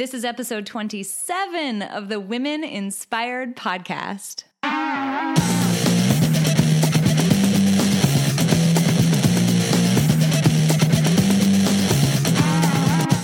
This 0.00 0.14
is 0.14 0.24
episode 0.24 0.64
27 0.64 1.82
of 1.82 2.08
the 2.08 2.18
Women 2.18 2.64
Inspired 2.64 3.54
Podcast. 3.54 4.44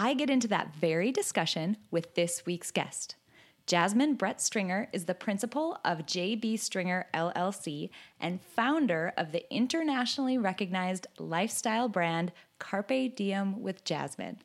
I 0.00 0.14
get 0.14 0.30
into 0.30 0.46
that 0.46 0.76
very 0.76 1.10
discussion 1.10 1.76
with 1.90 2.14
this 2.14 2.46
week's 2.46 2.70
guest. 2.70 3.16
Jasmine 3.66 4.14
Brett 4.14 4.40
Stringer 4.40 4.88
is 4.92 5.06
the 5.06 5.14
principal 5.14 5.80
of 5.84 6.06
JB 6.06 6.60
Stringer 6.60 7.06
LLC 7.12 7.90
and 8.20 8.40
founder 8.40 9.12
of 9.16 9.32
the 9.32 9.52
internationally 9.52 10.38
recognized 10.38 11.08
lifestyle 11.18 11.88
brand 11.88 12.30
Carpe 12.60 13.16
Diem 13.16 13.60
with 13.60 13.82
Jasmine. 13.82 14.38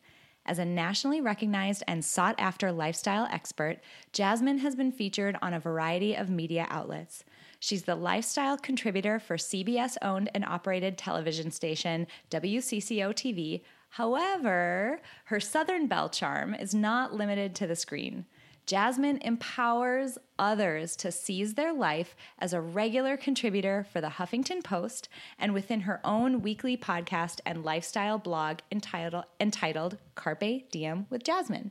As 0.44 0.58
a 0.58 0.66
nationally 0.66 1.22
recognized 1.22 1.84
and 1.88 2.04
sought 2.04 2.36
after 2.40 2.72
lifestyle 2.72 3.28
expert, 3.32 3.78
Jasmine 4.12 4.58
has 4.58 4.76
been 4.76 4.92
featured 4.92 5.38
on 5.40 5.54
a 5.54 5.60
variety 5.60 6.16
of 6.16 6.32
media 6.32 6.66
outlets. 6.72 7.24
She's 7.60 7.84
the 7.84 7.96
lifestyle 7.96 8.58
contributor 8.58 9.20
for 9.20 9.38
CBS 9.38 9.98
owned 10.02 10.32
and 10.34 10.44
operated 10.44 10.98
television 10.98 11.52
station 11.52 12.08
WCCO 12.32 13.14
TV, 13.14 13.62
However, 13.94 15.02
her 15.26 15.40
Southern 15.40 15.86
Belle 15.86 16.10
charm 16.10 16.56
is 16.56 16.74
not 16.74 17.14
limited 17.14 17.54
to 17.54 17.68
the 17.68 17.76
screen. 17.76 18.26
Jasmine 18.66 19.20
empowers 19.22 20.18
others 20.40 20.96
to 20.96 21.12
seize 21.12 21.54
their 21.54 21.72
life 21.72 22.16
as 22.40 22.54
a 22.54 22.62
regular 22.62 23.18
contributor 23.18 23.86
for 23.94 24.02
the 24.02 24.08
Huffington 24.08 24.64
Post 24.64 25.10
and 25.38 25.54
within 25.54 25.82
her 25.82 26.02
own 26.04 26.42
weekly 26.42 26.76
podcast 26.76 27.40
and 27.46 27.64
lifestyle 27.64 28.18
blog 28.18 28.62
entitled, 28.72 29.26
entitled 29.40 30.00
Carpe 30.16 30.72
Diem 30.72 31.06
with 31.12 31.24
Jasmine. 31.24 31.70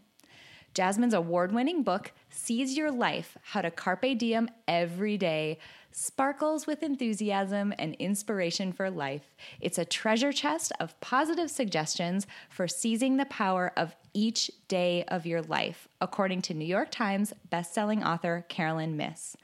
Jasmine's 0.75 1.14
award 1.14 1.53
winning 1.53 1.83
book, 1.83 2.12
Seize 2.31 2.77
Your 2.77 2.92
Life 2.92 3.36
How 3.42 3.62
to 3.62 3.70
Carpe 3.73 4.17
Diem 4.17 4.48
Every 4.69 5.19
Day, 5.19 5.59
sparkles 5.93 6.67
with 6.67 6.83
enthusiasm 6.83 7.73
and 7.79 7.95
inspiration 7.97 8.73
for 8.73 8.91
life. 8.91 9.35
It's 9.61 9.79
a 9.79 9.85
treasure 9.85 10.33
chest 10.33 10.73
of 10.81 10.98
positive 11.01 11.51
suggestions 11.51 12.27
for 12.51 12.67
seizing 12.67 13.17
the 13.17 13.27
power 13.27 13.73
of 13.77 13.95
each 14.15 14.51
day 14.69 15.05
of 15.05 15.27
your 15.27 15.43
life, 15.43 15.89
according 16.01 16.43
to 16.43 16.55
New 16.55 16.65
York 16.65 16.91
Times 16.91 17.33
bestselling 17.51 18.05
author 18.05 18.45
Caroline 18.48 18.97
Myss. 18.97 19.37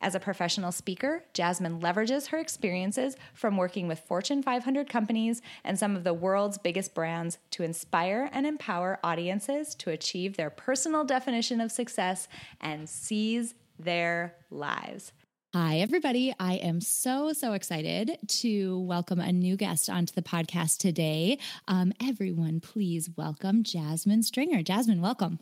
As 0.00 0.14
a 0.14 0.20
professional 0.20 0.72
speaker, 0.72 1.24
Jasmine 1.32 1.80
leverages 1.80 2.26
her 2.26 2.38
experiences 2.38 3.16
from 3.32 3.56
working 3.56 3.88
with 3.88 3.98
Fortune 4.00 4.42
500 4.42 4.90
companies 4.90 5.40
and 5.64 5.78
some 5.78 5.96
of 5.96 6.04
the 6.04 6.12
world's 6.12 6.58
biggest 6.58 6.94
brands 6.94 7.38
to 7.52 7.62
inspire 7.62 8.28
and 8.32 8.46
empower 8.46 8.98
audiences 9.02 9.74
to 9.76 9.90
achieve 9.90 10.36
their 10.36 10.50
personal 10.50 11.02
definition 11.02 11.62
of 11.62 11.72
success 11.72 12.28
and 12.60 12.88
seize 12.88 13.54
their 13.78 14.34
lives. 14.50 15.12
Hi, 15.58 15.78
everybody. 15.78 16.34
I 16.38 16.56
am 16.56 16.82
so, 16.82 17.32
so 17.32 17.54
excited 17.54 18.18
to 18.28 18.78
welcome 18.80 19.20
a 19.20 19.32
new 19.32 19.56
guest 19.56 19.88
onto 19.88 20.12
the 20.12 20.20
podcast 20.20 20.76
today. 20.76 21.38
Um, 21.66 21.94
everyone, 21.98 22.60
please 22.60 23.08
welcome 23.16 23.62
Jasmine 23.62 24.22
Stringer. 24.22 24.62
Jasmine, 24.62 25.00
welcome. 25.00 25.38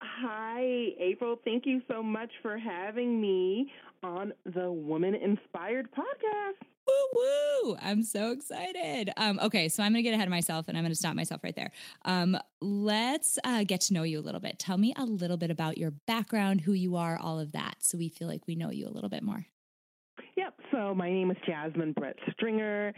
Hi, 0.00 0.62
April. 0.98 1.38
Thank 1.44 1.66
you 1.66 1.82
so 1.90 2.02
much 2.02 2.30
for 2.40 2.56
having 2.56 3.20
me 3.20 3.70
on 4.02 4.32
the 4.46 4.72
Woman 4.72 5.14
Inspired 5.14 5.90
podcast. 5.92 6.66
Woo! 7.12 7.76
I'm 7.80 8.02
so 8.02 8.30
excited. 8.32 9.10
Um, 9.16 9.38
okay, 9.42 9.68
so 9.68 9.82
I'm 9.82 9.92
going 9.92 10.02
to 10.04 10.08
get 10.08 10.14
ahead 10.14 10.26
of 10.26 10.30
myself 10.30 10.68
and 10.68 10.76
I'm 10.76 10.84
going 10.84 10.92
to 10.92 10.98
stop 10.98 11.14
myself 11.14 11.42
right 11.42 11.56
there. 11.56 11.72
Um, 12.04 12.36
let's 12.60 13.38
uh, 13.44 13.64
get 13.64 13.82
to 13.82 13.94
know 13.94 14.02
you 14.02 14.18
a 14.18 14.22
little 14.22 14.40
bit. 14.40 14.58
Tell 14.58 14.78
me 14.78 14.92
a 14.96 15.04
little 15.04 15.36
bit 15.36 15.50
about 15.50 15.78
your 15.78 15.90
background, 15.90 16.62
who 16.62 16.72
you 16.72 16.96
are, 16.96 17.18
all 17.18 17.38
of 17.40 17.52
that, 17.52 17.76
so 17.80 17.98
we 17.98 18.08
feel 18.08 18.28
like 18.28 18.46
we 18.46 18.54
know 18.54 18.70
you 18.70 18.86
a 18.86 18.90
little 18.90 19.10
bit 19.10 19.22
more. 19.22 19.46
So 20.74 20.92
my 20.92 21.08
name 21.08 21.30
is 21.30 21.36
Jasmine 21.46 21.92
Brett 21.92 22.16
Stringer. 22.32 22.92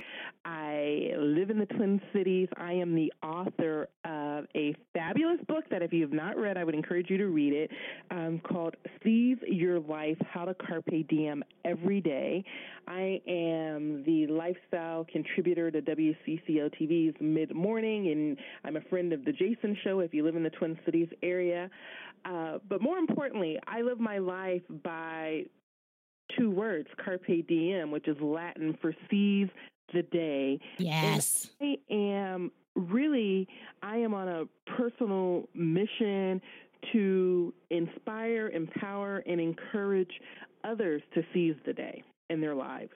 I 0.47 1.11
live 1.19 1.51
in 1.51 1.59
the 1.59 1.67
Twin 1.67 2.01
Cities. 2.15 2.49
I 2.57 2.73
am 2.73 2.95
the 2.95 3.13
author 3.23 3.89
of 4.07 4.47
a 4.57 4.75
fabulous 4.95 5.41
book 5.47 5.65
that, 5.71 5.83
if 5.83 5.93
you 5.93 6.01
have 6.01 6.13
not 6.13 6.39
read, 6.39 6.57
I 6.57 6.65
would 6.65 6.75
encourage 6.75 7.11
you 7.11 7.19
to 7.19 7.27
read 7.27 7.53
it, 7.53 7.71
um, 8.11 8.41
called 8.49 8.77
"Seize 9.05 9.37
Your 9.47 9.79
Life: 9.79 10.17
How 10.27 10.47
to 10.47 10.55
Carpe 10.55 11.07
Diem 11.07 11.43
Every 11.67 12.01
Day." 12.01 12.43
I 12.89 13.21
am 13.29 14.03
the 14.05 14.27
lifestyle 14.29 15.05
contributor 15.13 15.71
to 15.71 15.83
WCCO 15.83 16.71
TV's 16.81 17.15
Mid 17.21 17.55
Morning, 17.55 18.09
and 18.11 18.39
I'm 18.65 18.77
a 18.77 18.89
friend 18.89 19.13
of 19.13 19.23
the 19.27 19.33
Jason 19.33 19.77
Show. 19.85 20.01
If 20.01 20.15
you 20.15 20.25
live 20.25 20.37
in 20.37 20.45
the 20.45 20.51
Twin 20.51 20.79
Cities 20.87 21.09
area. 21.23 21.69
Uh, 22.25 22.59
but 22.71 22.81
more 22.81 22.97
importantly, 22.97 23.59
I 23.67 23.83
live 23.83 24.01
my 24.01 24.17
life 24.19 24.63
by 24.83 25.45
two 26.37 26.51
words, 26.51 26.89
carpe 27.03 27.47
diem, 27.47 27.91
which 27.91 28.09
is 28.09 28.17
Latin 28.21 28.77
for 28.81 28.95
seize 29.11 29.49
the 29.93 30.03
day. 30.03 30.59
Yes. 30.79 31.51
And 31.61 31.79
I 31.91 31.95
am 31.95 32.51
really, 32.75 33.49
I 33.83 33.97
am 33.97 34.15
on 34.15 34.29
a 34.29 34.45
personal 34.77 35.49
mission 35.55 36.41
to 36.93 37.55
inspire, 37.71 38.49
empower, 38.49 39.19
and 39.27 39.41
encourage 39.41 40.21
others 40.65 41.03
to 41.15 41.23
seize 41.33 41.57
the 41.65 41.73
day 41.73 42.03
in 42.31 42.41
their 42.41 42.55
lives. 42.55 42.93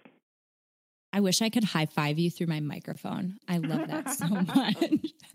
I 1.12 1.20
wish 1.20 1.42
I 1.42 1.48
could 1.48 1.64
high 1.64 1.86
five 1.86 2.18
you 2.18 2.30
through 2.30 2.46
my 2.46 2.60
microphone. 2.60 3.38
I 3.48 3.58
love 3.58 3.88
that 3.88 4.10
so 4.10 4.28
much. 4.28 4.76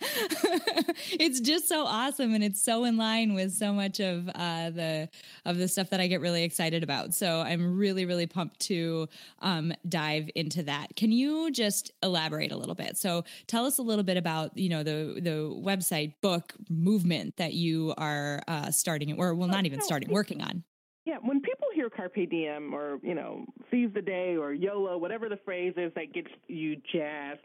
it's 1.19 1.41
just 1.41 1.68
so 1.68 1.86
awesome, 1.86 2.34
and 2.34 2.44
it's 2.44 2.62
so 2.62 2.86
in 2.86 2.96
line 2.96 3.34
with 3.34 3.52
so 3.52 3.74
much 3.74 4.00
of 4.00 4.30
uh, 4.30 4.69
the 4.69 5.09
of 5.44 5.58
the 5.58 5.68
stuff 5.68 5.90
that 5.90 6.00
I 6.00 6.08
get 6.08 6.22
really 6.22 6.44
excited 6.44 6.81
about. 6.81 7.14
So 7.14 7.41
I'm 7.41 7.78
really, 7.78 8.06
really 8.06 8.25
pumped 8.25 8.59
to 8.62 9.09
um, 9.40 9.74
dive 9.88 10.30
into 10.35 10.64
that. 10.64 10.96
Can 10.96 11.12
you 11.12 11.52
just 11.52 11.91
elaborate 12.02 12.53
a 12.53 12.58
little 12.58 12.75
bit? 12.75 12.97
So 12.97 13.25
tell 13.47 13.66
us 13.66 13.78
a 13.78 13.84
little 13.84 14.03
bit 14.03 14.18
about 14.18 14.58
you 14.58 14.69
know 14.69 14.84
the 14.84 15.19
the 15.22 15.53
website 15.62 16.14
book 16.22 16.53
movement 16.69 17.35
that 17.35 17.53
you 17.53 17.94
are 17.97 18.41
uh, 18.47 18.72
starting, 18.72 19.19
or 19.19 19.35
well, 19.35 19.50
not 19.50 19.66
even 19.66 19.81
starting, 19.81 20.09
working 20.09 20.41
on. 20.41 20.64
Yeah, 21.06 21.18
when 21.22 21.40
people 21.40 21.54
hear 21.85 21.90
carpe 21.90 22.29
diem 22.29 22.73
or 22.73 23.00
you 23.01 23.16
know 23.16 23.46
seize 23.72 23.90
the 23.94 24.01
day 24.01 24.35
or 24.35 24.53
YOLO, 24.53 24.97
whatever 24.97 25.29
the 25.29 25.40
phrase 25.46 25.73
is 25.78 25.91
that 25.96 26.13
gets 26.13 26.28
you 26.47 26.78
jazzed, 26.91 27.41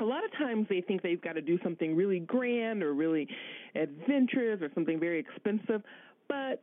a 0.00 0.04
lot 0.04 0.24
of 0.24 0.32
times 0.32 0.66
they 0.68 0.80
think 0.80 1.02
they've 1.02 1.22
got 1.22 1.34
to 1.34 1.42
do 1.42 1.58
something 1.62 1.94
really 1.94 2.20
grand 2.20 2.82
or 2.82 2.94
really 2.94 3.28
adventurous 3.74 4.60
or 4.60 4.70
something 4.74 4.98
very 4.98 5.18
expensive, 5.18 5.82
but 6.28 6.62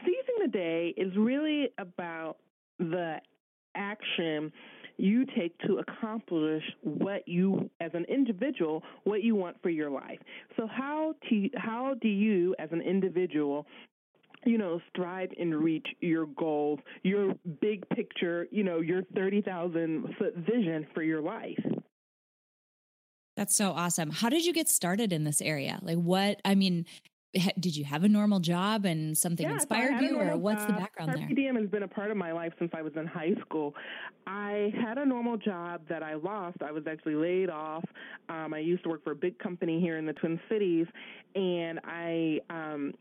seizing 0.00 0.42
the 0.42 0.48
day 0.48 0.94
is 0.96 1.12
really 1.16 1.70
about 1.78 2.36
the 2.78 3.16
action 3.76 4.52
you 4.96 5.26
take 5.36 5.56
to 5.58 5.78
accomplish 5.78 6.62
what 6.82 7.26
you 7.26 7.68
as 7.80 7.90
an 7.94 8.04
individual 8.08 8.82
what 9.04 9.22
you 9.22 9.34
want 9.34 9.56
for 9.60 9.70
your 9.70 9.90
life. 9.90 10.18
So 10.56 10.68
how 10.68 11.14
to 11.28 11.48
how 11.56 11.94
do 12.00 12.08
you 12.08 12.54
as 12.58 12.68
an 12.70 12.80
individual 12.80 13.66
you 14.46 14.58
know, 14.58 14.80
strive 14.90 15.30
and 15.38 15.54
reach 15.54 15.86
your 16.00 16.26
goals, 16.26 16.80
your 17.02 17.34
big 17.60 17.88
picture, 17.90 18.46
you 18.50 18.64
know, 18.64 18.80
your 18.80 19.02
30,000 19.14 20.14
foot 20.18 20.34
vision 20.36 20.86
for 20.94 21.02
your 21.02 21.20
life. 21.20 21.64
That's 23.36 23.54
so 23.54 23.72
awesome. 23.72 24.10
How 24.10 24.28
did 24.28 24.44
you 24.44 24.52
get 24.52 24.68
started 24.68 25.12
in 25.12 25.24
this 25.24 25.40
area? 25.40 25.80
Like, 25.82 25.98
what, 25.98 26.40
I 26.44 26.54
mean, 26.54 26.86
did 27.58 27.76
you 27.76 27.84
have 27.84 28.04
a 28.04 28.08
normal 28.08 28.40
job 28.40 28.84
and 28.84 29.16
something 29.16 29.46
yeah, 29.46 29.54
inspired 29.54 29.98
so 29.98 30.04
you, 30.04 30.20
or 30.20 30.36
what's 30.36 30.62
job. 30.62 30.68
the 30.68 30.80
background 30.80 31.14
there? 31.16 31.28
Diem 31.34 31.56
has 31.56 31.68
been 31.68 31.82
a 31.82 31.88
part 31.88 32.10
of 32.10 32.16
my 32.16 32.32
life 32.32 32.52
since 32.58 32.70
I 32.74 32.82
was 32.82 32.92
in 32.96 33.06
high 33.06 33.34
school. 33.40 33.74
I 34.26 34.72
had 34.80 34.98
a 34.98 35.04
normal 35.04 35.36
job 35.36 35.82
that 35.88 36.02
I 36.02 36.14
lost. 36.14 36.58
I 36.62 36.70
was 36.70 36.84
actually 36.88 37.16
laid 37.16 37.50
off. 37.50 37.84
Um, 38.28 38.54
I 38.54 38.60
used 38.60 38.84
to 38.84 38.88
work 38.88 39.02
for 39.02 39.10
a 39.10 39.16
big 39.16 39.38
company 39.38 39.80
here 39.80 39.98
in 39.98 40.06
the 40.06 40.12
Twin 40.12 40.40
Cities, 40.48 40.86
and 41.34 41.80
I 41.84 42.38
um, 42.50 42.92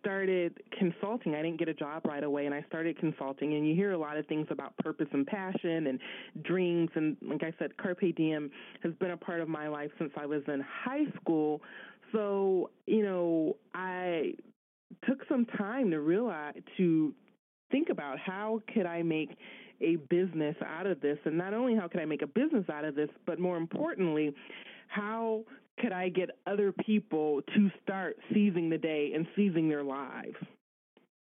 started 0.00 0.60
consulting. 0.78 1.34
I 1.34 1.42
didn't 1.42 1.58
get 1.58 1.68
a 1.68 1.74
job 1.74 2.04
right 2.04 2.24
away, 2.24 2.46
and 2.46 2.54
I 2.54 2.64
started 2.68 2.98
consulting. 2.98 3.54
And 3.54 3.66
you 3.66 3.74
hear 3.74 3.92
a 3.92 3.98
lot 3.98 4.16
of 4.16 4.26
things 4.26 4.46
about 4.50 4.76
purpose 4.78 5.08
and 5.12 5.26
passion 5.26 5.86
and 5.86 5.98
dreams. 6.42 6.90
And 6.94 7.16
like 7.22 7.42
I 7.42 7.52
said, 7.58 7.76
Carpe 7.76 8.14
Diem 8.16 8.50
has 8.82 8.92
been 8.94 9.12
a 9.12 9.16
part 9.16 9.40
of 9.40 9.48
my 9.48 9.68
life 9.68 9.90
since 9.98 10.12
I 10.16 10.26
was 10.26 10.42
in 10.48 10.62
high 10.84 11.04
school. 11.20 11.60
So, 12.12 12.70
you 12.86 13.02
know, 13.02 13.56
I 13.74 14.34
took 15.08 15.18
some 15.28 15.46
time 15.58 15.90
to 15.90 16.00
realize 16.00 16.54
to 16.76 17.14
think 17.70 17.88
about 17.90 18.18
how 18.18 18.60
could 18.72 18.86
I 18.86 19.02
make 19.02 19.36
a 19.80 19.96
business 20.08 20.56
out 20.64 20.86
of 20.86 21.00
this 21.00 21.18
and 21.24 21.36
not 21.36 21.52
only 21.52 21.74
how 21.74 21.88
could 21.88 22.00
I 22.00 22.04
make 22.04 22.22
a 22.22 22.26
business 22.26 22.64
out 22.72 22.84
of 22.84 22.94
this, 22.94 23.10
but 23.26 23.38
more 23.38 23.56
importantly, 23.56 24.34
how 24.88 25.44
could 25.78 25.92
I 25.92 26.08
get 26.08 26.30
other 26.46 26.72
people 26.72 27.42
to 27.54 27.70
start 27.82 28.16
seizing 28.32 28.70
the 28.70 28.78
day 28.78 29.12
and 29.14 29.26
seizing 29.36 29.68
their 29.68 29.82
lives? 29.82 30.36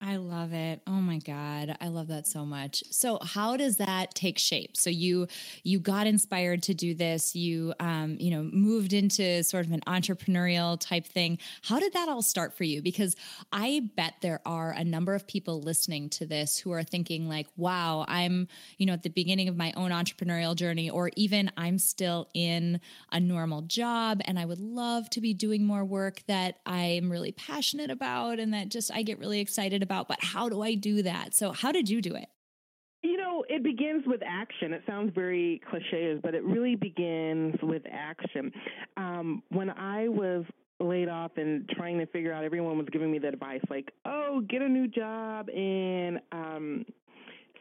I 0.09 0.19
love 0.19 0.53
it. 0.53 0.83
Oh 0.87 0.93
my 1.01 1.19
god, 1.19 1.77
I 1.81 1.89
love 1.89 2.07
that 2.09 2.29
so 2.29 2.47
much. 2.47 2.85
So 2.93 3.19
how 3.21 3.57
does 3.57 3.79
that 3.79 4.15
take 4.15 4.39
shape? 4.39 4.77
So 4.77 4.89
you 4.89 5.27
you 5.65 5.81
got 5.81 6.07
inspired 6.07 6.63
to 6.65 6.75
do 6.75 6.95
this, 6.95 7.35
you 7.35 7.75
um 7.81 8.17
you 8.21 8.31
know, 8.31 8.45
moved 8.45 8.93
into 8.93 9.43
sort 9.43 9.67
of 9.67 9.73
an 9.73 9.81
entrepreneurial 9.89 10.79
type 10.79 11.07
thing. 11.07 11.39
How 11.63 11.81
did 11.81 11.93
that 11.95 12.09
all 12.09 12.23
start 12.23 12.57
for 12.57 12.63
you? 12.63 12.83
Because 12.83 13.17
I 13.51 13.91
bet 13.97 14.15
there 14.21 14.41
are 14.47 14.71
a 14.71 14.85
number 14.85 15.13
of 15.17 15.27
people 15.27 15.61
listening 15.61 16.09
to 16.11 16.27
this 16.27 16.57
who 16.57 16.71
are 16.71 16.85
thinking 16.85 17.29
like, 17.29 17.49
"Wow, 17.57 18.05
I'm, 18.07 18.47
you 18.79 18.87
know, 18.87 18.93
at 18.93 19.03
the 19.03 19.11
beginning 19.11 19.49
of 19.49 19.57
my 19.57 19.73
own 19.77 19.91
entrepreneurial 19.91 20.55
journey 20.55 20.89
or 20.89 21.11
even 21.17 21.51
I'm 21.57 21.79
still 21.79 22.29
in 22.33 22.81
a 23.11 23.19
normal 23.19 23.63
job 23.63 24.21
and 24.25 24.39
I 24.39 24.45
would 24.45 24.61
love 24.61 25.11
to 25.11 25.21
be 25.21 25.35
doing 25.35 25.65
more 25.65 25.85
work 25.85 26.23
that 26.29 26.59
I'm 26.67 27.11
really 27.11 27.33
passionate 27.33 27.91
about 27.91 28.39
and 28.39 28.55
that 28.55 28.69
just 28.69 28.93
I 28.93 29.03
get 29.03 29.19
really 29.19 29.41
excited 29.41 29.83
about, 29.83 29.96
but 30.05 30.19
how 30.21 30.49
do 30.49 30.63
I 30.63 30.75
do 30.75 31.03
that? 31.03 31.35
So, 31.35 31.53
how 31.53 31.73
did 31.73 31.89
you 31.89 32.01
do 32.01 32.15
it? 32.15 32.29
You 33.03 33.17
know, 33.17 33.45
it 33.49 33.63
begins 33.63 34.05
with 34.07 34.21
action. 34.27 34.73
It 34.73 34.83
sounds 34.87 35.13
very 35.15 35.61
cliche, 35.71 36.19
but 36.23 36.35
it 36.35 36.43
really 36.45 36.75
begins 36.75 37.55
with 37.63 37.83
action. 37.91 38.51
Um, 38.97 39.43
when 39.51 39.71
I 39.71 40.09
was 40.09 40.45
laid 40.81 41.09
off 41.09 41.33
and 41.37 41.69
trying 41.69 41.99
to 41.99 42.07
figure 42.07 42.33
out, 42.33 42.45
everyone 42.45 42.79
was 42.79 42.89
giving 42.91 43.11
me 43.11 43.19
the 43.19 43.29
advice 43.29 43.61
like, 43.71 43.93
oh, 44.05 44.43
get 44.49 44.63
a 44.63 44.69
new 44.69 44.89
job 44.89 45.49
and 45.51 46.21
um, 46.33 46.85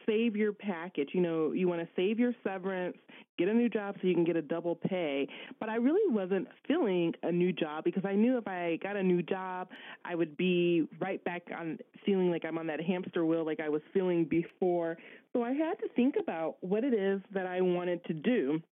save 0.06 0.36
your 0.36 0.52
package. 0.52 1.10
You 1.12 1.20
know, 1.20 1.52
you 1.52 1.68
want 1.68 1.80
to 1.80 1.88
save 1.96 2.18
your 2.18 2.32
severance, 2.42 2.96
get 3.38 3.48
a 3.48 3.54
new 3.54 3.68
job 3.68 3.96
so 4.00 4.06
you 4.06 4.14
can 4.14 4.24
get 4.24 4.36
a 4.36 4.42
double 4.42 4.74
pay. 4.74 5.28
But 5.60 5.68
I 5.68 5.76
really 5.76 6.12
wasn't 6.12 6.48
feeling 6.66 7.12
a 7.22 7.32
new 7.32 7.52
job 7.52 7.84
because 7.84 8.04
I 8.04 8.14
knew 8.14 8.38
if 8.38 8.46
I 8.46 8.78
got 8.82 8.96
a 8.96 9.02
new 9.02 9.22
job, 9.22 9.68
I 10.04 10.14
would 10.14 10.36
be 10.36 10.88
right 11.00 11.22
back 11.24 11.42
on 11.56 11.78
feeling 12.04 12.30
like 12.30 12.44
I'm 12.44 12.58
on 12.58 12.66
that 12.68 12.80
hamster 12.80 13.24
wheel 13.24 13.44
like 13.44 13.60
I 13.60 13.68
was 13.68 13.82
feeling 13.92 14.24
before. 14.24 14.96
So 15.32 15.42
I 15.42 15.52
had 15.52 15.74
to 15.80 15.88
think 15.94 16.14
about 16.20 16.56
what 16.60 16.84
it 16.84 16.94
is 16.94 17.20
that 17.34 17.46
I 17.46 17.60
wanted 17.60 18.04
to 18.06 18.14
do. 18.14 18.62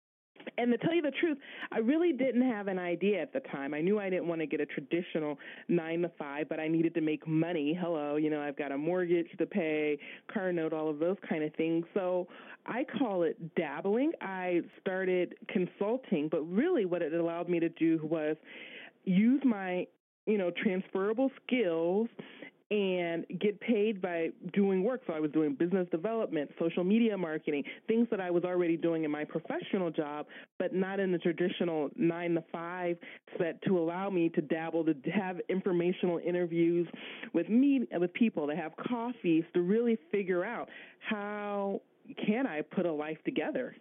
And 0.57 0.71
to 0.73 0.79
tell 0.79 0.95
you 0.95 1.03
the 1.03 1.11
truth, 1.11 1.39
I 1.73 1.79
really 1.79 2.13
didn't 2.13 2.49
have 2.49 2.69
an 2.69 2.79
idea 2.79 3.21
at 3.21 3.33
the 3.33 3.41
time. 3.41 3.75
I 3.75 3.81
knew 3.81 3.99
I 3.99 4.09
didn't 4.11 4.29
want 4.29 4.41
to 4.41 4.47
get 4.47 4.61
a 4.61 4.67
traditional 4.67 5.39
nine 5.69 6.03
to 6.03 6.11
five, 6.19 6.49
but 6.49 6.61
I 6.61 6.69
needed 6.69 6.95
to 6.95 7.01
make 7.01 7.27
money. 7.27 7.77
Hello, 7.81 8.17
you 8.17 8.31
know, 8.31 8.41
I've 8.41 8.57
got 8.57 8.71
a 8.71 8.79
mortgage 8.79 9.29
to 9.39 9.47
pay, 9.47 9.99
car 10.33 10.53
note, 10.53 10.73
all 10.73 10.89
of 10.89 10.99
those 10.99 11.17
kind 11.29 11.43
of 11.43 11.53
things. 11.55 11.85
So 11.95 12.29
I 12.67 12.85
call 12.99 13.25
it 13.25 13.55
dabbling. 13.57 14.13
I 14.21 14.61
started 14.81 15.35
consulting, 15.49 16.29
but 16.31 16.43
really 16.43 16.85
what 16.85 17.03
it 17.03 17.13
allowed 17.13 17.49
me 17.49 17.59
to 17.61 17.69
do 17.69 18.01
was 18.03 18.37
use 19.05 19.43
my 19.45 19.87
you 20.27 20.39
know 20.39 20.51
transferable 20.51 21.31
skills 21.45 22.09
and 22.71 23.27
get 23.41 23.61
paid 23.61 24.01
by 24.01 24.29
doing 24.53 24.83
work. 24.83 25.03
So 25.07 25.13
I 25.13 25.21
was 25.21 25.31
doing 25.33 25.55
business 25.55 25.87
development, 25.91 26.51
social 26.59 26.83
media 26.83 27.17
marketing, 27.17 27.63
things 27.87 28.09
that 28.11 28.21
I 28.21 28.31
was 28.31 28.45
already 28.45 28.77
doing 28.77 29.05
in 29.05 29.11
my 29.11 29.25
professional 29.25 29.91
job, 29.91 30.27
but 30.59 30.75
not 30.75 30.99
in 30.99 31.13
the 31.13 31.19
traditional 31.19 31.91
nine 31.95 32.35
to 32.35 32.45
five 32.51 32.97
set 33.39 33.61
to 33.63 33.79
allow 33.79 34.09
me 34.09 34.31
to 34.31 34.41
dabble, 34.41 34.85
to 34.85 34.95
have 35.11 35.41
informational 35.49 36.19
interviews 36.19 36.89
with 37.35 37.49
me, 37.49 37.87
with 37.93 38.13
people, 38.15 38.47
to 38.47 38.57
have 38.57 38.73
coffees, 38.77 39.45
to 39.53 39.61
really 39.61 39.99
figure 40.11 40.45
out 40.45 40.69
how 40.99 41.83
can 42.27 42.47
I 42.47 42.63
put 42.63 42.87
a 42.87 42.93
life 42.93 43.19
together. 43.25 43.75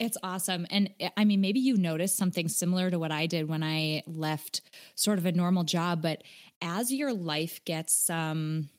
It's 0.00 0.18
awesome. 0.24 0.66
And 0.70 0.90
I 1.16 1.24
mean, 1.24 1.40
maybe 1.40 1.60
you 1.60 1.76
noticed 1.76 2.16
something 2.16 2.48
similar 2.48 2.90
to 2.90 2.98
what 2.98 3.12
I 3.12 3.26
did 3.26 3.48
when 3.48 3.62
I 3.62 4.02
left 4.06 4.60
sort 4.96 5.18
of 5.18 5.26
a 5.26 5.32
normal 5.32 5.62
job, 5.62 6.02
but 6.02 6.22
as 6.64 6.90
your 6.90 7.12
life 7.12 7.60
gets, 7.64 8.10
um, 8.10 8.70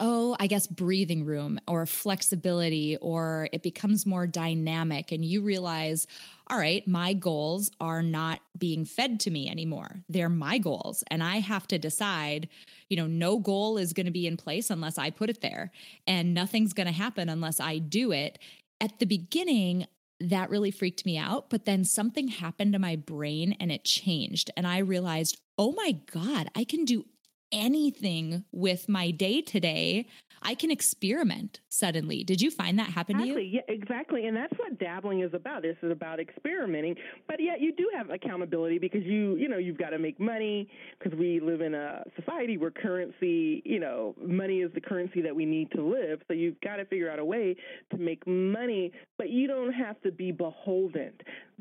oh, 0.00 0.34
I 0.40 0.46
guess 0.46 0.66
breathing 0.66 1.24
room 1.24 1.60
or 1.68 1.84
flexibility, 1.86 2.96
or 2.96 3.48
it 3.52 3.62
becomes 3.62 4.06
more 4.06 4.26
dynamic, 4.26 5.12
and 5.12 5.24
you 5.24 5.42
realize, 5.42 6.06
all 6.48 6.58
right, 6.58 6.86
my 6.88 7.12
goals 7.12 7.70
are 7.80 8.02
not 8.02 8.40
being 8.58 8.84
fed 8.84 9.20
to 9.20 9.30
me 9.30 9.48
anymore. 9.50 10.02
They're 10.08 10.28
my 10.28 10.58
goals. 10.58 11.04
And 11.10 11.22
I 11.22 11.40
have 11.40 11.68
to 11.68 11.78
decide, 11.78 12.48
you 12.88 12.96
know, 12.96 13.06
no 13.06 13.38
goal 13.38 13.76
is 13.76 13.92
going 13.92 14.06
to 14.06 14.12
be 14.12 14.26
in 14.26 14.36
place 14.36 14.70
unless 14.70 14.98
I 14.98 15.10
put 15.10 15.30
it 15.30 15.42
there, 15.42 15.70
and 16.06 16.32
nothing's 16.32 16.72
going 16.72 16.86
to 16.86 16.92
happen 16.92 17.28
unless 17.28 17.60
I 17.60 17.78
do 17.78 18.12
it. 18.12 18.38
At 18.80 18.98
the 18.98 19.06
beginning, 19.06 19.86
that 20.30 20.50
really 20.50 20.70
freaked 20.70 21.04
me 21.04 21.18
out. 21.18 21.50
But 21.50 21.64
then 21.64 21.84
something 21.84 22.28
happened 22.28 22.72
to 22.72 22.78
my 22.78 22.96
brain 22.96 23.56
and 23.58 23.72
it 23.72 23.84
changed. 23.84 24.50
And 24.56 24.66
I 24.66 24.78
realized, 24.78 25.40
oh 25.58 25.72
my 25.72 25.98
God, 26.10 26.48
I 26.54 26.64
can 26.64 26.84
do 26.84 27.04
anything 27.50 28.44
with 28.50 28.88
my 28.88 29.10
day 29.10 29.42
today 29.42 30.06
I 30.42 30.54
can 30.54 30.70
experiment 30.70 31.60
suddenly. 31.68 32.24
Did 32.24 32.40
you 32.40 32.50
find 32.50 32.78
that 32.78 32.90
happen 32.90 33.16
exactly. 33.16 33.42
to 33.42 33.48
you? 33.48 33.60
Yeah, 33.66 33.74
exactly. 33.74 34.26
And 34.26 34.36
that's 34.36 34.52
what 34.58 34.78
dabbling 34.78 35.20
is 35.20 35.32
about. 35.34 35.62
This 35.62 35.76
is 35.82 35.90
about 35.90 36.20
experimenting, 36.20 36.96
but 37.28 37.36
yet 37.40 37.60
you 37.60 37.72
do 37.74 37.88
have 37.96 38.10
accountability 38.10 38.78
because 38.78 39.02
you, 39.04 39.36
you 39.36 39.48
know, 39.48 39.58
you've 39.58 39.78
got 39.78 39.90
to 39.90 39.98
make 39.98 40.18
money 40.20 40.68
because 40.98 41.18
we 41.18 41.40
live 41.40 41.60
in 41.60 41.74
a 41.74 42.02
society 42.16 42.56
where 42.56 42.70
currency, 42.70 43.62
you 43.64 43.80
know, 43.80 44.14
money 44.20 44.58
is 44.58 44.72
the 44.74 44.80
currency 44.80 45.22
that 45.22 45.34
we 45.34 45.44
need 45.44 45.70
to 45.72 45.82
live. 45.82 46.20
So 46.28 46.34
you've 46.34 46.60
got 46.60 46.76
to 46.76 46.84
figure 46.84 47.10
out 47.10 47.18
a 47.18 47.24
way 47.24 47.56
to 47.90 47.96
make 47.96 48.26
money, 48.26 48.92
but 49.18 49.30
you 49.30 49.46
don't 49.46 49.72
have 49.72 50.00
to 50.02 50.12
be 50.12 50.32
beholden 50.32 51.12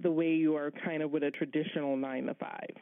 the 0.01 0.11
way 0.11 0.29
you 0.29 0.55
are 0.55 0.71
kind 0.71 1.03
of 1.03 1.11
with 1.11 1.23
a 1.23 1.31
traditional 1.31 1.95
nine 1.95 2.25
to 2.25 2.33
five. 2.35 2.75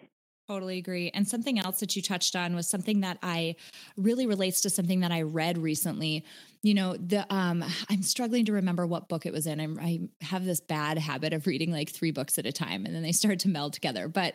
Totally 0.49 0.79
agree. 0.79 1.11
And 1.13 1.27
something 1.27 1.59
else 1.59 1.79
that 1.79 1.95
you 1.95 2.01
touched 2.01 2.35
on 2.35 2.55
was 2.55 2.67
something 2.67 3.01
that 3.01 3.19
I 3.21 3.55
really 3.95 4.25
relates 4.25 4.61
to 4.61 4.71
something 4.71 5.01
that 5.01 5.11
I 5.11 5.21
read 5.21 5.59
recently. 5.59 6.25
You 6.63 6.73
know, 6.73 6.97
the 6.97 7.31
um 7.31 7.63
I'm 7.87 8.01
struggling 8.01 8.45
to 8.45 8.53
remember 8.53 8.87
what 8.87 9.09
book 9.09 9.27
it 9.27 9.31
was 9.31 9.45
in. 9.45 9.59
I'm, 9.59 9.79
I 9.79 9.99
have 10.21 10.45
this 10.45 10.59
bad 10.59 10.97
habit 10.97 11.33
of 11.33 11.45
reading 11.45 11.71
like 11.71 11.91
three 11.91 12.09
books 12.09 12.39
at 12.39 12.47
a 12.47 12.51
time 12.51 12.87
and 12.87 12.95
then 12.95 13.03
they 13.03 13.11
start 13.11 13.37
to 13.41 13.47
meld 13.47 13.73
together. 13.73 14.07
But 14.07 14.33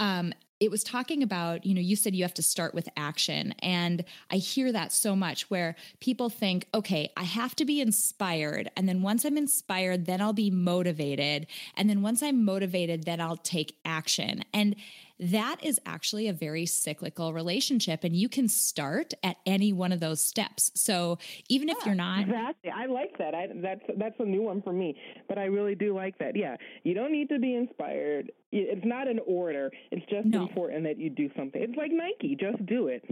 um 0.00 0.34
it 0.58 0.70
was 0.70 0.84
talking 0.84 1.24
about, 1.24 1.66
you 1.66 1.74
know, 1.74 1.80
you 1.80 1.96
said 1.96 2.14
you 2.14 2.22
have 2.22 2.34
to 2.34 2.42
start 2.42 2.72
with 2.72 2.88
action. 2.96 3.52
And 3.58 4.04
I 4.30 4.36
hear 4.36 4.70
that 4.70 4.92
so 4.92 5.16
much 5.16 5.50
where 5.50 5.74
people 5.98 6.28
think, 6.28 6.68
okay, 6.72 7.10
I 7.16 7.24
have 7.24 7.56
to 7.56 7.64
be 7.64 7.80
inspired. 7.80 8.70
And 8.76 8.88
then 8.88 9.02
once 9.02 9.24
I'm 9.24 9.36
inspired, 9.36 10.06
then 10.06 10.20
I'll 10.20 10.32
be 10.32 10.52
motivated. 10.52 11.48
And 11.76 11.90
then 11.90 12.00
once 12.00 12.22
I'm 12.22 12.44
motivated, 12.44 13.02
then 13.02 13.20
I'll 13.20 13.38
take 13.38 13.76
action. 13.84 14.44
And 14.54 14.76
that 15.22 15.56
is 15.62 15.80
actually 15.86 16.26
a 16.26 16.32
very 16.32 16.66
cyclical 16.66 17.32
relationship 17.32 18.02
and 18.02 18.16
you 18.16 18.28
can 18.28 18.48
start 18.48 19.14
at 19.22 19.36
any 19.46 19.72
one 19.72 19.92
of 19.92 20.00
those 20.00 20.24
steps 20.24 20.72
so 20.74 21.16
even 21.48 21.68
yeah, 21.68 21.74
if 21.78 21.86
you're 21.86 21.94
not 21.94 22.22
exactly 22.22 22.70
i 22.70 22.86
like 22.86 23.16
that 23.18 23.34
I, 23.34 23.48
that's 23.54 23.82
that's 23.98 24.16
a 24.18 24.24
new 24.24 24.42
one 24.42 24.62
for 24.62 24.72
me 24.72 24.96
but 25.28 25.38
i 25.38 25.44
really 25.44 25.74
do 25.74 25.94
like 25.94 26.18
that 26.18 26.36
yeah 26.36 26.56
you 26.82 26.94
don't 26.94 27.12
need 27.12 27.28
to 27.28 27.38
be 27.38 27.54
inspired 27.54 28.32
it's 28.50 28.84
not 28.84 29.08
an 29.08 29.20
order 29.26 29.70
it's 29.92 30.04
just 30.10 30.26
no. 30.26 30.42
important 30.42 30.82
that 30.84 30.98
you 30.98 31.08
do 31.08 31.30
something 31.36 31.62
it's 31.62 31.76
like 31.76 31.92
nike 31.92 32.36
just 32.38 32.64
do 32.66 32.88
it 32.88 33.04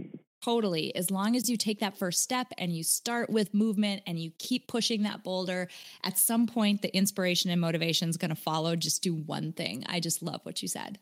Totally. 0.43 0.95
As 0.95 1.11
long 1.11 1.35
as 1.35 1.51
you 1.51 1.55
take 1.55 1.81
that 1.81 1.99
first 1.99 2.23
step 2.23 2.47
and 2.57 2.75
you 2.75 2.83
start 2.83 3.29
with 3.29 3.53
movement 3.53 4.01
and 4.07 4.17
you 4.17 4.31
keep 4.39 4.67
pushing 4.67 5.03
that 5.03 5.23
boulder, 5.23 5.67
at 6.03 6.17
some 6.17 6.47
point 6.47 6.81
the 6.81 6.91
inspiration 6.97 7.51
and 7.51 7.61
motivation 7.61 8.09
is 8.09 8.17
going 8.17 8.29
to 8.29 8.35
follow. 8.35 8.75
Just 8.75 9.03
do 9.03 9.13
one 9.13 9.53
thing. 9.53 9.83
I 9.87 9.99
just 9.99 10.23
love 10.23 10.41
what 10.41 10.63
you 10.63 10.67
said. 10.67 10.97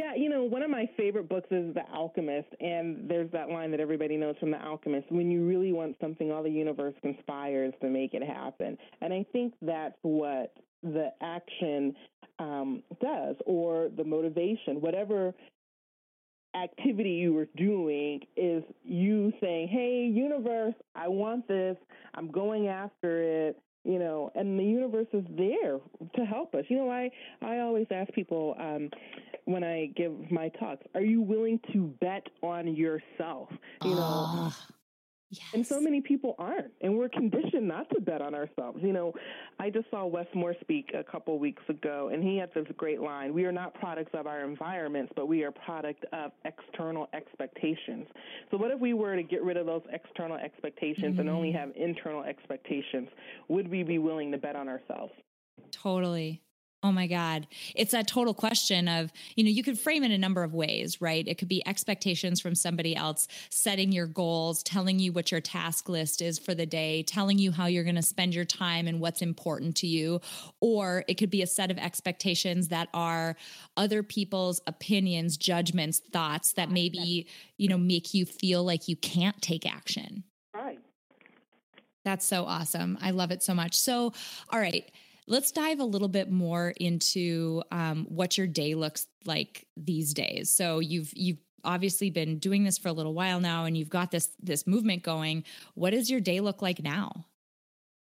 Yeah, 0.00 0.14
you 0.14 0.30
know, 0.30 0.44
one 0.44 0.62
of 0.62 0.70
my 0.70 0.88
favorite 0.96 1.28
books 1.28 1.48
is 1.50 1.74
The 1.74 1.82
Alchemist, 1.92 2.48
and 2.58 3.06
there's 3.06 3.30
that 3.32 3.50
line 3.50 3.70
that 3.72 3.80
everybody 3.80 4.16
knows 4.16 4.34
from 4.40 4.50
The 4.50 4.56
Alchemist 4.56 5.12
when 5.12 5.30
you 5.30 5.46
really 5.46 5.74
want 5.74 5.94
something, 6.00 6.32
all 6.32 6.42
the 6.42 6.48
universe 6.48 6.94
conspires 7.02 7.74
to 7.82 7.90
make 7.90 8.14
it 8.14 8.22
happen. 8.22 8.78
And 9.02 9.12
I 9.12 9.26
think 9.30 9.52
that's 9.60 9.98
what 10.00 10.54
the 10.82 11.10
action 11.20 11.94
um, 12.38 12.82
does, 13.02 13.36
or 13.44 13.90
the 13.94 14.02
motivation, 14.02 14.80
whatever 14.80 15.34
activity 16.54 17.10
you 17.10 17.34
were 17.34 17.48
doing 17.58 18.20
is 18.38 18.64
you 18.82 19.34
saying, 19.38 19.68
Hey, 19.68 20.10
universe, 20.10 20.74
I 20.94 21.08
want 21.08 21.46
this, 21.46 21.76
I'm 22.14 22.30
going 22.30 22.68
after 22.68 23.48
it 23.48 23.60
you 23.84 23.98
know 23.98 24.30
and 24.34 24.58
the 24.58 24.64
universe 24.64 25.06
is 25.12 25.24
there 25.36 25.78
to 26.14 26.24
help 26.24 26.54
us. 26.54 26.64
You 26.68 26.78
know 26.78 26.90
i 26.90 27.10
i 27.42 27.58
always 27.58 27.86
ask 27.90 28.12
people 28.12 28.54
um 28.58 28.90
when 29.44 29.64
i 29.64 29.86
give 29.96 30.12
my 30.30 30.48
talks 30.50 30.84
are 30.94 31.02
you 31.02 31.20
willing 31.20 31.60
to 31.72 31.94
bet 32.00 32.26
on 32.42 32.74
yourself? 32.74 33.48
You 33.84 33.94
know 33.94 34.52
Yes. 35.30 35.46
And 35.54 35.66
so 35.66 35.80
many 35.80 36.00
people 36.00 36.34
aren't. 36.38 36.72
And 36.80 36.98
we're 36.98 37.08
conditioned 37.08 37.68
not 37.68 37.88
to 37.90 38.00
bet 38.00 38.20
on 38.20 38.34
ourselves. 38.34 38.80
You 38.82 38.92
know, 38.92 39.12
I 39.60 39.70
just 39.70 39.88
saw 39.90 40.04
Wes 40.04 40.26
Moore 40.34 40.56
speak 40.60 40.90
a 40.92 41.04
couple 41.04 41.38
weeks 41.38 41.62
ago, 41.68 42.10
and 42.12 42.22
he 42.22 42.36
had 42.36 42.52
this 42.52 42.66
great 42.76 43.00
line 43.00 43.32
We 43.32 43.44
are 43.44 43.52
not 43.52 43.72
products 43.74 44.10
of 44.14 44.26
our 44.26 44.44
environments, 44.44 45.12
but 45.14 45.28
we 45.28 45.44
are 45.44 45.52
product 45.52 46.04
of 46.12 46.32
external 46.44 47.08
expectations. 47.14 48.08
So, 48.50 48.56
what 48.56 48.72
if 48.72 48.80
we 48.80 48.92
were 48.92 49.14
to 49.14 49.22
get 49.22 49.42
rid 49.44 49.56
of 49.56 49.66
those 49.66 49.82
external 49.92 50.36
expectations 50.36 51.12
mm-hmm. 51.12 51.20
and 51.20 51.30
only 51.30 51.50
mm-hmm. 51.50 51.58
have 51.58 51.70
internal 51.76 52.24
expectations? 52.24 53.08
Would 53.48 53.68
we 53.68 53.84
be 53.84 53.98
willing 53.98 54.32
to 54.32 54.38
bet 54.38 54.56
on 54.56 54.68
ourselves? 54.68 55.12
Totally. 55.70 56.42
Oh 56.82 56.92
my 56.92 57.06
God. 57.06 57.46
It's 57.74 57.92
that 57.92 58.08
total 58.08 58.32
question 58.32 58.88
of, 58.88 59.12
you 59.36 59.44
know, 59.44 59.50
you 59.50 59.62
could 59.62 59.78
frame 59.78 60.02
it 60.02 60.12
a 60.12 60.18
number 60.18 60.42
of 60.42 60.54
ways, 60.54 60.98
right? 60.98 61.26
It 61.28 61.36
could 61.36 61.48
be 61.48 61.66
expectations 61.66 62.40
from 62.40 62.54
somebody 62.54 62.96
else, 62.96 63.28
setting 63.50 63.92
your 63.92 64.06
goals, 64.06 64.62
telling 64.62 64.98
you 64.98 65.12
what 65.12 65.30
your 65.30 65.42
task 65.42 65.90
list 65.90 66.22
is 66.22 66.38
for 66.38 66.54
the 66.54 66.64
day, 66.64 67.02
telling 67.02 67.38
you 67.38 67.52
how 67.52 67.66
you're 67.66 67.84
going 67.84 67.96
to 67.96 68.02
spend 68.02 68.34
your 68.34 68.46
time 68.46 68.86
and 68.86 68.98
what's 68.98 69.20
important 69.20 69.76
to 69.76 69.86
you. 69.86 70.22
Or 70.60 71.04
it 71.06 71.14
could 71.14 71.28
be 71.28 71.42
a 71.42 71.46
set 71.46 71.70
of 71.70 71.76
expectations 71.76 72.68
that 72.68 72.88
are 72.94 73.36
other 73.76 74.02
people's 74.02 74.62
opinions, 74.66 75.36
judgments, 75.36 76.00
thoughts 76.12 76.54
that 76.54 76.70
maybe, 76.70 77.26
you 77.58 77.68
know, 77.68 77.78
make 77.78 78.14
you 78.14 78.24
feel 78.24 78.64
like 78.64 78.88
you 78.88 78.96
can't 78.96 79.40
take 79.42 79.70
action. 79.70 80.24
Right. 80.54 80.80
That's 82.06 82.24
so 82.24 82.46
awesome. 82.46 82.96
I 83.02 83.10
love 83.10 83.30
it 83.32 83.42
so 83.42 83.52
much. 83.52 83.76
So, 83.76 84.14
all 84.50 84.58
right 84.58 84.90
Let's 85.30 85.52
dive 85.52 85.78
a 85.78 85.84
little 85.84 86.08
bit 86.08 86.28
more 86.28 86.74
into 86.80 87.62
um, 87.70 88.04
what 88.08 88.36
your 88.36 88.48
day 88.48 88.74
looks 88.74 89.06
like 89.24 89.64
these 89.76 90.12
days. 90.12 90.52
So 90.52 90.80
you've 90.80 91.12
you've 91.14 91.38
obviously 91.62 92.10
been 92.10 92.38
doing 92.40 92.64
this 92.64 92.78
for 92.78 92.88
a 92.88 92.92
little 92.92 93.14
while 93.14 93.38
now, 93.38 93.64
and 93.64 93.76
you've 93.76 93.88
got 93.88 94.10
this 94.10 94.30
this 94.42 94.66
movement 94.66 95.04
going. 95.04 95.44
What 95.74 95.90
does 95.90 96.10
your 96.10 96.18
day 96.18 96.40
look 96.40 96.62
like 96.62 96.82
now? 96.82 97.26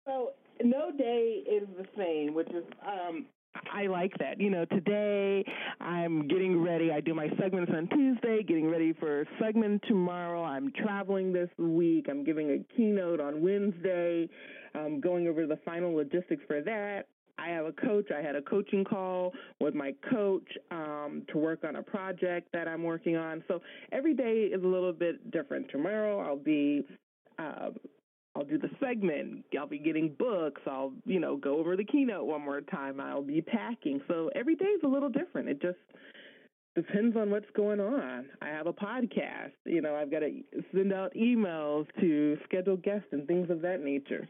So 0.06 0.34
no 0.64 0.92
day 0.96 1.42
is 1.52 1.68
the 1.76 1.88
same, 1.98 2.36
which 2.36 2.50
is 2.50 2.64
um, 2.88 3.26
I 3.74 3.88
like 3.88 4.14
that. 4.20 4.40
You 4.40 4.52
know, 4.52 4.66
today 4.66 5.44
I'm 5.82 6.28
getting 6.28 6.62
ready. 6.62 6.92
I 6.92 7.02
do 7.02 7.16
my 7.16 7.30
segments 7.40 7.72
on 7.76 7.88
Tuesday, 7.88 8.44
getting 8.44 8.70
ready 8.70 8.94
for 8.94 9.26
segment 9.42 9.84
tomorrow. 9.88 10.44
I'm 10.44 10.72
traveling 10.74 11.34
this 11.34 11.50
week. 11.58 12.06
I'm 12.08 12.24
giving 12.24 12.52
a 12.52 12.76
keynote 12.78 13.20
on 13.20 13.42
Wednesday. 13.42 14.30
I'm 14.76 15.00
going 15.00 15.28
over 15.28 15.48
the 15.48 15.58
final 15.66 15.96
logistics 15.96 16.44
for 16.48 16.62
that. 16.62 17.08
I 17.38 17.50
have 17.50 17.66
a 17.66 17.72
coach. 17.72 18.10
I 18.16 18.22
had 18.22 18.36
a 18.36 18.42
coaching 18.42 18.84
call 18.84 19.34
with 19.60 19.76
my 19.76 19.94
coach 20.10 20.48
um, 20.72 21.24
to 21.32 21.38
work 21.38 21.64
on 21.64 21.76
a 21.76 21.84
project 21.84 22.50
that 22.54 22.68
I'm 22.68 22.84
working 22.84 23.16
on. 23.16 23.44
So 23.48 23.62
every 23.92 24.14
day 24.14 24.50
is 24.54 24.64
a 24.64 24.68
little 24.68 24.94
bit 24.94 25.32
different. 25.32 25.70
Tomorrow 25.70 26.20
I'll 26.20 26.38
be 26.38 26.86
uh, 27.38 27.70
I'll 28.36 28.44
do 28.44 28.58
the 28.58 28.70
segment. 28.82 29.46
I'll 29.58 29.68
be 29.68 29.80
getting 29.80 30.14
books. 30.20 30.62
I'll, 30.68 30.92
you 31.06 31.20
know, 31.20 31.38
go 31.38 31.58
over 31.58 31.78
the 31.78 31.86
keynote 31.86 32.26
one 32.26 32.44
more 32.44 32.62
time. 32.62 33.00
I'll 33.00 33.22
be 33.22 33.42
packing. 33.42 34.02
So 34.10 34.30
every 34.36 34.56
day 34.56 34.66
is 34.66 34.82
a 34.84 34.88
little 34.88 35.10
different. 35.10 35.48
It 35.48 35.62
just 35.62 35.78
depends 36.76 37.16
on 37.16 37.32
what's 37.32 37.50
going 37.56 37.80
on. 37.80 38.26
I 38.42 38.48
have 38.48 38.68
a 38.68 38.74
podcast. 38.74 39.54
You 39.66 39.82
know, 39.82 39.96
I've 39.96 40.12
got 40.12 40.20
to 40.20 40.42
send 40.74 40.92
out 40.92 41.14
emails 41.16 41.88
to 42.02 42.38
schedule 42.44 42.76
guests 42.76 43.08
and 43.12 43.26
things 43.26 43.50
of 43.50 43.62
that 43.62 43.82
nature. 43.82 44.28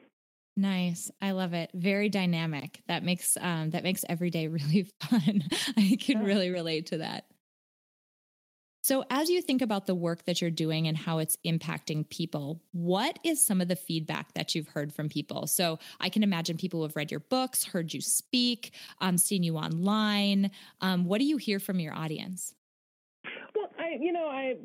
Nice. 0.58 1.12
I 1.22 1.32
love 1.32 1.54
it. 1.54 1.70
Very 1.74 2.10
dynamic. 2.10 2.82
That 2.88 3.04
makes 3.04 3.38
um 3.40 3.72
that 3.72 3.84
makes 3.84 4.06
every 4.08 4.30
day 4.30 4.48
really 4.50 4.88
fun. 5.02 5.44
I 5.78 5.98
can 6.00 6.24
really 6.24 6.50
relate 6.50 6.88
to 6.88 7.00
that. 7.00 7.26
So, 8.86 9.04
as 9.10 9.32
you 9.32 9.42
think 9.42 9.64
about 9.64 9.88
the 9.88 9.96
work 9.96 10.26
that 10.26 10.42
you're 10.42 10.52
doing 10.52 10.88
and 10.88 10.96
how 10.96 11.18
it's 11.18 11.40
impacting 11.44 12.08
people, 12.08 12.62
what 12.72 13.18
is 13.24 13.44
some 13.44 13.60
of 13.60 13.68
the 13.68 13.76
feedback 13.76 14.36
that 14.36 14.54
you've 14.54 14.68
heard 14.68 14.94
from 14.94 15.10
people? 15.10 15.48
So, 15.48 15.80
I 16.00 16.10
can 16.10 16.22
imagine 16.22 16.56
people 16.56 16.82
who 16.82 16.84
have 16.84 16.96
read 16.96 17.10
your 17.10 17.22
books, 17.22 17.64
heard 17.64 17.96
you 17.96 18.02
speak, 18.02 18.76
um, 19.02 19.18
seen 19.18 19.42
you 19.42 19.58
online. 19.58 20.52
Um, 20.82 21.06
what 21.06 21.18
do 21.18 21.26
you 21.26 21.38
hear 21.38 21.60
from 21.60 21.80
your 21.80 21.96
audience? 21.96 22.54
Well, 23.56 23.72
I, 23.80 23.98
you 24.00 24.14
know, 24.14 24.28
I, 24.28 24.58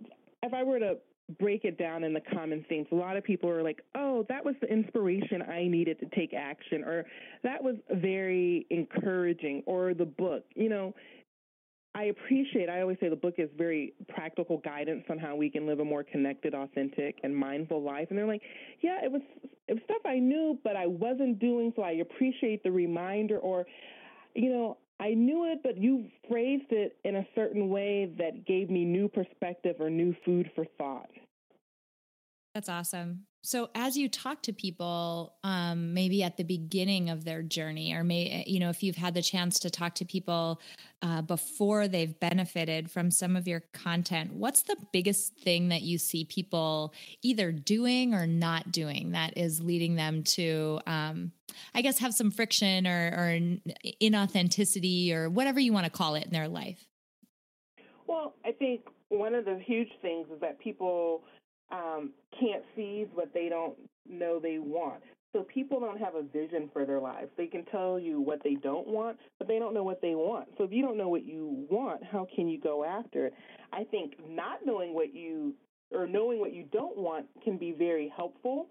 if 0.43 0.53
I 0.53 0.65
were 0.65 0.81
to 0.81 0.99
break 1.39 1.65
it 1.65 1.79
down 1.79 2.05
in 2.05 2.13
the 2.13 2.21
common 2.33 2.65
themes. 2.69 2.87
A 2.93 2.95
lot 2.95 3.17
of 3.17 3.25
people 3.25 3.49
are 3.49 3.63
like, 3.63 3.81
oh, 3.95 4.27
that 4.29 4.45
was 4.45 4.55
the 4.61 4.67
inspiration 4.67 5.43
I 5.43 5.67
needed 5.69 5.99
to 6.01 6.07
take 6.15 6.35
action, 6.35 6.85
or 6.85 7.05
that 7.43 7.63
was 7.63 7.77
very 7.93 8.67
encouraging, 8.71 9.63
or 9.67 9.95
the 9.95 10.05
book. 10.05 10.45
You 10.55 10.69
know, 10.69 10.95
I 11.95 12.05
appreciate, 12.05 12.69
I 12.69 12.83
always 12.83 12.99
say 13.01 13.09
the 13.09 13.17
book 13.17 13.35
is 13.39 13.51
very 13.59 13.95
practical 14.09 14.59
guidance 14.59 15.05
on 15.11 15.19
how 15.19 15.35
we 15.35 15.51
can 15.51 15.67
live 15.67 15.81
a 15.81 15.85
more 15.85 16.05
connected, 16.05 16.55
authentic, 16.55 17.19
and 17.25 17.37
mindful 17.37 17.83
life. 17.83 18.07
And 18.11 18.19
they're 18.19 18.27
like, 18.27 18.43
yeah, 18.81 18.99
it 19.03 19.11
was, 19.11 19.23
it 19.67 19.75
was 19.75 19.83
stuff 19.85 20.03
I 20.07 20.19
knew, 20.19 20.59
but 20.63 20.77
I 20.77 20.87
wasn't 20.87 21.41
doing, 21.41 21.73
so 21.75 21.83
I 21.83 21.93
appreciate 21.93 22.63
the 22.63 22.71
reminder. 22.71 23.39
Or, 23.39 23.67
you 24.35 24.51
know, 24.51 24.77
I 25.01 25.15
knew 25.15 25.51
it, 25.51 25.61
but 25.63 25.79
you 25.79 26.05
phrased 26.29 26.71
it 26.71 26.97
in 27.05 27.17
a 27.17 27.27
certain 27.35 27.71
way 27.71 28.13
that 28.19 28.47
gave 28.47 28.69
me 28.69 28.85
new 28.85 29.09
perspective 29.09 29.77
or 29.81 29.89
new 29.89 30.15
food 30.27 30.51
for 30.55 30.67
thought. 30.77 31.11
That's 32.55 32.69
awesome. 32.69 33.27
So 33.43 33.71
as 33.75 33.97
you 33.97 34.09
talk 34.09 34.43
to 34.43 34.53
people, 34.53 35.35
um, 35.45 35.95
maybe 35.95 36.23
at 36.23 36.37
the 36.37 36.43
beginning 36.43 37.09
of 37.09 37.25
their 37.25 37.43
journey, 37.43 37.95
or 37.95 38.05
may 38.05 38.45
you 38.47 38.61
know, 38.61 38.69
if 38.69 38.83
you've 38.83 38.97
had 38.97 39.15
the 39.15 39.23
chance 39.23 39.61
to 39.61 39.71
talk 39.71 39.95
to 39.97 40.05
people 40.05 40.61
uh, 41.01 41.23
before 41.23 41.89
they've 41.89 42.19
benefited 42.21 42.91
from 42.91 43.11
some 43.11 43.37
of 43.37 43.49
your 43.49 43.61
content, 43.73 44.35
what's 44.35 44.63
the 44.63 44.77
biggest 44.93 45.39
thing 45.39 45.69
that 45.69 45.83
you 45.83 45.97
see 45.97 46.25
people 46.25 46.93
either 47.23 47.51
doing 47.51 48.15
or 48.15 48.27
not 48.27 48.73
doing 48.73 49.13
that 49.13 49.39
is 49.39 49.63
leading 49.63 49.95
them 49.95 50.23
to, 50.25 50.81
um, 50.87 51.33
I 51.75 51.81
guess, 51.81 51.99
have 52.01 52.13
some 52.13 52.31
friction 52.31 52.87
or, 52.87 53.07
or 53.17 53.41
inauthenticity 54.03 55.15
or 55.15 55.31
whatever 55.31 55.61
you 55.61 55.73
want 55.73 55.85
to 55.85 55.91
call 55.91 56.15
it 56.15 56.27
in 56.27 56.33
their 56.33 56.49
life? 56.49 56.85
Well, 58.07 58.35
I 58.45 58.53
think 58.53 58.83
one 59.09 59.35
of 59.35 59.47
the 59.47 59.59
huge 59.65 59.91
things 60.03 60.27
is 60.35 60.41
that 60.41 60.59
people 60.59 61.23
um, 61.71 62.11
can't 62.39 62.63
seize 62.77 63.09
what 63.15 63.33
they 63.35 63.49
don't 63.49 63.75
know 64.09 64.39
they 64.41 64.59
want. 64.59 65.03
So 65.33 65.43
people 65.43 65.79
don't 65.79 65.99
have 65.99 66.17
a 66.17 66.23
vision 66.23 66.69
for 66.73 66.85
their 66.85 66.99
lives. 66.99 67.29
They 67.37 67.47
can 67.47 67.65
tell 67.67 68.01
you 68.01 68.21
what 68.21 68.41
they 68.43 68.55
don't 68.55 68.89
want, 68.89 69.17
but 69.39 69.47
they 69.47 69.61
don't 69.61 69.75
know 69.75 69.85
what 69.85 70.03
they 70.03 70.17
want. 70.17 70.49
So 70.59 70.65
if 70.65 70.73
you 70.73 70.83
don't 70.83 70.99
know 70.99 71.09
what 71.09 71.25
you 71.25 71.67
want, 71.71 72.03
how 72.03 72.27
can 72.35 72.49
you 72.49 72.61
go 72.61 72.85
after 72.85 73.27
it? 73.27 73.35
I 73.73 73.85
think 73.85 74.15
not 74.29 74.61
knowing 74.67 74.93
what 74.93 75.15
you 75.15 75.55
or 75.93 76.07
knowing 76.07 76.41
what 76.41 76.53
you 76.53 76.65
don't 76.73 76.97
want 76.97 77.27
can 77.45 77.59
be 77.59 77.73
very 77.73 78.13
helpful. 78.17 78.67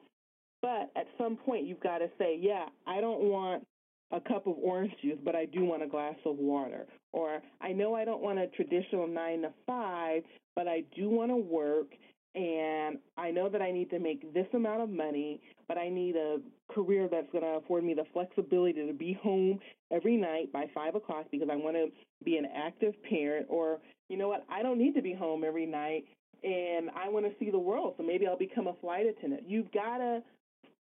But 0.62 0.92
at 0.96 1.08
some 1.18 1.38
point, 1.38 1.66
you've 1.66 1.80
got 1.80 2.00
to 2.00 2.10
say, 2.18 2.38
yeah, 2.40 2.66
I 2.86 3.00
don't 3.00 3.22
want 3.22 3.64
a 4.12 4.20
cup 4.20 4.48
of 4.48 4.56
orange 4.62 4.92
juice, 5.02 5.18
but 5.24 5.36
I 5.36 5.46
do 5.46 5.64
want 5.64 5.84
a 5.84 5.88
glass 5.88 6.16
of 6.26 6.38
water. 6.38 6.86
Or 7.14 7.42
I 7.62 7.72
know 7.72 7.96
I 7.96 8.04
don't 8.04 8.22
want 8.22 8.40
a 8.40 8.48
traditional 8.48 9.08
nine 9.08 9.44
to 9.44 9.52
five, 9.66 10.24
but 10.56 10.68
I 10.68 10.84
do 10.96 11.10
want 11.10 11.32
to 11.32 11.38
work 11.38 11.88
and 12.36 13.00
I 13.18 13.32
know 13.32 13.50
that 13.50 13.62
I 13.62 13.72
need 13.72 13.90
to 13.90 14.00
make 14.00 14.34
this 14.34 14.46
amount 14.54 14.82
of 14.82 14.90
money, 14.90 15.42
but 15.68 15.78
I 15.78 15.90
need 15.90 16.16
a 16.16 16.38
career 16.72 17.08
that's 17.10 17.32
going 17.32 17.44
to 17.44 17.58
afford 17.58 17.84
me 17.84 17.94
the 17.94 18.06
flexibility 18.14 18.86
to 18.86 18.94
be 18.94 19.14
home 19.24 19.60
every 19.92 20.16
night 20.16 20.52
by 20.54 20.66
five 20.74 20.96
o'clock 20.96 21.26
because 21.32 21.50
I 21.52 21.56
want 21.56 21.76
to 21.76 21.88
be 22.24 22.38
an 22.38 22.48
active 22.56 22.94
parent. 23.10 23.48
Or, 23.50 23.80
you 24.10 24.18
know 24.18 24.28
what, 24.28 24.46
I 24.50 24.62
don't 24.62 24.78
need 24.78 24.94
to 24.96 25.02
be 25.02 25.14
home 25.14 25.44
every 25.44 25.66
night 25.66 26.06
and 26.44 26.90
I 26.96 27.10
want 27.10 27.26
to 27.26 27.32
see 27.40 27.52
the 27.52 27.60
world. 27.60 27.96
So 27.98 28.04
maybe 28.04 28.28
I'll 28.28 28.38
become 28.38 28.68
a 28.68 28.74
flight 28.76 29.06
attendant. 29.08 29.44
You've 29.48 29.72
got 29.72 29.98
to 29.98 30.22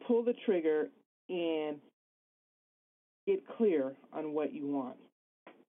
pull 0.07 0.25
the 0.25 0.35
trigger 0.45 0.89
and 1.29 1.77
get 3.27 3.47
clear 3.57 3.95
on 4.13 4.33
what 4.33 4.53
you 4.53 4.67
want. 4.67 4.97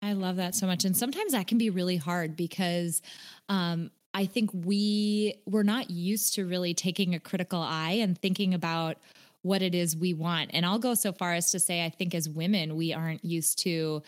I 0.01 0.13
love 0.13 0.37
that 0.37 0.55
so 0.55 0.65
much. 0.65 0.85
And 0.85 0.95
sometimes 0.95 1.33
that 1.33 1.47
can 1.47 1.57
be 1.57 1.69
really 1.69 1.97
hard 1.97 2.35
because 2.35 3.01
um, 3.49 3.91
I 4.19 4.25
think 4.25 4.51
we 4.53 5.35
we're 5.45 5.63
not 5.63 5.89
used 5.89 6.33
to 6.33 6.45
really 6.45 6.73
taking 6.73 7.15
a 7.15 7.21
critical 7.21 7.61
eye 7.61 7.99
and 8.01 8.17
thinking 8.17 8.53
about 8.53 8.97
what 9.43 9.61
it 9.61 9.73
is 9.73 9.95
we 9.95 10.13
want. 10.13 10.51
And 10.53 10.65
I'll 10.65 10.77
go 10.77 10.93
so 10.93 11.13
far 11.13 11.35
as 11.35 11.51
to 11.51 11.59
say 11.59 11.85
I 11.85 11.89
think 11.89 12.13
as 12.13 12.27
women 12.27 12.75
we 12.75 12.93
aren't 12.93 13.23
used 13.23 13.59
to 13.59 14.03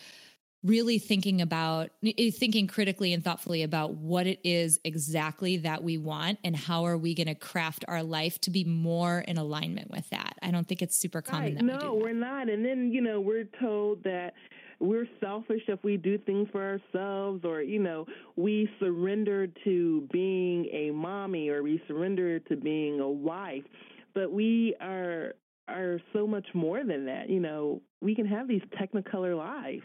really 0.62 0.98
thinking 0.98 1.40
about 1.40 1.92
eh, 2.04 2.30
thinking 2.30 2.66
critically 2.66 3.14
and 3.14 3.24
thoughtfully 3.24 3.62
about 3.62 3.94
what 3.94 4.26
it 4.26 4.38
is 4.44 4.78
exactly 4.84 5.56
that 5.56 5.82
we 5.82 5.96
want 5.96 6.38
and 6.44 6.54
how 6.54 6.84
are 6.84 6.98
we 6.98 7.14
going 7.14 7.26
to 7.26 7.34
craft 7.34 7.82
our 7.88 8.02
life 8.02 8.38
to 8.42 8.50
be 8.50 8.64
more 8.64 9.20
in 9.20 9.38
alignment 9.38 9.90
with 9.90 10.10
that. 10.10 10.34
I 10.42 10.50
don't 10.50 10.68
think 10.68 10.82
it's 10.82 10.98
super 10.98 11.22
common 11.22 11.54
right. 11.54 11.64
no, 11.64 11.94
we 11.94 12.10
are 12.10 12.12
not. 12.12 12.50
And 12.50 12.62
then, 12.66 12.92
you 12.92 13.00
know, 13.00 13.18
we're 13.18 13.48
told 13.58 14.04
that 14.04 14.34
we're 14.82 15.06
selfish 15.20 15.62
if 15.68 15.82
we 15.84 15.96
do 15.96 16.18
things 16.18 16.48
for 16.50 16.62
ourselves 16.62 17.44
or 17.44 17.62
you 17.62 17.78
know 17.78 18.04
we 18.36 18.68
surrender 18.80 19.46
to 19.64 20.06
being 20.12 20.66
a 20.72 20.90
mommy 20.90 21.48
or 21.48 21.62
we 21.62 21.80
surrender 21.86 22.40
to 22.40 22.56
being 22.56 23.00
a 23.00 23.08
wife 23.08 23.62
but 24.14 24.32
we 24.32 24.74
are 24.80 25.34
are 25.68 26.00
so 26.12 26.26
much 26.26 26.46
more 26.52 26.84
than 26.84 27.06
that 27.06 27.30
you 27.30 27.38
know 27.38 27.80
we 28.00 28.14
can 28.14 28.26
have 28.26 28.48
these 28.48 28.62
technicolor 28.78 29.36
lives 29.36 29.84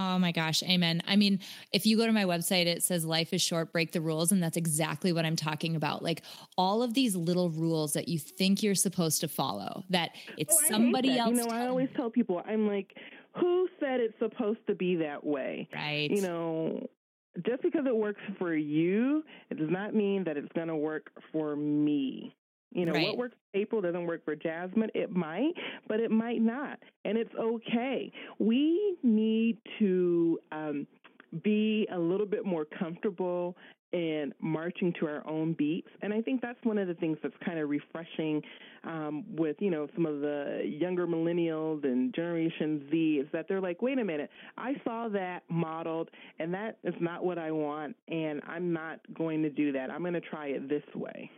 Oh 0.00 0.18
my 0.18 0.30
gosh, 0.30 0.62
amen. 0.62 1.02
I 1.08 1.16
mean, 1.16 1.40
if 1.72 1.84
you 1.84 1.96
go 1.96 2.06
to 2.06 2.12
my 2.12 2.24
website, 2.24 2.66
it 2.66 2.84
says 2.84 3.04
life 3.04 3.32
is 3.32 3.42
short, 3.42 3.72
break 3.72 3.90
the 3.90 4.00
rules. 4.00 4.30
And 4.30 4.40
that's 4.40 4.56
exactly 4.56 5.12
what 5.12 5.24
I'm 5.24 5.34
talking 5.34 5.74
about. 5.74 6.04
Like 6.04 6.22
all 6.56 6.82
of 6.82 6.94
these 6.94 7.16
little 7.16 7.50
rules 7.50 7.94
that 7.94 8.06
you 8.06 8.18
think 8.18 8.62
you're 8.62 8.76
supposed 8.76 9.20
to 9.22 9.28
follow, 9.28 9.82
that 9.90 10.12
it's 10.36 10.56
oh, 10.56 10.68
somebody 10.68 11.18
else. 11.18 11.36
You 11.36 11.46
know, 11.46 11.52
I 11.52 11.66
always 11.66 11.88
tell 11.96 12.10
people, 12.10 12.42
I'm 12.46 12.68
like, 12.68 12.94
who 13.40 13.68
said 13.80 14.00
it's 14.00 14.18
supposed 14.18 14.60
to 14.66 14.74
be 14.74 14.96
that 14.96 15.24
way? 15.24 15.68
Right. 15.72 16.10
You 16.10 16.22
know, 16.22 16.88
just 17.46 17.62
because 17.62 17.86
it 17.86 17.94
works 17.94 18.20
for 18.38 18.54
you, 18.54 19.22
it 19.50 19.58
does 19.58 19.70
not 19.70 19.94
mean 19.94 20.24
that 20.24 20.36
it's 20.36 20.52
going 20.54 20.68
to 20.68 20.76
work 20.76 21.10
for 21.32 21.56
me. 21.56 22.34
You 22.70 22.84
know, 22.84 22.92
right. 22.92 23.08
what 23.08 23.16
works 23.16 23.36
for 23.52 23.58
April 23.58 23.80
doesn't 23.80 24.06
work 24.06 24.24
for 24.24 24.36
Jasmine. 24.36 24.90
It 24.94 25.10
might, 25.10 25.52
but 25.86 26.00
it 26.00 26.10
might 26.10 26.42
not. 26.42 26.78
And 27.04 27.16
it's 27.16 27.34
okay. 27.34 28.12
We 28.38 28.96
need 29.02 29.58
to 29.78 30.38
um, 30.52 30.86
be 31.42 31.88
a 31.92 31.98
little 31.98 32.26
bit 32.26 32.44
more 32.44 32.66
comfortable 32.66 33.56
in 33.92 34.34
marching 34.40 34.92
to 35.00 35.06
our 35.06 35.26
own 35.26 35.54
beats. 35.54 35.88
And 36.02 36.12
I 36.12 36.20
think 36.20 36.42
that's 36.42 36.58
one 36.62 36.78
of 36.78 36.88
the 36.88 36.94
things 36.94 37.18
that's 37.22 37.34
kind 37.44 37.58
of 37.58 37.68
refreshing 37.68 38.42
um, 38.84 39.24
with, 39.34 39.56
you 39.60 39.70
know, 39.70 39.88
some 39.94 40.06
of 40.06 40.20
the 40.20 40.62
younger 40.64 41.06
millennials 41.06 41.84
and 41.84 42.14
Generation 42.14 42.86
Z 42.90 43.20
is 43.22 43.28
that 43.32 43.46
they're 43.48 43.60
like, 43.60 43.82
wait 43.82 43.98
a 43.98 44.04
minute, 44.04 44.30
I 44.56 44.74
saw 44.84 45.08
that 45.08 45.42
modeled 45.48 46.10
and 46.38 46.52
that 46.54 46.78
is 46.84 46.94
not 47.00 47.24
what 47.24 47.38
I 47.38 47.50
want. 47.50 47.96
And 48.08 48.42
I'm 48.46 48.72
not 48.72 49.00
going 49.14 49.42
to 49.42 49.50
do 49.50 49.72
that. 49.72 49.90
I'm 49.90 50.00
going 50.00 50.12
to 50.14 50.20
try 50.20 50.48
it 50.48 50.68
this 50.68 50.84
way. 50.94 51.30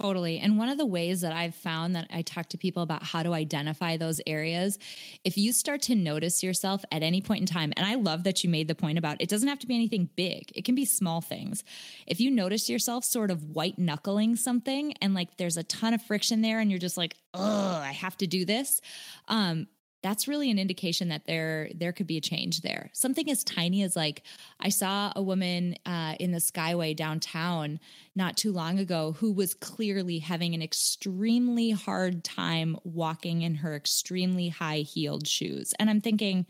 Totally. 0.00 0.38
And 0.38 0.56
one 0.56 0.68
of 0.68 0.78
the 0.78 0.86
ways 0.86 1.20
that 1.20 1.32
I've 1.32 1.54
found 1.54 1.94
that 1.94 2.06
I 2.10 2.22
talk 2.22 2.48
to 2.50 2.58
people 2.58 2.82
about 2.82 3.02
how 3.02 3.22
to 3.22 3.34
identify 3.34 3.96
those 3.96 4.20
areas, 4.26 4.78
if 5.24 5.36
you 5.36 5.52
start 5.52 5.82
to 5.82 5.94
notice 5.94 6.42
yourself 6.42 6.84
at 6.90 7.02
any 7.02 7.20
point 7.20 7.40
in 7.40 7.46
time, 7.46 7.72
and 7.76 7.86
I 7.86 7.96
love 7.96 8.24
that 8.24 8.42
you 8.42 8.50
made 8.50 8.68
the 8.68 8.74
point 8.74 8.98
about 8.98 9.20
it 9.20 9.28
doesn't 9.28 9.48
have 9.48 9.58
to 9.60 9.66
be 9.66 9.74
anything 9.74 10.08
big, 10.16 10.52
it 10.54 10.64
can 10.64 10.74
be 10.74 10.84
small 10.84 11.20
things. 11.20 11.64
If 12.06 12.20
you 12.20 12.30
notice 12.30 12.68
yourself 12.68 13.04
sort 13.04 13.30
of 13.30 13.50
white 13.50 13.78
knuckling 13.78 14.36
something 14.36 14.94
and 15.02 15.14
like 15.14 15.36
there's 15.36 15.56
a 15.56 15.64
ton 15.64 15.94
of 15.94 16.02
friction 16.02 16.40
there 16.40 16.60
and 16.60 16.70
you're 16.70 16.80
just 16.80 16.96
like, 16.96 17.16
oh, 17.34 17.76
I 17.76 17.92
have 17.92 18.16
to 18.18 18.26
do 18.26 18.44
this, 18.44 18.80
um, 19.28 19.66
that's 20.02 20.26
really 20.26 20.50
an 20.50 20.58
indication 20.58 21.08
that 21.08 21.26
there 21.26 21.70
there 21.74 21.92
could 21.92 22.06
be 22.06 22.16
a 22.16 22.20
change 22.20 22.62
there. 22.62 22.90
Something 22.92 23.30
as 23.30 23.44
tiny 23.44 23.82
as 23.82 23.96
like 23.96 24.22
I 24.58 24.68
saw 24.68 25.12
a 25.14 25.22
woman 25.22 25.76
uh, 25.86 26.14
in 26.18 26.32
the 26.32 26.38
Skyway 26.38 26.96
downtown 26.96 27.80
not 28.14 28.36
too 28.36 28.52
long 28.52 28.78
ago 28.78 29.12
who 29.18 29.32
was 29.32 29.54
clearly 29.54 30.18
having 30.18 30.54
an 30.54 30.62
extremely 30.62 31.70
hard 31.70 32.24
time 32.24 32.76
walking 32.84 33.42
in 33.42 33.56
her 33.56 33.74
extremely 33.74 34.48
high 34.48 34.78
heeled 34.78 35.26
shoes, 35.26 35.74
and 35.78 35.90
I'm 35.90 36.00
thinking. 36.00 36.46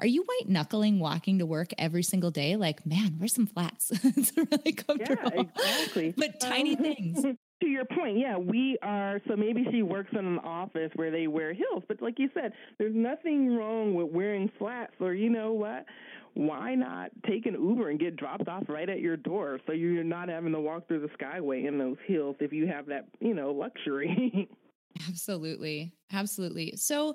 Are 0.00 0.06
you 0.08 0.24
white 0.24 0.48
knuckling 0.48 0.98
walking 0.98 1.38
to 1.38 1.46
work 1.46 1.72
every 1.78 2.02
single 2.02 2.32
day? 2.32 2.56
Like, 2.56 2.84
man, 2.84 3.14
where's 3.16 3.32
some 3.32 3.46
flats? 3.46 3.92
it's 4.02 4.32
really 4.36 4.72
comfortable. 4.72 5.30
Yeah, 5.32 5.42
exactly. 5.42 6.14
but 6.16 6.40
tiny 6.40 6.74
things. 6.74 7.24
to 7.60 7.66
your 7.66 7.84
point, 7.84 8.18
yeah, 8.18 8.36
we 8.36 8.78
are. 8.82 9.20
So 9.28 9.36
maybe 9.36 9.66
she 9.70 9.82
works 9.82 10.10
in 10.12 10.24
an 10.24 10.38
office 10.38 10.90
where 10.94 11.10
they 11.10 11.26
wear 11.26 11.52
heels, 11.52 11.82
but 11.88 12.00
like 12.02 12.18
you 12.18 12.28
said, 12.34 12.52
there's 12.78 12.94
nothing 12.94 13.56
wrong 13.56 13.94
with 13.94 14.10
wearing 14.10 14.50
flats. 14.58 14.94
Or 15.00 15.14
you 15.14 15.30
know 15.30 15.52
what? 15.52 15.84
Why 16.34 16.74
not 16.74 17.10
take 17.26 17.46
an 17.46 17.54
Uber 17.54 17.90
and 17.90 17.98
get 17.98 18.16
dropped 18.16 18.48
off 18.48 18.64
right 18.68 18.88
at 18.88 19.00
your 19.00 19.16
door, 19.16 19.58
so 19.66 19.72
you're 19.72 20.04
not 20.04 20.28
having 20.28 20.52
to 20.52 20.60
walk 20.60 20.86
through 20.86 21.00
the 21.00 21.08
Skyway 21.18 21.66
in 21.66 21.78
those 21.78 21.96
heels 22.06 22.36
if 22.40 22.52
you 22.52 22.66
have 22.68 22.86
that, 22.86 23.08
you 23.20 23.34
know, 23.34 23.50
luxury. 23.50 24.48
Absolutely, 25.08 25.92
absolutely. 26.12 26.74
So, 26.76 27.14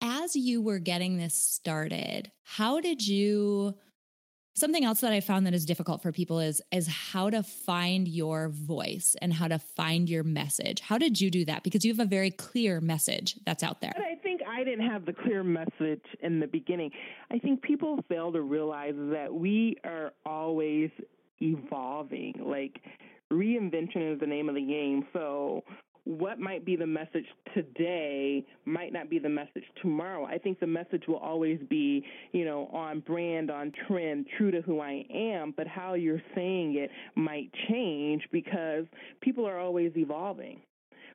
as 0.00 0.36
you 0.36 0.62
were 0.62 0.78
getting 0.78 1.16
this 1.16 1.34
started, 1.34 2.30
how 2.44 2.80
did 2.80 3.04
you? 3.04 3.74
Something 4.58 4.84
else 4.84 5.00
that 5.00 5.12
I 5.12 5.20
found 5.20 5.46
that 5.46 5.54
is 5.54 5.64
difficult 5.64 6.02
for 6.02 6.12
people 6.12 6.40
is 6.40 6.60
is 6.72 6.86
how 6.86 7.30
to 7.30 7.42
find 7.42 8.06
your 8.08 8.48
voice 8.48 9.16
and 9.22 9.32
how 9.32 9.48
to 9.48 9.58
find 9.58 10.08
your 10.08 10.24
message. 10.24 10.80
How 10.80 10.98
did 10.98 11.20
you 11.20 11.30
do 11.30 11.44
that? 11.46 11.62
Because 11.62 11.84
you 11.84 11.92
have 11.92 12.00
a 12.00 12.08
very 12.08 12.30
clear 12.30 12.80
message 12.80 13.36
that's 13.46 13.62
out 13.62 13.80
there. 13.80 13.92
But 13.94 14.04
I 14.04 14.16
think 14.16 14.40
I 14.48 14.64
didn't 14.64 14.88
have 14.88 15.06
the 15.06 15.12
clear 15.12 15.42
message 15.42 16.04
in 16.20 16.40
the 16.40 16.46
beginning. 16.46 16.90
I 17.30 17.38
think 17.38 17.62
people 17.62 18.04
fail 18.08 18.32
to 18.32 18.42
realize 18.42 18.94
that 18.96 19.32
we 19.32 19.76
are 19.84 20.12
always 20.26 20.90
evolving. 21.40 22.34
Like 22.44 22.80
reinvention 23.32 24.14
is 24.14 24.20
the 24.20 24.26
name 24.26 24.48
of 24.48 24.54
the 24.54 24.64
game. 24.64 25.06
So 25.12 25.64
what 26.08 26.40
might 26.40 26.64
be 26.64 26.74
the 26.74 26.86
message 26.86 27.26
today 27.54 28.42
might 28.64 28.94
not 28.94 29.10
be 29.10 29.18
the 29.18 29.28
message 29.28 29.64
tomorrow. 29.82 30.24
I 30.24 30.38
think 30.38 30.58
the 30.58 30.66
message 30.66 31.02
will 31.06 31.18
always 31.18 31.60
be, 31.68 32.02
you 32.32 32.46
know, 32.46 32.66
on 32.72 33.00
brand, 33.00 33.50
on 33.50 33.72
trend, 33.86 34.24
true 34.38 34.50
to 34.50 34.62
who 34.62 34.80
I 34.80 35.04
am, 35.12 35.52
but 35.54 35.66
how 35.66 35.92
you're 35.94 36.22
saying 36.34 36.76
it 36.76 36.90
might 37.14 37.50
change 37.68 38.22
because 38.32 38.86
people 39.20 39.46
are 39.46 39.58
always 39.58 39.92
evolving. 39.96 40.62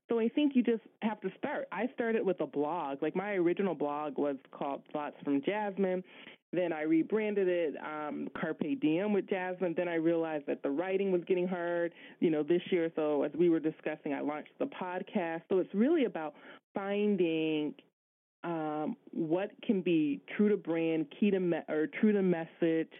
So 0.09 0.19
I 0.19 0.27
think 0.29 0.55
you 0.55 0.63
just 0.63 0.83
have 1.01 1.21
to 1.21 1.29
start. 1.37 1.67
I 1.71 1.87
started 1.93 2.25
with 2.25 2.41
a 2.41 2.47
blog. 2.47 3.01
Like 3.01 3.15
my 3.15 3.33
original 3.33 3.73
blog 3.73 4.17
was 4.17 4.35
called 4.51 4.81
Thoughts 4.91 5.15
from 5.23 5.41
Jasmine. 5.43 6.03
Then 6.51 6.71
I 6.71 6.83
rebranded 6.83 7.47
it 7.47 7.75
um, 7.83 8.27
Carpe 8.39 8.79
Diem 8.79 9.11
with 9.11 9.27
Jasmine. 9.27 9.73
Then 9.75 9.87
I 9.87 9.95
realized 9.95 10.45
that 10.45 10.61
the 10.61 10.69
writing 10.69 11.11
was 11.11 11.21
getting 11.25 11.47
hard, 11.47 11.93
you 12.19 12.29
know, 12.29 12.43
this 12.43 12.61
year. 12.69 12.91
So 12.95 13.23
as 13.23 13.31
we 13.33 13.49
were 13.49 13.59
discussing, 13.59 14.13
I 14.13 14.21
launched 14.21 14.51
the 14.59 14.65
podcast. 14.65 15.41
So 15.49 15.57
it's 15.57 15.73
really 15.73 16.05
about 16.05 16.35
finding 16.75 17.73
um, 18.43 18.97
what 19.11 19.49
can 19.65 19.81
be 19.81 20.21
true 20.35 20.49
to 20.49 20.57
brand, 20.57 21.07
key 21.19 21.31
to 21.31 21.39
me- 21.39 21.63
or 21.69 21.87
true 21.87 22.11
to 22.11 22.21
message, 22.21 22.91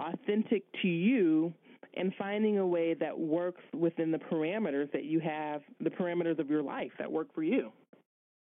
authentic 0.00 0.64
to 0.82 0.88
you, 0.88 1.52
and 1.96 2.12
finding 2.18 2.58
a 2.58 2.66
way 2.66 2.94
that 2.94 3.18
works 3.18 3.62
within 3.74 4.10
the 4.10 4.18
parameters 4.18 4.90
that 4.92 5.04
you 5.04 5.20
have, 5.20 5.62
the 5.80 5.90
parameters 5.90 6.38
of 6.38 6.50
your 6.50 6.62
life 6.62 6.92
that 6.98 7.10
work 7.10 7.34
for 7.34 7.42
you. 7.42 7.72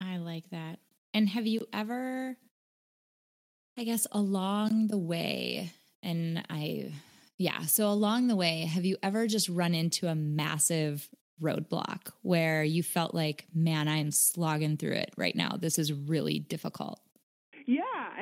I 0.01 0.17
like 0.17 0.49
that. 0.51 0.79
And 1.13 1.27
have 1.29 1.47
you 1.47 1.65
ever 1.73 2.37
I 3.77 3.83
guess 3.83 4.07
along 4.11 4.87
the 4.87 4.97
way, 4.97 5.71
and 6.01 6.43
I, 6.49 6.93
yeah, 7.37 7.61
so 7.61 7.89
along 7.89 8.27
the 8.27 8.35
way, 8.35 8.61
have 8.61 8.85
you 8.85 8.97
ever 9.03 9.27
just 9.27 9.49
run 9.49 9.75
into 9.75 10.07
a 10.07 10.15
massive 10.15 11.07
roadblock 11.39 12.11
where 12.23 12.63
you 12.63 12.81
felt 12.81 13.13
like, 13.13 13.45
man, 13.53 13.87
I'm 13.87 14.09
slogging 14.09 14.77
through 14.77 14.93
it 14.93 15.13
right 15.15 15.35
now? 15.35 15.57
This 15.59 15.77
is 15.77 15.93
really 15.93 16.39
difficult. 16.39 16.99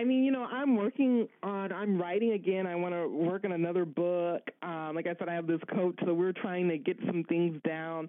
I 0.06 0.08
mean, 0.08 0.24
you 0.24 0.32
know, 0.32 0.44
I'm 0.44 0.76
working 0.76 1.28
on, 1.42 1.72
I'm 1.72 2.00
writing 2.00 2.34
again. 2.34 2.68
I 2.68 2.76
want 2.76 2.94
to 2.94 3.08
work 3.08 3.44
on 3.44 3.54
another 3.54 3.86
book. 3.86 4.44
Um, 4.62 4.92
like 4.94 5.08
I 5.08 5.16
said, 5.18 5.28
I 5.28 5.34
have 5.34 5.48
this 5.48 5.62
coach, 5.74 5.96
so 6.06 6.14
we're 6.14 6.32
trying 6.32 6.70
to 6.70 6.78
get 6.78 6.96
some 7.08 7.24
things 7.24 7.60
down. 7.68 8.08